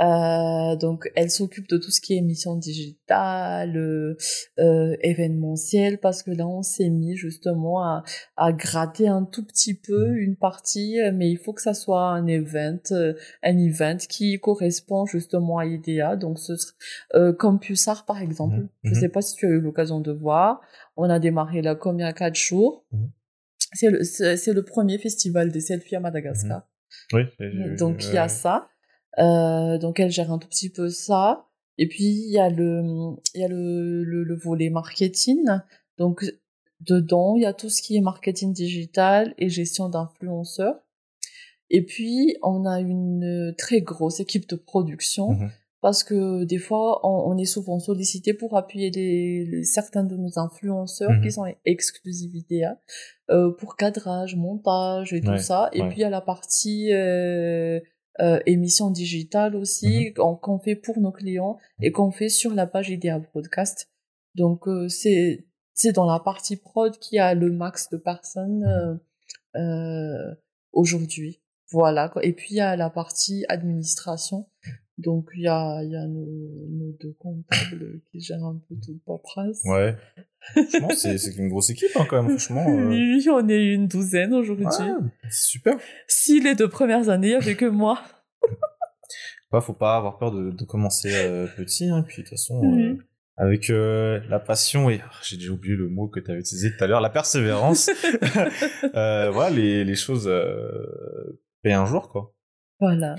Euh, 0.01 0.75
donc 0.75 1.09
elle 1.15 1.31
s'occupe 1.31 1.69
de 1.69 1.77
tout 1.77 1.89
ce 1.89 2.01
qui 2.01 2.13
est 2.13 2.17
émission 2.17 2.55
digitale, 2.55 3.77
euh, 3.77 4.17
euh, 4.59 4.95
événementiel, 5.01 5.99
parce 5.99 6.21
que 6.21 6.31
là 6.31 6.45
on 6.47 6.63
s'est 6.63 6.89
mis 6.89 7.15
justement 7.15 7.81
à, 7.81 8.03
à 8.35 8.51
gratter 8.51 9.07
un 9.07 9.23
tout 9.23 9.45
petit 9.45 9.73
peu 9.73 10.15
une 10.17 10.35
partie, 10.35 10.99
euh, 10.99 11.11
mais 11.13 11.29
il 11.29 11.37
faut 11.37 11.53
que 11.53 11.61
ça 11.61 11.73
soit 11.73 12.01
un 12.09 12.27
event, 12.27 12.77
euh, 12.91 13.13
un 13.43 13.57
event 13.57 13.97
qui 14.09 14.37
correspond 14.39 15.05
justement 15.05 15.59
à 15.59 15.65
IDEA. 15.65 16.17
Donc 16.17 16.39
ce 16.39 16.53
euh, 17.13 17.31
Campusart 17.33 18.05
par 18.05 18.21
exemple. 18.21 18.55
Mhm. 18.57 18.69
Je 18.83 18.89
Mhm. 18.89 18.99
sais 18.99 19.09
pas 19.09 19.21
si 19.21 19.35
tu 19.35 19.45
as 19.45 19.49
eu 19.49 19.61
l'occasion 19.61 20.01
de 20.01 20.11
voir. 20.11 20.61
On 20.97 21.09
a 21.09 21.19
démarré 21.19 21.61
la 21.61 21.75
com 21.75 21.97
il 21.99 22.01
y 22.01 22.05
a 22.05 22.13
quatre 22.13 22.35
jours. 22.35 22.85
C'est 23.73 23.89
le, 23.89 24.03
c'est 24.03 24.53
le 24.53 24.63
premier 24.63 24.97
festival 24.97 25.51
des 25.51 25.59
selfies 25.61 25.95
à 25.95 25.99
Madagascar. 26.01 26.67
oui. 27.13 27.23
j'ai- 27.39 27.51
j'ai- 27.51 27.75
Donc 27.75 28.03
il 28.09 28.13
y 28.13 28.17
a 28.17 28.27
ça. 28.29 28.67
Euh, 29.19 29.77
donc 29.77 29.99
elle 29.99 30.11
gère 30.11 30.31
un 30.31 30.37
tout 30.39 30.47
petit 30.47 30.69
peu 30.69 30.89
ça. 30.89 31.45
Et 31.77 31.87
puis 31.87 32.03
il 32.05 32.31
y 32.31 32.39
a 32.39 32.49
le, 32.49 32.83
il 33.33 33.41
y 33.41 33.43
a 33.43 33.47
le, 33.47 34.03
le, 34.03 34.23
le 34.23 34.35
volet 34.35 34.69
marketing. 34.69 35.45
Donc 35.97 36.25
dedans 36.81 37.35
il 37.35 37.41
y 37.43 37.45
a 37.45 37.53
tout 37.53 37.69
ce 37.69 37.81
qui 37.81 37.95
est 37.97 38.01
marketing 38.01 38.53
digital 38.53 39.33
et 39.37 39.49
gestion 39.49 39.89
d'influenceurs. 39.89 40.75
Et 41.69 41.83
puis 41.83 42.35
on 42.43 42.65
a 42.65 42.79
une 42.79 43.53
très 43.57 43.81
grosse 43.81 44.19
équipe 44.19 44.47
de 44.49 44.55
production 44.55 45.29
Mhm. 45.31 45.49
parce 45.81 46.03
que 46.03 46.43
des 46.43 46.57
fois 46.59 46.99
on, 47.05 47.37
est 47.37 47.45
souvent 47.45 47.79
sollicité 47.79 48.33
pour 48.33 48.55
appuyer 48.57 48.91
les, 48.91 49.45
les- 49.45 49.63
certains 49.63 50.03
de 50.03 50.15
nos 50.15 50.37
influenceurs 50.37 51.09
Mhm. 51.11 51.21
qui 51.23 51.31
sont 51.31 51.45
exclusifs 51.65 52.31
IDEA 52.33 52.79
euh, 53.31 53.51
pour 53.51 53.75
cadrage, 53.77 54.35
montage 54.35 55.13
et 55.13 55.21
tout 55.21 55.37
ça. 55.37 55.69
Et 55.73 55.81
ouais. 55.81 55.87
puis 55.89 55.97
il 55.99 56.01
y 56.01 56.05
a 56.05 56.09
la 56.09 56.21
partie 56.21 56.93
euh, 56.93 57.79
euh, 58.19 58.39
émission 58.45 58.89
digitale 58.91 59.55
aussi 59.55 60.11
Mhm. 60.15 60.37
qu'on 60.39 60.59
fait 60.59 60.75
pour 60.75 60.99
nos 60.99 61.11
clients 61.11 61.57
et 61.81 61.91
qu'on 61.91 62.11
fait 62.11 62.29
sur 62.29 62.53
la 62.53 62.65
page 62.67 62.89
IDEA 62.89 63.19
Broadcast. 63.19 63.89
Donc 64.35 64.67
euh, 64.67 64.87
c'est 64.89 65.45
c'est 65.73 65.91
dans 65.91 66.05
la 66.05 66.19
partie 66.19 66.55
prod 66.55 66.97
qu'il 66.99 67.17
y 67.17 67.19
a 67.19 67.33
le 67.33 67.51
max 67.51 67.89
de 67.89 67.97
personnes 67.97 68.63
euh, 68.63 68.95
euh, 69.59 70.35
aujourd'hui. 70.71 71.41
Voilà. 71.71 72.11
Et 72.21 72.31
puis 72.33 72.51
il 72.51 72.57
y 72.57 72.61
a 72.61 72.75
la 72.75 72.89
partie 72.89 73.43
administration. 73.49 74.47
Donc 74.97 75.27
il 75.35 75.43
y 75.43 75.47
a, 75.47 75.81
il 75.83 75.91
y 75.91 75.95
a 75.95 76.05
nos, 76.07 76.25
nos 76.69 76.91
deux 77.01 77.13
comptables 77.19 77.99
qui 78.11 78.19
gèrent 78.21 78.43
un 78.45 78.61
peu 78.69 78.75
toute 78.75 79.03
paperasse. 79.05 79.61
Ouais. 79.65 79.95
Franchement, 80.53 80.89
c'est 80.95 81.17
c'est 81.17 81.35
une 81.37 81.49
grosse 81.49 81.69
équipe, 81.69 81.89
hein, 81.95 82.05
quand 82.09 82.21
même. 82.23 82.37
Franchement. 82.37 82.65
euh, 82.69 82.87
Oui, 82.89 83.27
on 83.29 83.47
est 83.49 83.73
une 83.73 83.87
douzaine 83.87 84.33
aujourd'hui. 84.33 84.65
ouais, 84.65 84.71
c'est 85.29 85.47
super. 85.49 85.75
Si 86.07 86.39
les 86.39 86.55
deux 86.55 86.69
premières 86.69 87.09
années, 87.09 87.27
il 87.27 87.33
y 87.33 87.35
avait 87.35 87.55
que 87.55 87.65
moi. 87.65 87.99
Bah, 89.51 89.61
faut 89.61 89.73
pas 89.73 89.95
avoir 89.95 90.17
peur 90.17 90.31
de, 90.31 90.49
de 90.51 90.65
commencer 90.65 91.11
euh, 91.13 91.47
petit. 91.55 91.87
Hein, 91.87 92.03
puis 92.05 92.17
de 92.17 92.21
toute 92.23 92.31
façon, 92.31 92.61
euh, 92.65 92.97
avec 93.37 93.69
euh, 93.69 94.19
la 94.27 94.39
passion 94.39 94.89
et 94.89 94.99
ah, 95.05 95.11
j'ai 95.23 95.37
déjà 95.37 95.51
oublié 95.51 95.75
le 95.75 95.87
mot 95.87 96.07
que 96.09 96.19
tu 96.19 96.29
avais 96.31 96.39
utilisé 96.41 96.75
tout 96.75 96.83
à 96.83 96.87
l'heure, 96.87 96.99
la 96.99 97.11
persévérance. 97.11 97.89
voilà, 98.93 99.49
les, 99.51 99.85
les 99.85 99.95
choses 99.95 100.29
paient 101.61 101.71
un 101.73 101.85
jour, 101.85 102.09
quoi. 102.09 102.33
Voilà. 102.81 103.15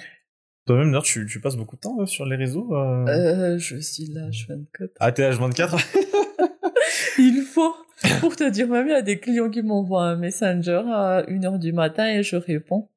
Toi-même, 0.66 0.88
d'ailleurs, 0.88 1.02
tu, 1.04 1.26
tu 1.26 1.40
passes 1.40 1.56
beaucoup 1.56 1.76
de 1.76 1.80
temps 1.80 1.96
euh, 2.00 2.06
sur 2.06 2.24
les 2.26 2.36
réseaux 2.36 2.74
euh... 2.74 3.06
Euh, 3.06 3.58
je 3.58 3.76
suis 3.76 4.06
là, 4.06 4.30
je 4.32 4.46
24. 4.48 4.90
Ah, 5.00 5.12
t'es 5.12 5.30
H24 5.30 5.84
Il 7.18 7.42
faut. 7.42 7.74
Pour 8.20 8.36
te 8.36 8.48
dire, 8.50 8.68
même 8.68 8.86
il 8.88 8.90
y 8.90 8.94
a 8.94 9.02
des 9.02 9.18
clients 9.18 9.48
qui 9.48 9.62
m'envoient 9.62 10.04
un 10.04 10.16
messenger 10.16 10.82
à 10.92 11.22
1h 11.28 11.58
du 11.58 11.72
matin 11.72 12.06
et 12.08 12.22
je 12.22 12.36
réponds. 12.36 12.88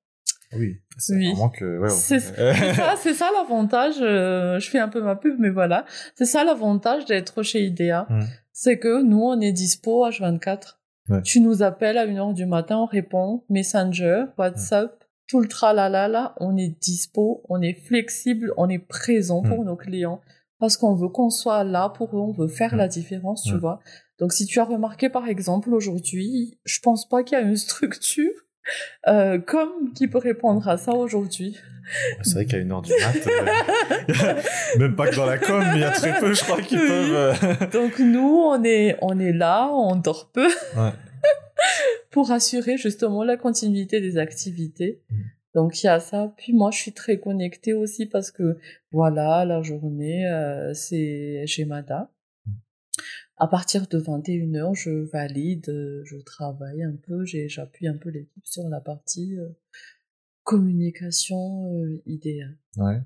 Oui, 0.58 0.82
c'est 0.98 1.16
Oui. 1.16 1.28
vraiment 1.32 1.50
que... 1.50 1.80
Ouais, 1.80 1.90
C'est 1.90 2.20
c'est 2.20 2.74
ça, 2.74 2.96
c'est 3.00 3.14
ça 3.14 3.30
l'avantage. 3.38 3.96
euh, 4.02 4.60
je 4.60 4.70
fais 4.70 4.80
un 4.80 4.90
peu 4.90 5.02
ma 5.02 5.16
pub, 5.16 5.36
mais 5.40 5.50
voilà. 5.52 5.86
C'est 6.16 6.26
ça 6.26 6.44
l'avantage 6.44 7.06
d'être 7.06 7.44
chez 7.44 7.62
IDEA. 7.66 8.08
Mm. 8.10 8.20
C'est 8.52 8.80
que 8.80 9.02
nous, 9.04 9.22
on 9.22 9.40
est 9.40 9.52
dispo 9.54 10.06
H24. 10.10 10.78
Ouais. 11.10 11.22
Tu 11.22 11.40
nous 11.40 11.62
appelles 11.64 11.98
à 11.98 12.06
1h 12.08 12.34
du 12.34 12.46
matin, 12.46 12.78
on 12.78 12.86
répond. 12.86 13.44
Messenger, 13.50 14.26
WhatsApp, 14.38 15.04
tout 15.30 15.40
le 15.40 15.48
tralala, 15.48 16.08
là, 16.10 16.34
on 16.40 16.58
est 16.58 16.76
dispo, 16.82 17.44
on 17.48 17.62
est 17.62 17.76
flexible, 17.88 18.52
on 18.58 18.68
est 18.68 18.80
présent 18.80 19.42
pour 19.44 19.64
nos 19.64 19.76
clients. 19.78 20.20
Parce 20.60 20.76
qu'on 20.76 20.94
veut 20.96 21.08
qu'on 21.08 21.30
soit 21.30 21.64
là 21.64 21.88
pour 21.88 22.10
eux, 22.18 22.20
on 22.20 22.34
veut 22.34 22.48
faire 22.50 22.74
Mm. 22.74 22.78
la 22.78 22.88
différence, 22.90 23.44
tu 23.44 23.54
Mm. 23.54 23.60
vois. 23.60 23.80
Donc 24.20 24.34
si 24.34 24.46
tu 24.46 24.60
as 24.60 24.66
remarqué 24.66 25.08
par 25.10 25.28
exemple 25.30 25.74
aujourd'hui, 25.74 26.60
je 26.66 26.80
pense 26.82 27.08
pas 27.08 27.24
qu'il 27.24 27.38
y 27.38 27.42
a 27.42 27.46
une 27.46 27.56
structure 27.56 28.32
euh, 29.08 29.40
comme 29.40 29.94
qui 29.96 30.08
peut 30.08 30.18
répondre 30.18 30.68
à 30.68 30.78
ça 30.78 30.92
aujourd'hui. 30.94 31.56
C'est 32.24 32.34
vrai 32.34 32.46
qu'à 32.46 32.58
une 32.58 32.72
heure 32.72 32.82
du 32.82 32.92
mat, 32.92 33.28
euh, 33.28 34.34
même 34.80 34.96
pas 34.96 35.08
que 35.08 35.16
dans 35.16 35.26
la 35.26 35.38
com, 35.38 35.64
mais 35.72 35.78
il 35.78 35.82
y 35.82 35.84
a 35.86 35.92
très 35.92 36.20
peu, 36.20 36.34
je 36.34 36.44
crois, 36.44 36.62
qui 36.62 36.76
peuvent... 36.76 37.14
euh, 37.14 37.34
Donc 37.72 37.98
nous, 38.00 38.44
on 38.46 38.62
est, 38.64 38.98
on 39.02 39.18
est 39.20 39.32
là, 39.34 39.70
on 39.72 39.96
dort 39.96 40.30
peu 40.32 40.46
Ouais. 40.76 40.92
Pour 42.10 42.32
assurer 42.32 42.78
justement 42.78 43.24
la 43.24 43.38
continuité 43.38 44.02
des 44.02 44.18
activités. 44.18 45.02
Mm. 45.10 45.16
Donc 45.56 45.82
il 45.84 45.88
y 45.88 45.90
a 45.90 46.00
ça. 46.00 46.34
Puis 46.38 46.54
moi, 46.54 46.72
je 46.72 46.78
suis 46.78 46.94
très 46.94 47.20
connectée 47.20 47.74
aussi 47.74 48.06
parce 48.06 48.32
que 48.32 48.58
voilà, 48.92 49.46
la 49.46 49.62
journée, 49.62 50.28
euh, 50.28 50.74
c'est 50.74 51.44
chez 51.48 51.66
Mada. 51.66 52.12
Mm. 52.46 52.52
À 53.38 53.48
partir 53.48 53.88
de 53.88 54.00
21h, 54.00 54.76
je 54.76 54.92
valide, 55.12 55.70
euh, 55.70 56.02
je 56.06 56.18
travaille 56.18 56.84
un 56.84 56.96
peu, 56.96 57.26
j'appuie 57.26 57.88
un 57.88 57.98
peu 57.98 58.10
l'équipe 58.10 58.46
sur 58.46 58.68
la 58.70 58.80
partie 58.82 59.38
euh, 59.38 59.50
communication 60.44 61.74
euh, 61.76 62.02
idéale 62.06 62.58
Ouais. 62.78 63.00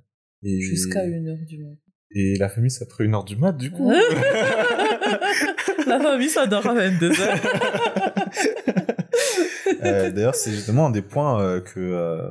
Et... 0.44 0.60
jusqu'à 0.62 1.06
1h 1.06 1.46
du 1.46 1.64
matin. 1.64 1.78
Et 2.16 2.38
la 2.38 2.48
famille, 2.48 2.70
ça 2.70 2.86
après 2.86 3.06
une 3.06 3.16
heure 3.16 3.24
du 3.24 3.36
mat, 3.36 3.54
du 3.54 3.72
coup? 3.72 3.90
la 5.88 6.00
famille, 6.00 6.30
ça 6.30 6.46
dort 6.46 6.68
à 6.68 6.76
22 6.76 7.22
heures. 7.22 7.40
euh, 8.68 8.72
D'ailleurs, 9.84 10.36
c'est 10.36 10.52
justement 10.52 10.88
un 10.88 10.92
des 10.92 11.02
points 11.02 11.42
euh, 11.42 11.62
que 11.62 11.80
euh, 11.80 12.30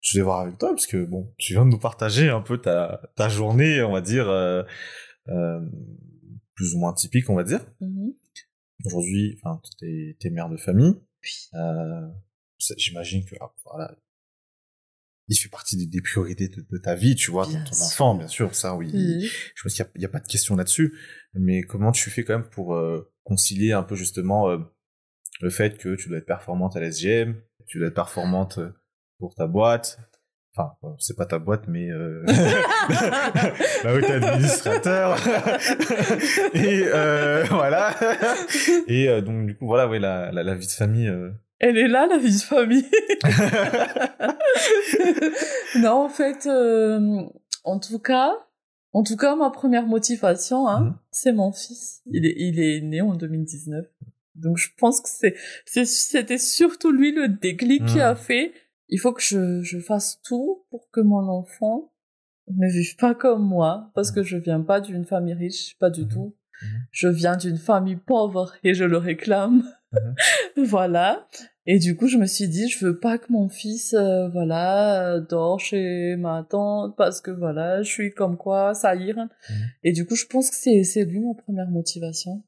je 0.00 0.18
vais 0.18 0.22
voir 0.22 0.40
avec 0.40 0.58
toi, 0.58 0.70
parce 0.70 0.86
que 0.86 1.04
bon, 1.04 1.32
tu 1.38 1.52
viens 1.54 1.64
de 1.64 1.70
nous 1.70 1.78
partager 1.78 2.28
un 2.28 2.40
peu 2.40 2.58
ta, 2.58 3.00
ta 3.16 3.28
journée, 3.28 3.82
on 3.82 3.92
va 3.92 4.00
dire, 4.00 4.28
euh, 4.28 4.62
euh, 5.28 5.60
plus 6.54 6.74
ou 6.74 6.78
moins 6.78 6.92
typique, 6.94 7.28
on 7.28 7.34
va 7.34 7.44
dire. 7.44 7.60
Mhm. 7.80 8.12
Aujourd'hui, 8.84 9.38
enfin, 9.42 9.60
t'es 9.80 10.16
es 10.22 10.30
mère 10.30 10.48
de 10.48 10.56
famille. 10.56 10.94
Euh, 11.54 12.08
J'imagine 12.76 13.24
que 13.24 13.34
ah, 13.40 13.52
voilà, 13.64 13.94
il 15.28 15.36
fait 15.36 15.48
partie 15.48 15.76
des, 15.76 15.86
des 15.86 16.00
priorités 16.00 16.48
de, 16.48 16.64
de 16.70 16.78
ta 16.78 16.94
vie, 16.94 17.14
tu 17.16 17.30
vois, 17.30 17.46
Bien 17.46 17.62
ton 17.64 17.72
sûr. 17.72 17.84
enfant, 17.86 18.14
bien 18.14 18.28
sûr, 18.28 18.54
ça, 18.54 18.76
oui. 18.76 18.90
Oui. 18.94 19.28
Je 19.54 19.62
pense 19.62 19.74
qu'il 19.74 19.84
n'y 19.96 20.04
a, 20.04 20.08
pas 20.08 20.20
de 20.20 20.26
question 20.26 20.56
là-dessus. 20.56 20.96
Mais 21.34 21.62
comment 21.62 21.92
tu 21.92 22.10
fais 22.10 22.24
quand 22.24 22.38
même 22.38 22.48
pour 22.48 22.74
euh, 22.74 23.12
concilier 23.24 23.72
un 23.72 23.82
peu 23.82 23.94
justement 23.96 24.48
euh, 24.48 24.58
le 25.40 25.50
fait 25.50 25.76
que 25.78 25.94
tu 25.96 26.08
dois 26.08 26.18
être 26.18 26.26
performante 26.26 26.76
à 26.76 26.80
l'SGM, 26.80 27.34
tu 27.66 27.78
dois 27.78 27.88
être 27.88 27.94
performante 27.94 28.58
euh, 28.58 28.74
pour 29.18 29.34
ta 29.34 29.46
boîte. 29.46 29.98
Enfin, 30.58 30.72
c'est 30.98 31.16
pas 31.16 31.26
ta 31.26 31.38
boîte, 31.38 31.64
mais 31.68 31.90
euh... 31.90 32.22
là 33.84 33.94
où 33.94 34.00
t'es 34.00 34.12
administrateur. 34.12 35.18
Et 36.54 36.84
euh, 36.86 37.44
voilà. 37.50 37.94
Et 38.86 39.08
euh, 39.10 39.20
donc 39.20 39.44
du 39.46 39.54
coup, 39.56 39.66
voilà, 39.66 39.86
ouais, 39.86 39.98
la, 39.98 40.32
la, 40.32 40.42
la 40.42 40.54
vie 40.54 40.66
de 40.66 40.72
famille. 40.72 41.08
euh, 41.08 41.30
Elle 41.58 41.76
est 41.76 41.88
là, 41.88 42.06
la 42.06 42.16
vie 42.16 42.34
de 42.34 42.40
famille. 42.40 42.86
non, 45.76 46.04
en 46.04 46.08
fait, 46.08 46.46
euh, 46.46 47.22
en 47.64 47.78
tout 47.78 47.98
cas, 47.98 48.32
en 48.92 49.02
tout 49.02 49.16
cas, 49.16 49.36
ma 49.36 49.50
première 49.50 49.86
motivation, 49.86 50.68
hein, 50.68 50.80
Mhm. 50.80 50.94
c'est 51.10 51.32
mon 51.32 51.52
fils. 51.52 52.00
Il 52.06 52.26
est, 52.26 52.34
il 52.38 52.60
est 52.60 52.80
né 52.80 53.00
en 53.02 53.14
2019. 53.14 53.84
Donc, 54.36 54.56
je 54.58 54.68
pense 54.78 55.00
que 55.00 55.08
c'est, 55.08 55.84
c'était 55.84 56.38
surtout 56.38 56.92
lui 56.92 57.12
le 57.12 57.28
déclic 57.28 57.84
qui 57.86 58.00
a 58.00 58.14
fait. 58.14 58.52
Il 58.88 58.98
faut 59.00 59.12
que 59.12 59.22
je, 59.22 59.62
je 59.62 59.78
fasse 59.80 60.20
tout 60.22 60.64
pour 60.70 60.90
que 60.90 61.00
mon 61.00 61.28
enfant 61.28 61.92
ne 62.48 62.68
vive 62.68 62.96
pas 62.96 63.14
comme 63.14 63.44
moi, 63.44 63.90
parce 63.94 64.12
que 64.12 64.22
je 64.22 64.36
viens 64.36 64.60
pas 64.60 64.80
d'une 64.80 65.04
famille 65.04 65.34
riche, 65.34 65.76
pas 65.78 65.90
du 65.90 66.02
Mhm. 66.02 66.08
tout. 66.08 66.36
Je 66.90 67.08
viens 67.08 67.36
d'une 67.36 67.58
famille 67.58 67.96
pauvre 67.96 68.54
et 68.64 68.72
je 68.72 68.84
le 68.84 68.96
réclame. 68.96 69.64
voilà. 70.56 71.26
Et 71.66 71.78
du 71.78 71.96
coup, 71.96 72.06
je 72.06 72.16
me 72.16 72.26
suis 72.26 72.48
dit, 72.48 72.68
je 72.68 72.84
veux 72.86 72.98
pas 72.98 73.18
que 73.18 73.32
mon 73.32 73.48
fils, 73.48 73.92
euh, 73.94 74.28
voilà, 74.28 75.18
dort 75.20 75.58
chez 75.58 76.14
ma 76.16 76.46
tante 76.48 76.96
parce 76.96 77.20
que 77.20 77.30
voilà, 77.32 77.82
je 77.82 77.90
suis 77.90 78.14
comme 78.14 78.36
quoi, 78.36 78.72
ça 78.72 78.94
ira. 78.94 79.26
Et 79.82 79.92
du 79.92 80.06
coup, 80.06 80.14
je 80.14 80.26
pense 80.26 80.48
que 80.50 80.56
c'est 80.56 80.84
c'est 80.84 81.04
lui 81.04 81.20
ma 81.20 81.34
première 81.34 81.68
motivation. 81.68 82.42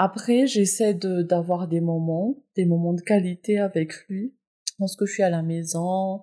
Après, 0.00 0.46
j'essaie 0.46 0.94
de 0.94 1.22
d'avoir 1.22 1.66
des 1.66 1.80
moments, 1.80 2.36
des 2.56 2.64
moments 2.64 2.92
de 2.94 3.00
qualité 3.00 3.58
avec 3.58 3.92
lui. 4.08 4.32
Lorsque 4.78 5.04
je 5.06 5.12
suis 5.12 5.22
à 5.24 5.30
la 5.30 5.42
maison, 5.42 6.22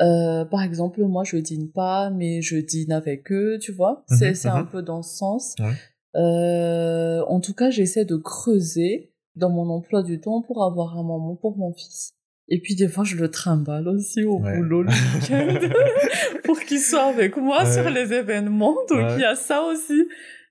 euh, 0.00 0.44
par 0.44 0.62
exemple, 0.64 1.00
moi, 1.04 1.22
je 1.24 1.36
dîne 1.36 1.70
pas, 1.70 2.10
mais 2.10 2.42
je 2.42 2.56
dîne 2.56 2.90
avec 2.90 3.30
eux, 3.30 3.58
tu 3.60 3.70
vois. 3.72 4.04
C'est 4.08 4.30
Mhm, 4.30 4.34
c'est 4.34 4.48
un 4.48 4.62
mhm. 4.64 4.70
peu 4.70 4.82
dans 4.82 5.02
ce 5.02 5.16
sens. 5.16 5.54
Ouais. 5.60 6.20
Euh, 6.20 7.22
en 7.28 7.38
tout 7.40 7.54
cas, 7.54 7.70
j'essaie 7.70 8.04
de 8.04 8.16
creuser 8.16 9.12
dans 9.36 9.50
mon 9.50 9.68
emploi 9.70 10.02
du 10.02 10.20
temps 10.20 10.42
pour 10.42 10.64
avoir 10.64 10.98
un 10.98 11.04
moment 11.04 11.36
pour 11.36 11.56
mon 11.56 11.72
fils. 11.72 12.10
Et 12.48 12.60
puis 12.60 12.74
des 12.74 12.88
fois, 12.88 13.04
je 13.04 13.16
le 13.16 13.30
trimballe 13.30 13.86
aussi 13.88 14.24
au 14.24 14.40
Ouais. 14.40 14.56
boulot 14.58 14.82
le 14.82 14.90
week-end 14.90 15.68
pour 16.44 16.58
qu'il 16.60 16.80
soit 16.80 17.04
avec 17.04 17.36
moi 17.36 17.62
Ouais. 17.64 17.72
sur 17.72 17.88
les 17.88 18.12
événements. 18.12 18.74
Donc 18.90 18.98
Ouais. 18.98 19.14
il 19.14 19.20
y 19.20 19.24
a 19.24 19.36
ça 19.36 19.62
aussi. 19.62 20.08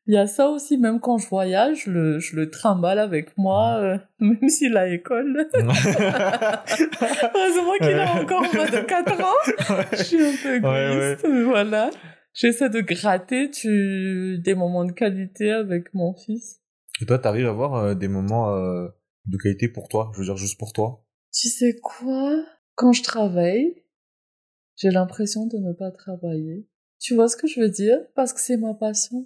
Il 0.08 0.16
y 0.16 0.18
a 0.18 0.26
ça 0.26 0.49
aussi, 0.49 0.80
même 0.80 0.99
quand 0.99 1.20
je 1.20 1.28
voyage, 1.28 1.84
je 1.86 1.91
le, 1.91 2.18
je 2.20 2.36
le 2.36 2.49
trimballe 2.49 2.97
avec 2.97 3.38
moi, 3.38 3.78
euh, 3.78 3.97
même 4.20 4.49
s'il 4.49 4.76
a 4.76 4.91
école. 4.91 5.47
Heureusement 5.54 5.74
qu'il 7.80 7.99
a 7.99 8.16
encore 8.16 8.41
moins 8.54 8.66
de 8.66 8.86
4 8.86 9.22
ans. 9.22 9.86
Je 9.91 10.04
suis 10.04 10.22
un 10.22 10.34
peu 10.41 10.60
Ouais, 10.68 10.91
égoïste, 10.91 11.26
mais 11.30 11.43
voilà. 11.43 11.91
J'essaie 12.34 12.70
de 12.70 12.82
gratter 12.82 13.52
tu... 13.52 14.39
des 14.39 14.56
moments 14.56 14.86
de 14.86 14.91
qualité 14.91 15.52
avec 15.52 15.93
mon 15.93 16.16
fils. 16.16 16.62
Et 17.02 17.06
toi, 17.06 17.20
t'arrives 17.20 17.47
à 17.47 17.49
avoir 17.49 17.76
euh, 17.76 17.93
des 17.93 18.08
moments 18.08 18.56
euh, 18.56 18.88
de 19.26 19.38
qualité 19.38 19.68
pour 19.68 19.88
toi, 19.88 20.12
je 20.14 20.20
veux 20.20 20.26
dire 20.26 20.38
juste 20.38 20.58
pour 20.58 20.74
toi? 20.74 21.06
Tu 21.34 21.47
sais 21.47 21.76
quoi? 21.82 22.43
Quand 22.76 22.91
je 22.91 23.04
travaille, 23.04 23.84
j'ai 24.78 24.89
l'impression 24.89 25.45
de 25.45 25.58
ne 25.58 25.74
pas 25.74 25.91
travailler. 25.91 26.68
Tu 26.99 27.16
vois 27.16 27.28
ce 27.28 27.36
que 27.36 27.47
je 27.47 27.60
veux 27.60 27.70
dire? 27.70 27.97
Parce 28.16 28.34
que 28.34 28.39
c'est 28.39 28.58
ma 28.58 28.74
passion. 28.74 29.26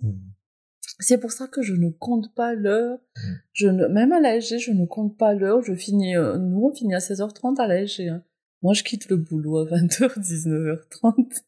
C'est 0.99 1.17
pour 1.17 1.31
ça 1.31 1.47
que 1.47 1.61
je 1.61 1.73
ne 1.73 1.89
compte 1.89 2.33
pas 2.33 2.53
l'heure. 2.53 2.99
Mm. 3.15 3.31
Je 3.53 3.67
ne, 3.67 3.87
même 3.87 4.11
à 4.11 4.19
l'ASG, 4.19 4.57
je 4.59 4.71
ne 4.71 4.85
compte 4.85 5.17
pas 5.17 5.33
l'heure. 5.33 5.61
Je 5.61 5.73
finis, 5.73 6.15
euh, 6.15 6.37
nous, 6.37 6.65
on 6.65 6.73
finit 6.73 6.95
à 6.95 6.99
16h30 6.99 7.59
à 7.59 7.67
l'ASG. 7.67 8.07
Hein. 8.07 8.23
Moi, 8.61 8.73
je 8.73 8.83
quitte 8.83 9.09
le 9.09 9.17
boulot 9.17 9.57
à 9.59 9.65
20h, 9.75 10.17
19h30. 10.19 11.41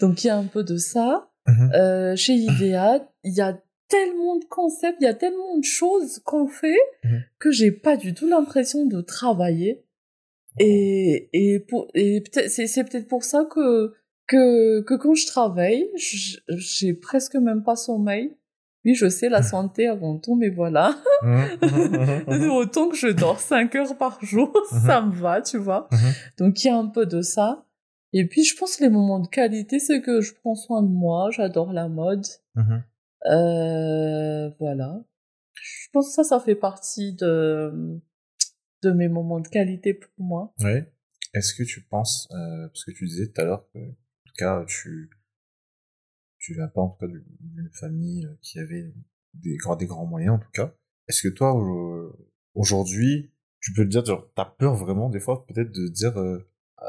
Donc, 0.00 0.22
il 0.22 0.26
y 0.28 0.30
a 0.30 0.36
un 0.36 0.44
peu 0.44 0.62
de 0.62 0.76
ça. 0.76 1.30
Mhm. 1.48 1.70
Euh, 1.74 2.16
chez 2.16 2.34
IDEA, 2.34 3.08
il 3.24 3.34
y 3.34 3.40
a 3.40 3.60
tellement 3.88 4.36
de 4.36 4.44
concepts, 4.46 4.96
il 5.00 5.04
y 5.04 5.08
a 5.08 5.14
tellement 5.14 5.58
de 5.58 5.64
choses 5.64 6.18
qu'on 6.24 6.48
fait 6.48 6.76
Mhm. 7.04 7.22
que 7.38 7.50
j'ai 7.52 7.70
pas 7.70 7.96
du 7.96 8.14
tout 8.14 8.28
l'impression 8.28 8.84
de 8.86 9.00
travailler. 9.00 9.84
Et, 10.58 11.28
et, 11.32 11.60
pour, 11.60 11.88
et 11.94 12.20
peut-être, 12.22 12.50
c'est, 12.50 12.66
c'est 12.66 12.82
peut-être 12.84 13.06
pour 13.08 13.24
ça 13.24 13.44
que, 13.44 13.94
que, 14.26 14.80
que 14.80 14.94
quand 14.94 15.14
je 15.14 15.26
travaille, 15.26 15.88
j'ai 15.96 16.94
presque 16.94 17.36
même 17.36 17.62
pas 17.62 17.76
sommeil. 17.76 18.34
Oui, 18.86 18.94
je 18.94 19.08
sais, 19.08 19.28
la 19.28 19.42
santé 19.42 19.88
avant 19.88 20.16
tout, 20.16 20.36
mais 20.36 20.48
voilà. 20.48 20.96
Mhm, 21.22 21.58
mhm, 21.60 22.24
mhm. 22.28 22.50
Autant 22.50 22.88
que 22.88 22.96
je 22.96 23.08
dors 23.08 23.40
5 23.40 23.74
heures 23.74 23.98
par 23.98 24.24
jour, 24.24 24.56
ça 24.86 25.02
me 25.02 25.12
va, 25.12 25.42
tu 25.42 25.58
vois. 25.58 25.88
Mhm. 25.90 26.12
Donc, 26.38 26.62
il 26.62 26.68
y 26.68 26.70
a 26.70 26.76
un 26.76 26.86
peu 26.86 27.04
de 27.04 27.20
ça. 27.20 27.66
Et 28.12 28.28
puis, 28.28 28.44
je 28.44 28.56
pense 28.56 28.76
que 28.76 28.84
les 28.84 28.88
moments 28.88 29.18
de 29.18 29.26
qualité, 29.26 29.80
c'est 29.80 30.00
que 30.00 30.20
je 30.20 30.34
prends 30.34 30.54
soin 30.54 30.84
de 30.84 30.88
moi, 30.88 31.30
j'adore 31.32 31.72
la 31.72 31.88
mode. 31.88 32.24
Mhm. 32.54 32.84
Euh, 33.28 34.50
voilà. 34.60 35.02
Je 35.54 35.88
pense 35.92 36.06
que 36.06 36.14
ça, 36.14 36.22
ça 36.22 36.38
fait 36.38 36.54
partie 36.54 37.12
de, 37.14 38.00
de 38.84 38.92
mes 38.92 39.08
moments 39.08 39.40
de 39.40 39.48
qualité 39.48 39.94
pour 39.94 40.12
moi. 40.18 40.54
Ouais. 40.60 40.86
Est-ce 41.34 41.54
que 41.54 41.64
tu 41.64 41.82
penses, 41.82 42.28
euh, 42.30 42.68
parce 42.68 42.84
que 42.84 42.92
tu 42.92 43.04
disais 43.04 43.26
tout 43.32 43.40
à 43.40 43.44
l'heure 43.44 43.66
que, 43.74 43.80
en 43.80 43.92
tout 44.26 44.34
cas, 44.38 44.64
tu, 44.68 45.10
tu 46.46 46.54
viens 46.54 46.68
pas 46.68 46.80
en 46.80 46.90
tout 46.90 46.98
cas 47.04 47.12
d'une 47.40 47.70
famille 47.72 48.24
euh, 48.24 48.36
qui 48.40 48.60
avait 48.60 48.92
des 49.34 49.56
grands, 49.56 49.74
des 49.74 49.86
grands 49.86 50.06
moyens 50.06 50.36
en 50.36 50.38
tout 50.38 50.50
cas. 50.52 50.72
Est-ce 51.08 51.22
que 51.26 51.34
toi, 51.34 51.52
au- 51.54 52.16
aujourd'hui, 52.54 53.32
tu 53.60 53.72
peux 53.72 53.82
te 53.84 53.88
dire, 53.88 54.04
genre, 54.04 54.30
t'as 54.36 54.44
peur 54.44 54.76
vraiment 54.76 55.10
des 55.10 55.18
fois 55.18 55.44
peut-être 55.46 55.72
de 55.72 55.88
dire, 55.88 56.16
euh, 56.16 56.48
euh, 56.82 56.86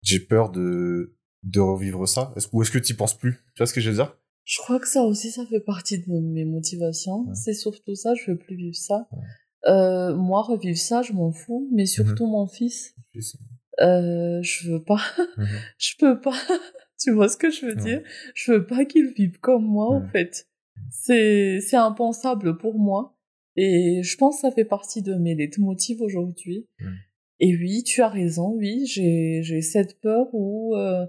j'ai 0.00 0.18
peur 0.18 0.50
de, 0.50 1.14
de 1.42 1.60
revivre 1.60 2.08
ça? 2.08 2.32
Est-ce, 2.36 2.48
ou 2.52 2.62
est-ce 2.62 2.70
que 2.70 2.78
tu 2.78 2.94
penses 2.94 3.18
plus? 3.18 3.34
Tu 3.54 3.58
vois 3.58 3.66
ce 3.66 3.74
que 3.74 3.82
je 3.82 3.90
veux 3.90 3.96
dire? 3.96 4.16
Je 4.44 4.58
crois 4.62 4.80
que 4.80 4.88
ça 4.88 5.02
aussi, 5.02 5.30
ça 5.30 5.44
fait 5.44 5.60
partie 5.60 5.98
de 5.98 6.10
mes 6.10 6.46
motivations. 6.46 7.26
Ouais. 7.26 7.34
C'est 7.34 7.52
surtout 7.52 7.94
ça, 7.94 8.14
je 8.14 8.30
veux 8.30 8.38
plus 8.38 8.56
vivre 8.56 8.76
ça. 8.76 9.06
Ouais. 9.12 9.18
Euh, 9.70 10.16
moi, 10.16 10.42
revivre 10.42 10.78
ça, 10.78 11.02
je 11.02 11.12
m'en 11.12 11.32
fous, 11.32 11.68
mais 11.70 11.84
surtout 11.84 12.26
mon 12.26 12.46
fils. 12.46 12.94
Euh, 13.80 14.40
je 14.42 14.70
veux 14.70 14.82
pas, 14.82 15.00
Mhm. 15.36 15.46
je 15.78 15.92
peux 15.98 16.20
pas. 16.20 16.34
tu 16.98 17.12
vois 17.12 17.28
ce 17.28 17.36
que 17.36 17.50
je 17.50 17.66
veux 17.66 17.74
dire? 17.74 18.02
Je 18.34 18.52
veux 18.52 18.66
pas 18.66 18.84
qu'il 18.84 19.06
vive 19.12 19.38
comme 19.40 19.64
moi, 19.64 19.86
en 19.88 20.00
fait. 20.08 20.46
C'est, 20.90 21.60
c'est 21.60 21.76
impensable 21.76 22.58
pour 22.58 22.78
moi. 22.78 23.16
Et 23.56 24.02
je 24.02 24.16
pense 24.16 24.36
que 24.36 24.40
ça 24.42 24.50
fait 24.50 24.64
partie 24.64 25.02
de 25.02 25.14
mes 25.14 25.34
leitmotivs 25.34 26.00
aujourd'hui. 26.02 26.66
Et 27.40 27.56
oui, 27.56 27.82
tu 27.84 28.02
as 28.02 28.08
raison, 28.08 28.52
oui, 28.52 28.84
j'ai, 28.86 29.40
j'ai 29.42 29.62
cette 29.62 29.98
peur 30.00 30.26
où, 30.34 30.74
euh, 30.76 31.06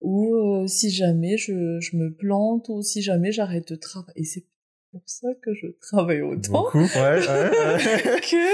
où 0.00 0.34
euh, 0.34 0.66
si 0.66 0.90
jamais 0.90 1.36
je, 1.36 1.78
je 1.80 1.96
me 1.96 2.10
plante 2.14 2.68
ou 2.70 2.80
si 2.82 3.02
jamais 3.02 3.32
j'arrête 3.32 3.68
de 3.68 3.76
travailler. 3.76 4.12
Et 4.20 4.24
c'est 4.24 4.44
pour 4.92 5.02
ça 5.06 5.28
que 5.42 5.52
je 5.54 5.66
travaille 5.80 6.22
autant 6.22 6.62
Beaucoup, 6.62 6.78
ouais, 6.78 6.86
ouais, 6.86 7.50
ouais. 7.50 8.20
que 8.30 8.46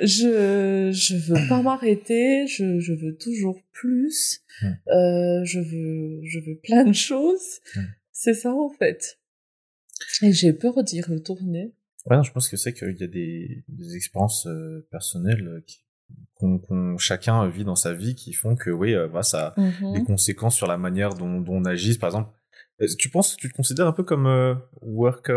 je 0.00 0.90
je 0.92 1.16
veux 1.16 1.48
pas 1.48 1.62
m'arrêter, 1.62 2.46
je, 2.46 2.78
je 2.80 2.92
veux 2.92 3.16
toujours 3.16 3.60
plus, 3.72 4.40
Mm. 4.62 4.66
euh, 4.90 5.44
je 5.44 5.58
veux 5.60 6.20
je 6.24 6.38
veux 6.40 6.56
plein 6.56 6.84
de 6.84 6.92
choses. 6.92 7.60
Mm. 7.74 7.80
C'est 8.12 8.34
ça 8.34 8.52
en 8.54 8.68
fait. 8.70 9.18
Et 10.22 10.32
j'ai 10.32 10.52
peur 10.52 10.82
d'y 10.84 11.00
retourner. 11.00 11.72
Ouais, 12.06 12.16
non, 12.16 12.22
je 12.22 12.32
pense 12.32 12.48
que 12.48 12.56
c'est 12.56 12.72
qu'il 12.72 12.96
y 12.98 13.04
a 13.04 13.06
des, 13.06 13.64
des 13.68 13.96
expériences 13.96 14.46
euh, 14.46 14.86
personnelles 14.90 15.46
euh, 15.46 15.60
qui- 15.66 15.80
qu'on 16.34 16.98
chacun 16.98 17.48
vit 17.48 17.64
dans 17.64 17.76
sa 17.76 17.94
vie 17.94 18.14
qui 18.16 18.32
font 18.32 18.56
que, 18.56 18.68
oui, 18.70 18.94
euh, 18.94 19.06
voilà, 19.06 19.22
ça 19.22 19.54
a 19.56 19.92
des 19.94 20.02
conséquences 20.02 20.56
sur 20.56 20.66
la 20.66 20.76
manière 20.76 21.14
dont, 21.14 21.40
dont 21.40 21.54
on 21.54 21.64
agit. 21.64 21.96
Par 21.98 22.08
exemple, 22.08 22.30
tu 22.98 23.08
penses, 23.10 23.36
tu 23.36 23.48
te 23.48 23.54
considères 23.54 23.86
un 23.86 23.92
peu 23.92 24.02
comme 24.02 24.26
euh, 24.26 24.54
work 24.80 25.30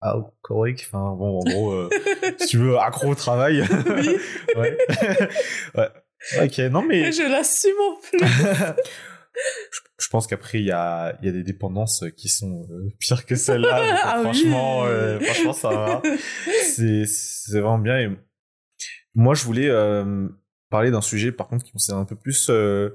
alcoholic 0.00 0.86
Enfin, 0.86 1.14
bon, 1.16 1.40
en 1.40 1.44
gros, 1.44 1.72
euh, 1.72 1.90
si 2.38 2.46
tu 2.48 2.58
veux, 2.58 2.78
accro 2.78 3.08
au 3.08 3.14
travail. 3.14 3.64
Oui. 3.86 4.16
ouais. 4.56 4.78
ouais. 5.76 5.88
Ok, 6.42 6.58
non 6.70 6.82
mais... 6.82 7.12
Je 7.12 7.22
l'assume 7.22 7.72
en 7.80 7.96
plus. 7.96 8.18
je, 9.98 10.08
pense 10.08 10.26
qu'après 10.26 10.58
il 10.58 10.66
y 10.66 10.70
a, 10.72 11.16
y 11.22 11.28
a 11.28 11.32
des 11.32 11.42
dépendances 11.42 12.04
qui 12.16 12.28
sont 12.28 12.66
euh, 12.70 12.90
pires 12.98 13.24
que 13.24 13.36
celle-là. 13.36 14.00
Ah 14.02 14.20
franchement, 14.20 14.82
oui. 14.82 14.88
euh, 14.88 15.20
franchement, 15.20 15.52
ça 15.52 15.68
va. 15.70 16.02
C'est, 16.62 17.06
c'est 17.06 17.60
vraiment 17.60 17.78
bien. 17.78 17.98
Et 18.00 18.10
moi, 19.14 19.34
je 19.34 19.44
voulais 19.44 19.68
euh, 19.68 20.28
parler 20.70 20.90
d'un 20.90 21.00
sujet, 21.00 21.32
par 21.32 21.48
contre, 21.48 21.64
qui 21.64 21.72
concerne 21.72 22.00
un 22.00 22.04
peu 22.04 22.16
plus 22.16 22.48
euh, 22.48 22.90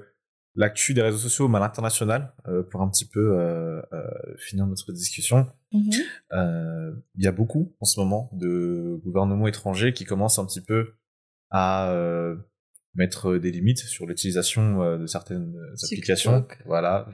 l'actu 0.55 0.93
des 0.93 1.01
réseaux 1.01 1.17
sociaux 1.17 1.53
à 1.53 1.59
l'international, 1.59 2.33
euh, 2.47 2.63
pour 2.63 2.81
un 2.81 2.89
petit 2.89 3.07
peu 3.07 3.37
euh, 3.37 3.81
euh, 3.93 4.07
finir 4.37 4.65
notre 4.67 4.91
discussion. 4.91 5.47
Mhm. 5.71 5.91
Euh, 6.33 6.91
Il 7.15 7.23
y 7.23 7.27
a 7.27 7.31
beaucoup 7.31 7.75
en 7.79 7.85
ce 7.85 7.99
moment 7.99 8.29
de 8.33 8.99
gouvernements 9.03 9.47
étrangers 9.47 9.93
qui 9.93 10.05
commencent 10.05 10.39
un 10.39 10.45
petit 10.45 10.61
peu 10.61 10.93
à 11.49 11.91
euh, 11.91 12.35
mettre 12.93 13.37
des 13.37 13.51
limites 13.51 13.79
sur 13.79 14.05
l'utilisation 14.05 14.81
euh, 14.81 14.97
de 14.97 15.07
certaines 15.07 15.53
applications. 15.83 16.41
TikTok. 16.41 16.63
Voilà, 16.65 17.07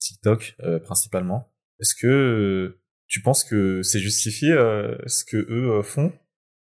TikTok 0.00 0.56
euh, 0.64 0.78
principalement. 0.80 1.52
Est-ce 1.78 1.94
que 1.94 2.78
tu 3.06 3.22
penses 3.22 3.44
que 3.44 3.82
c'est 3.82 4.00
justifié 4.00 4.52
euh, 4.52 4.96
ce 5.06 5.24
que 5.24 5.36
eux 5.36 5.82
font? 5.82 6.12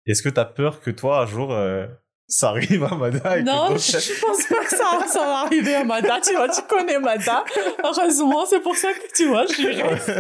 Est-ce 0.06 0.24
que 0.24 0.30
tu 0.30 0.40
as 0.40 0.46
peur 0.46 0.82
que 0.82 0.92
toi 0.92 1.22
un 1.22 1.26
jour 1.26 1.52
euh, 1.52 1.88
ça 2.34 2.50
arrive 2.50 2.84
à 2.86 2.96
Mada 2.96 3.38
et 3.38 3.44
Non, 3.44 3.70
d'autres- 3.70 3.80
je 3.82 4.22
pense 4.22 4.44
pas 4.46 4.64
que 4.64 4.70
ça, 4.70 4.86
ça 5.08 5.20
va 5.20 5.38
arriver 5.46 5.76
à 5.76 5.84
Mada. 5.84 6.20
Tu 6.26 6.34
vois, 6.34 6.48
tu 6.50 6.62
connais 6.64 6.98
Mada. 6.98 7.44
Heureusement, 7.84 8.46
c'est 8.46 8.62
pour 8.62 8.76
ça 8.76 8.94
que 8.94 9.14
tu 9.16 9.26
vois, 9.28 9.46
je 9.48 9.54
suis 9.54 9.68
reste. 9.82 10.12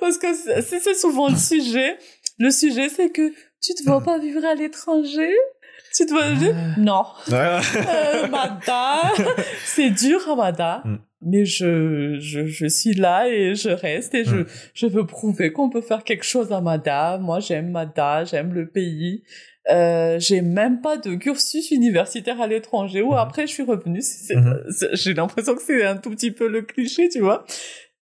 Parce 0.00 0.18
que 0.18 0.28
c'est 0.62 0.94
souvent 0.94 1.28
le 1.28 1.36
sujet. 1.36 1.98
Le 2.38 2.50
sujet, 2.50 2.88
c'est 2.88 3.10
que 3.10 3.30
tu 3.62 3.74
te 3.74 3.82
vois 3.84 4.02
pas 4.02 4.18
vivre 4.18 4.44
à 4.44 4.54
l'étranger. 4.54 5.34
Tu 5.94 6.04
te 6.06 6.10
vois 6.12 6.30
dire, 6.32 6.54
non. 6.78 7.04
Ouais. 7.30 7.58
Euh, 7.88 8.28
Mada, 8.28 9.00
c'est 9.64 9.90
dur 9.90 10.20
à 10.30 10.36
Mada. 10.36 10.82
Mm. 10.84 10.96
Mais 11.22 11.44
je, 11.46 12.18
je, 12.20 12.46
je 12.46 12.66
suis 12.66 12.92
là 12.94 13.26
et 13.28 13.54
je 13.54 13.70
reste 13.70 14.14
et 14.14 14.24
je, 14.24 14.36
Mm. 14.36 14.46
je 14.74 14.86
veux 14.86 15.06
prouver 15.06 15.52
qu'on 15.52 15.70
peut 15.70 15.80
faire 15.80 16.04
quelque 16.04 16.24
chose 16.24 16.52
à 16.52 16.60
Mada. 16.60 17.18
Moi, 17.18 17.40
j'aime 17.40 17.70
Mada, 17.70 18.24
j'aime 18.24 18.52
le 18.52 18.68
pays. 18.68 19.24
Euh, 19.70 20.18
j'ai 20.20 20.42
même 20.42 20.80
pas 20.80 20.96
de 20.96 21.14
cursus 21.16 21.70
universitaire 21.72 22.40
à 22.40 22.46
l'étranger 22.46 23.02
ou 23.02 23.10
Mhm. 23.12 23.18
après 23.18 23.46
je 23.48 23.52
suis 23.52 23.62
revenue. 23.64 24.02
Mhm. 24.30 24.62
J'ai 24.92 25.14
l'impression 25.14 25.54
que 25.56 25.62
c'est 25.62 25.84
un 25.84 25.96
tout 25.96 26.10
petit 26.10 26.30
peu 26.30 26.46
le 26.48 26.62
cliché, 26.62 27.08
tu 27.08 27.20
vois. 27.20 27.44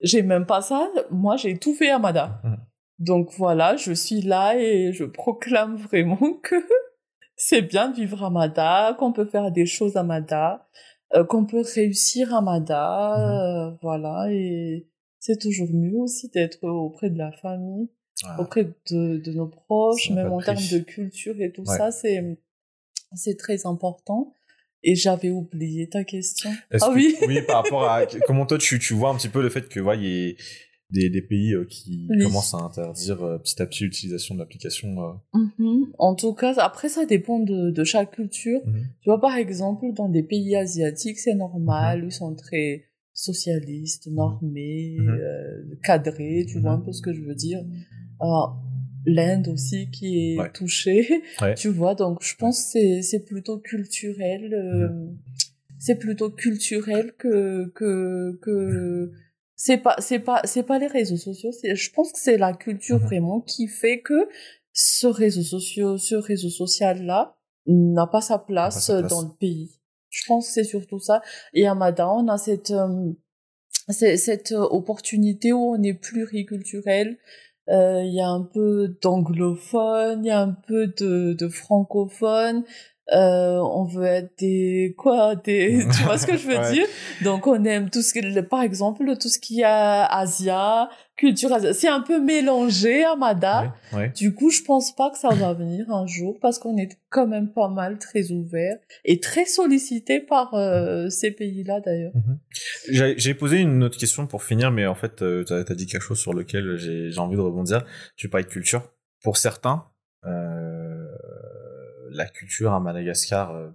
J'ai 0.00 0.22
même 0.22 0.44
pas 0.46 0.60
ça. 0.60 0.90
Moi, 1.10 1.36
j'ai 1.36 1.56
tout 1.58 1.74
fait 1.74 1.90
à 1.90 1.98
Mada. 2.00 2.40
Mhm. 2.42 2.56
Donc 2.98 3.30
voilà, 3.36 3.76
je 3.76 3.92
suis 3.92 4.22
là 4.22 4.56
et 4.58 4.92
je 4.92 5.04
proclame 5.04 5.76
vraiment 5.76 6.16
que 6.42 6.56
c'est 7.36 7.62
bien 7.62 7.88
de 7.90 7.96
vivre 7.96 8.22
à 8.24 8.30
Mada, 8.30 8.96
qu'on 8.98 9.12
peut 9.12 9.24
faire 9.24 9.50
des 9.52 9.66
choses 9.66 9.96
à 9.96 10.02
Mada, 10.02 10.68
euh, 11.14 11.24
qu'on 11.24 11.44
peut 11.46 11.62
réussir 11.74 12.34
à 12.34 12.40
Mada, 12.40 13.68
euh, 13.70 13.76
voilà. 13.82 14.26
Et 14.30 14.88
c'est 15.20 15.38
toujours 15.40 15.68
mieux 15.72 15.96
aussi 15.98 16.28
d'être 16.30 16.62
auprès 16.64 17.10
de 17.10 17.18
la 17.18 17.30
famille. 17.32 17.88
Auprès 18.38 18.64
de, 18.90 19.18
de 19.18 19.32
nos 19.32 19.46
proches, 19.48 20.10
même 20.10 20.32
en 20.32 20.40
termes 20.40 20.56
de 20.72 20.78
culture 20.78 21.40
et 21.40 21.50
tout 21.52 21.62
Ouais. 21.62 21.76
ça, 21.76 21.90
c'est 21.90 22.38
c'est 23.14 23.36
très 23.36 23.66
important. 23.66 24.32
Et 24.84 24.94
j'avais 24.96 25.30
oublié 25.30 25.88
ta 25.88 26.02
question. 26.02 26.50
Ah 26.72 26.78
que- 26.78 26.94
oui. 26.94 27.14
Oui, 27.28 27.40
par 27.46 27.62
rapport 27.62 27.84
à 27.88 28.04
comment 28.26 28.46
toi 28.46 28.58
tu, 28.58 28.78
tu 28.78 28.94
vois 28.94 29.10
un 29.10 29.16
petit 29.16 29.28
peu 29.28 29.40
le 29.42 29.48
fait 29.48 29.68
que 29.68 29.78
voilà, 29.80 30.00
il 30.02 30.08
y 30.08 30.28
ait 30.30 30.36
des, 30.90 31.08
des 31.08 31.22
pays 31.22 31.54
euh, 31.54 31.64
qui 31.66 32.06
Oui. 32.10 32.24
commencent 32.24 32.52
à 32.54 32.58
interdire 32.58 33.22
euh, 33.22 33.38
petit 33.38 33.62
à 33.62 33.66
petit 33.66 33.84
l'utilisation 33.84 34.34
de 34.34 34.40
l'application. 34.40 34.88
euh. 35.34 35.38
Mhm. 35.58 35.92
En 35.98 36.14
tout 36.14 36.34
cas, 36.34 36.54
après, 36.58 36.88
ça 36.88 37.06
dépend 37.06 37.38
de, 37.38 37.70
de 37.70 37.84
chaque 37.84 38.10
culture. 38.12 38.60
Mhm. 38.66 38.82
Tu 39.02 39.08
vois, 39.10 39.20
par 39.20 39.36
exemple, 39.36 39.86
dans 39.94 40.08
des 40.08 40.22
pays 40.24 40.56
asiatiques, 40.56 41.18
c'est 41.18 41.34
normal, 41.34 42.00
Mhm. 42.00 42.08
ils 42.08 42.12
sont 42.12 42.34
très 42.34 42.84
socialistes, 43.14 44.06
normés, 44.08 44.96
cadrés, 45.82 46.44
tu 46.48 46.60
vois 46.60 46.72
un 46.72 46.78
peu 46.80 46.92
ce 46.92 47.02
que 47.02 47.12
je 47.12 47.20
veux 47.22 47.34
dire. 47.34 47.60
Alors, 48.22 48.58
L'Inde 49.04 49.48
aussi 49.48 49.90
qui 49.90 50.34
est 50.34 50.38
Ouais. 50.38 50.52
touchée, 50.52 51.08
Ouais. 51.42 51.54
tu 51.54 51.68
vois, 51.70 51.96
donc 51.96 52.22
je 52.22 52.36
pense 52.36 52.62
que 52.62 52.70
c'est- 52.70 53.02
c'est 53.02 53.24
plutôt 53.24 53.58
culturel, 53.58 54.54
euh, 54.54 54.88
Mhm. 54.90 55.18
c'est 55.80 55.96
plutôt 55.96 56.30
culturel 56.30 57.12
que, 57.18 57.72
que, 57.74 58.38
que, 58.40 59.10
c'est 59.56 59.78
pas, 59.78 59.96
c'est 59.98 60.20
pas, 60.20 60.40
c'est 60.44 60.62
pas 60.62 60.78
les 60.78 60.86
réseaux 60.86 61.16
sociaux, 61.16 61.50
c'est, 61.50 61.74
je 61.74 61.92
pense 61.92 62.12
que 62.12 62.18
c'est 62.20 62.38
la 62.38 62.52
culture 62.52 63.00
Mhm. 63.00 63.06
vraiment 63.06 63.40
qui 63.40 63.66
fait 63.66 64.00
que 64.02 64.28
ce 64.72 65.08
réseau 65.08 65.42
social, 65.42 65.98
ce 65.98 66.14
réseau 66.14 66.48
social-là 66.50 67.36
n'a 67.66 68.06
pas 68.06 68.20
sa 68.20 68.38
place, 68.38 68.86
sa 68.86 68.98
place. 69.00 69.10
dans 69.10 69.22
le 69.22 69.34
pays. 69.36 69.80
Je 70.10 70.22
pense 70.28 70.46
que 70.46 70.52
c'est 70.52 70.64
surtout 70.64 71.00
ça. 71.00 71.22
Et 71.54 71.66
à 71.66 71.74
Mada, 71.74 72.08
on 72.08 72.28
a 72.28 72.38
cette, 72.38 72.70
euh, 72.70 73.12
cette 73.88 74.52
euh, 74.52 74.60
opportunité 74.70 75.52
où 75.52 75.58
on 75.74 75.82
est 75.82 75.94
pluriculturel. 75.94 77.18
Euh, 77.68 78.02
Il 78.04 78.14
y 78.14 78.20
a 78.20 78.28
un 78.28 78.42
peu 78.42 78.96
d'anglophone, 79.02 80.24
il 80.24 80.28
y 80.28 80.30
a 80.30 80.40
un 80.40 80.52
peu 80.52 80.88
de, 80.88 81.34
de 81.34 81.48
francophone. 81.48 82.64
Euh, 83.12 83.58
on 83.58 83.84
veut 83.84 84.04
être 84.04 84.38
des 84.38 84.94
quoi 84.96 85.34
des 85.34 85.84
tu 85.96 86.02
vois 86.04 86.18
ce 86.18 86.26
que 86.26 86.36
je 86.36 86.46
veux 86.46 86.56
Ouais. 86.58 86.72
dire? 86.72 86.86
Donc 87.24 87.48
on 87.48 87.64
aime 87.64 87.90
tout 87.90 88.00
ce 88.00 88.12
qui 88.12 88.20
par 88.42 88.62
exemple 88.62 89.04
tout 89.20 89.28
ce 89.28 89.40
qui 89.40 89.60
est 89.62 89.64
Asia 89.64 90.88
culture 91.16 91.52
Asia 91.52 91.72
c'est 91.74 91.88
un 91.88 92.00
peu 92.00 92.20
mélangé 92.20 93.02
à 93.04 93.16
Mada 93.16 93.74
Ouais, 93.92 93.98
ouais. 93.98 94.08
du 94.16 94.32
coup, 94.34 94.50
je 94.50 94.62
pense 94.62 94.94
pas 94.94 95.10
que 95.10 95.18
ça 95.18 95.30
va 95.30 95.52
venir 95.52 95.90
un 95.90 96.06
jour 96.06 96.38
parce 96.40 96.60
qu'on 96.60 96.76
est 96.78 96.90
quand 97.10 97.26
même 97.26 97.48
pas 97.52 97.68
mal 97.68 97.98
très 97.98 98.30
ouvert 98.30 98.76
et 99.04 99.18
très 99.18 99.46
sollicité 99.46 100.20
par 100.20 100.54
euh, 100.54 101.08
ces 101.10 101.32
pays-là 101.32 101.80
d'ailleurs. 101.80 102.12
J'ai 102.88 103.14
j'ai 103.18 103.34
posé 103.34 103.58
une 103.58 103.82
autre 103.82 103.98
question 103.98 104.26
pour 104.28 104.42
finir, 104.44 104.70
mais 104.70 104.86
en 104.86 104.94
fait, 104.94 105.22
euh, 105.22 105.42
t'as 105.44 105.58
as 105.68 105.74
dit 105.74 105.86
quelque 105.86 106.02
chose 106.02 106.20
sur 106.20 106.34
lequel 106.34 106.76
j'ai 106.76 107.10
j'ai 107.10 107.18
envie 107.20 107.36
de 107.36 107.40
rebondir. 107.40 107.84
Tu 108.16 108.28
parlais 108.28 108.44
de 108.44 108.50
culture. 108.50 108.82
Pour 109.24 109.36
certains, 109.36 109.84
euh, 110.24 110.81
la 112.14 112.26
culture 112.26 112.72
à 112.72 112.80
Madagascar 112.80 113.52
euh, 113.52 113.70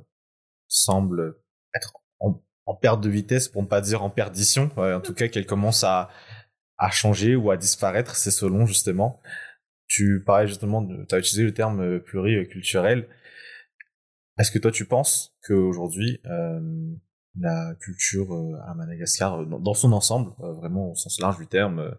semble 0.67 1.37
être 1.75 1.93
en, 2.19 2.75
perte 2.81 3.01
de 3.01 3.09
vitesse, 3.09 3.47
pour 3.47 3.61
ne 3.63 3.67
pas 3.67 3.79
dire 3.79 4.03
en 4.03 4.09
perdition. 4.09 4.69
En 4.77 4.99
tout 4.99 5.13
cas, 5.13 5.29
qu'elle 5.29 5.45
commence 5.45 5.85
à, 5.85 6.09
à 6.77 6.91
changer 6.91 7.35
ou 7.35 7.51
à 7.51 7.57
disparaître. 7.57 8.15
C'est 8.15 8.31
selon 8.31 8.65
justement. 8.65 9.19
Tu 9.87 10.23
parlais 10.25 10.47
justement, 10.47 10.85
tu 10.85 11.15
as 11.15 11.19
utilisé 11.19 11.43
le 11.43 11.53
terme 11.53 11.81
euh, 11.81 11.99
pluriculturel. 11.99 13.07
Est-ce 14.37 14.51
que 14.51 14.59
toi, 14.59 14.71
tu 14.71 14.85
penses 14.85 15.35
qu'aujourd'hui, 15.47 16.19
euh, 16.25 16.91
la 17.39 17.73
culture 17.79 18.33
euh, 18.33 18.59
à 18.67 18.73
Madagascar, 18.75 19.45
dans, 19.45 19.73
son 19.73 19.93
ensemble, 19.93 20.31
vraiment 20.39 20.91
au 20.91 20.95
sens 20.95 21.19
large 21.19 21.37
du 21.37 21.47
terme, 21.47 21.95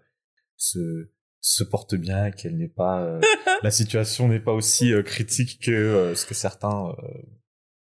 se, 0.57 1.09
se 1.41 1.64
porte 1.64 1.95
bien, 1.95 2.30
qu'elle 2.30 2.57
n'est 2.57 2.68
pas, 2.68 3.03
euh, 3.03 3.20
la 3.62 3.70
situation 3.70 4.28
n'est 4.28 4.41
pas 4.41 4.53
aussi 4.53 4.93
euh, 4.93 5.03
critique 5.03 5.61
que 5.62 5.70
euh, 5.70 6.14
ce 6.14 6.26
que 6.26 6.34
certains 6.34 6.89
euh, 6.89 7.22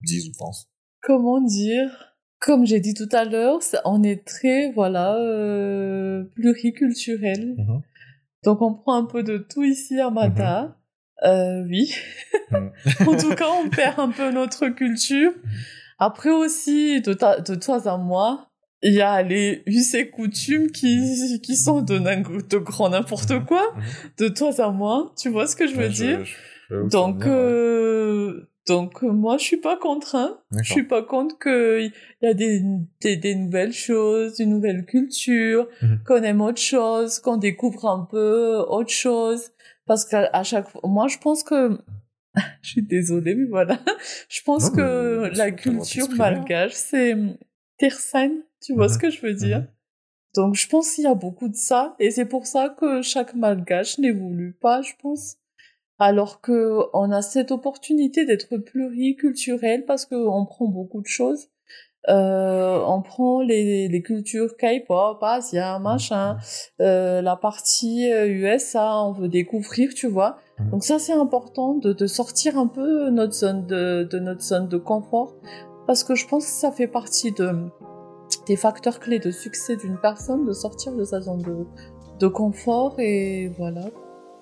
disent 0.02 0.30
ou 0.30 0.32
pensent. 0.38 0.70
Comment 1.02 1.42
dire? 1.42 2.14
Comme 2.40 2.66
j'ai 2.66 2.80
dit 2.80 2.94
tout 2.94 3.10
à 3.14 3.26
l'heure, 3.26 3.60
on 3.86 4.04
est 4.04 4.26
très 4.26 4.72
voilà 4.74 5.16
euh, 5.18 6.24
pluriculturel. 6.36 7.56
Mhm. 7.58 7.82
Donc 8.44 8.62
on 8.62 8.74
prend 8.76 8.96
un 8.96 9.06
peu 9.06 9.24
de 9.24 9.38
tout 9.38 9.64
ici 9.64 10.00
à 10.00 10.10
Mada. 10.12 10.78
Euh, 11.24 11.64
oui. 11.68 11.94
Mhm. 12.52 12.72
en 13.08 13.18
tout 13.18 13.34
cas, 13.36 13.48
on 13.64 13.70
perd 13.70 14.00
un 14.00 14.12
peu 14.12 14.32
notre 14.32 14.68
culture. 14.70 15.32
Après 16.00 16.30
aussi, 16.30 17.02
de, 17.02 17.14
ta- 17.14 17.40
de 17.40 17.56
toi 17.56 17.88
à 17.90 17.98
moi, 17.98 18.47
il 18.84 18.94
y 18.94 19.02
a 19.02 19.22
les 19.24 19.64
us 19.66 19.94
et 19.96 20.10
coutumes 20.10 20.72
qui, 20.72 21.40
qui 21.44 21.56
sont 21.56 21.82
de, 21.82 21.98
grand 22.60 22.90
n'importe 22.90 23.44
quoi. 23.46 23.64
Mhm. 23.76 23.82
De 24.20 24.28
toi 24.30 24.52
à 24.62 24.72
moi, 24.72 25.14
tu 25.18 25.30
vois 25.30 25.48
ce 25.48 25.56
que 25.56 25.68
je 25.68 25.74
veux 25.76 25.84
Ouais, 25.88 25.90
dire? 25.90 26.24
je- 26.26 26.34
je 26.70 26.76
veux 26.76 26.90
Donc, 26.90 27.20
ouais. 27.22 27.28
euh, 27.28 28.50
donc 28.68 29.04
euh, 29.04 29.08
moi, 29.12 29.38
je 29.38 29.44
suis 29.44 29.58
pas 29.58 29.78
contre. 29.78 30.16
Hein. 30.16 30.38
Je 30.62 30.72
suis 30.72 30.84
pas 30.84 31.02
contre 31.02 31.40
qu'il 31.40 31.92
y 32.22 32.28
a 32.28 32.34
des, 32.34 32.62
des, 33.02 33.16
des 33.18 33.36
nouvelles 33.36 33.72
choses, 33.74 34.40
une 34.40 34.50
nouvelle 34.52 34.86
culture, 34.86 35.68
Mhm. 35.82 36.00
qu'on 36.06 36.22
aime 36.24 36.42
autre 36.42 36.62
chose, 36.62 37.20
qu'on 37.20 37.38
découvre 37.38 37.88
un 37.90 38.08
peu 38.10 38.58
autre 38.68 38.92
chose. 38.92 39.52
Parce 39.86 40.04
qu'à 40.06 40.30
à 40.34 40.44
chaque 40.44 40.68
fois, 40.70 40.82
moi, 40.84 41.08
je 41.08 41.18
pense 41.18 41.44
que, 41.44 41.78
je 42.62 42.70
suis 42.70 42.82
désolée, 42.84 43.34
mais 43.36 43.46
voilà, 43.48 43.80
je 44.30 44.42
pense 44.44 44.70
Non, 44.72 44.76
que 44.76 45.32
la 45.36 45.52
culture 45.52 46.08
hein. 46.12 46.16
malgache, 46.18 46.74
c'est 46.74 47.16
terre 47.78 48.00
saine, 48.00 48.44
tu 48.62 48.74
vois 48.74 48.88
Mhm. 48.88 48.94
ce 48.94 48.98
que 49.00 49.10
je 49.10 49.22
veux 49.22 49.34
dire? 49.34 49.60
Mhm. 49.60 49.68
Donc, 50.36 50.56
je 50.56 50.68
pense 50.68 50.92
qu'il 50.94 51.06
y 51.06 51.08
a 51.08 51.16
beaucoup 51.16 51.48
de 51.50 51.56
ça, 51.56 51.96
et 52.00 52.12
c'est 52.12 52.26
pour 52.26 52.46
ça 52.46 52.70
que 52.80 53.02
chaque 53.02 53.34
malgache 53.34 53.98
n'évolue 53.98 54.54
pas, 54.60 54.82
je 54.82 54.94
pense. 55.02 55.38
Alors 56.00 56.42
que 56.42 56.80
on 56.94 57.12
a 57.12 57.24
cette 57.24 57.52
opportunité 57.52 58.24
d'être 58.26 58.58
pluriculturel 58.58 59.86
parce 59.86 60.06
qu'on 60.06 60.46
prend 60.46 60.68
beaucoup 60.68 61.02
de 61.02 61.08
choses. 61.08 61.48
Euh, 62.08 62.80
on 62.86 63.02
prend 63.02 63.42
les, 63.42 63.88
les 63.88 64.02
cultures 64.02 64.56
K-pop, 64.58 65.18
Asia, 65.24 65.80
machin, 65.80 66.38
euh, 66.80 67.22
la 67.22 67.36
partie 67.36 68.12
euh, 68.14 68.28
USA, 68.28 69.02
on 69.04 69.12
veut 69.12 69.28
découvrir, 69.28 69.94
tu 69.94 70.08
vois. 70.08 70.38
Mhm. 70.60 70.70
Donc 70.70 70.84
ça, 70.86 71.00
c'est 71.00 71.14
important 71.14 71.74
de, 71.74 71.92
de 71.94 72.06
sortir 72.08 72.58
un 72.60 72.68
peu 72.68 73.10
notre 73.10 73.34
zone 73.34 73.66
de, 73.66 74.04
de 74.10 74.20
notre 74.20 74.42
zone 74.42 74.68
de 74.70 74.78
confort 74.78 75.36
parce 75.88 76.04
que 76.04 76.14
je 76.14 76.28
pense 76.28 76.46
que 76.46 76.52
ça 76.52 76.72
fait 76.72 76.88
partie 76.88 77.32
de 77.32 77.70
des 78.46 78.56
facteurs 78.56 79.00
clés 79.00 79.20
de 79.20 79.32
succès 79.32 79.76
d'une 79.78 79.98
personne 79.98 80.46
de 80.46 80.54
sortir 80.54 80.94
de 80.94 81.04
sa 81.04 81.22
zone 81.22 81.42
de, 81.42 81.66
de 82.20 82.28
confort 82.28 82.96
et 83.00 83.52
voilà. 83.58 83.86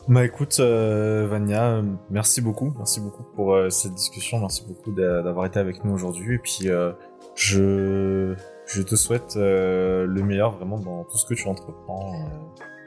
Bah 0.07 0.23
écoute, 0.23 0.57
euh, 0.59 1.25
Vania, 1.27 1.81
merci 2.11 2.41
beaucoup, 2.41 2.71
merci 2.77 2.99
beaucoup 2.99 3.23
pour 3.35 3.55
euh, 3.55 3.69
cette 3.69 3.93
discussion, 3.93 4.39
merci 4.39 4.63
beaucoup 4.67 4.91
d'avoir 4.91 5.47
été 5.47 5.59
avec 5.59 5.83
nous 5.83 5.93
aujourd'hui 5.93 6.35
et 6.35 6.39
puis 6.39 6.69
euh, 6.69 6.91
je 7.35 8.35
je 8.67 8.81
te 8.81 8.95
souhaite 8.95 9.35
le 9.35 10.21
meilleur 10.23 10.57
vraiment 10.57 10.79
dans 10.79 11.03
tout 11.03 11.17
ce 11.17 11.25
que 11.25 11.35
tu 11.35 11.47
entreprends. 11.47 12.27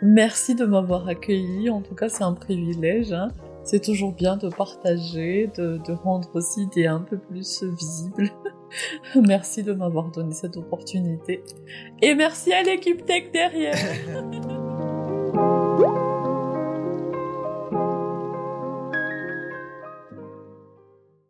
Merci 0.03 0.55
de 0.55 0.65
m'avoir 0.65 1.09
accueilli, 1.09 1.71
en 1.71 1.83
tout 1.83 1.95
cas 1.95 2.09
c'est 2.09 2.25
un 2.25 2.35
privilège. 2.35 3.13
Hein. 3.13 3.29
C'est 3.71 3.85
toujours 3.85 4.13
bien 4.13 4.39
de 4.39 4.49
partager, 4.49 5.51
de, 5.59 5.79
de 5.87 5.93
rendre 5.93 6.31
aussi 6.33 6.69
des 6.69 6.87
un 6.87 7.01
peu 7.01 7.19
plus 7.19 7.63
visibles. 7.65 8.33
merci 9.15 9.63
de 9.63 9.75
m'avoir 9.75 10.11
donné 10.11 10.33
cette 10.33 10.57
opportunité. 10.57 11.43
Et 12.01 12.15
merci 12.15 12.51
à 12.51 12.63
l'équipe 12.63 13.05
tech 13.05 13.31
derrière. 13.31 13.75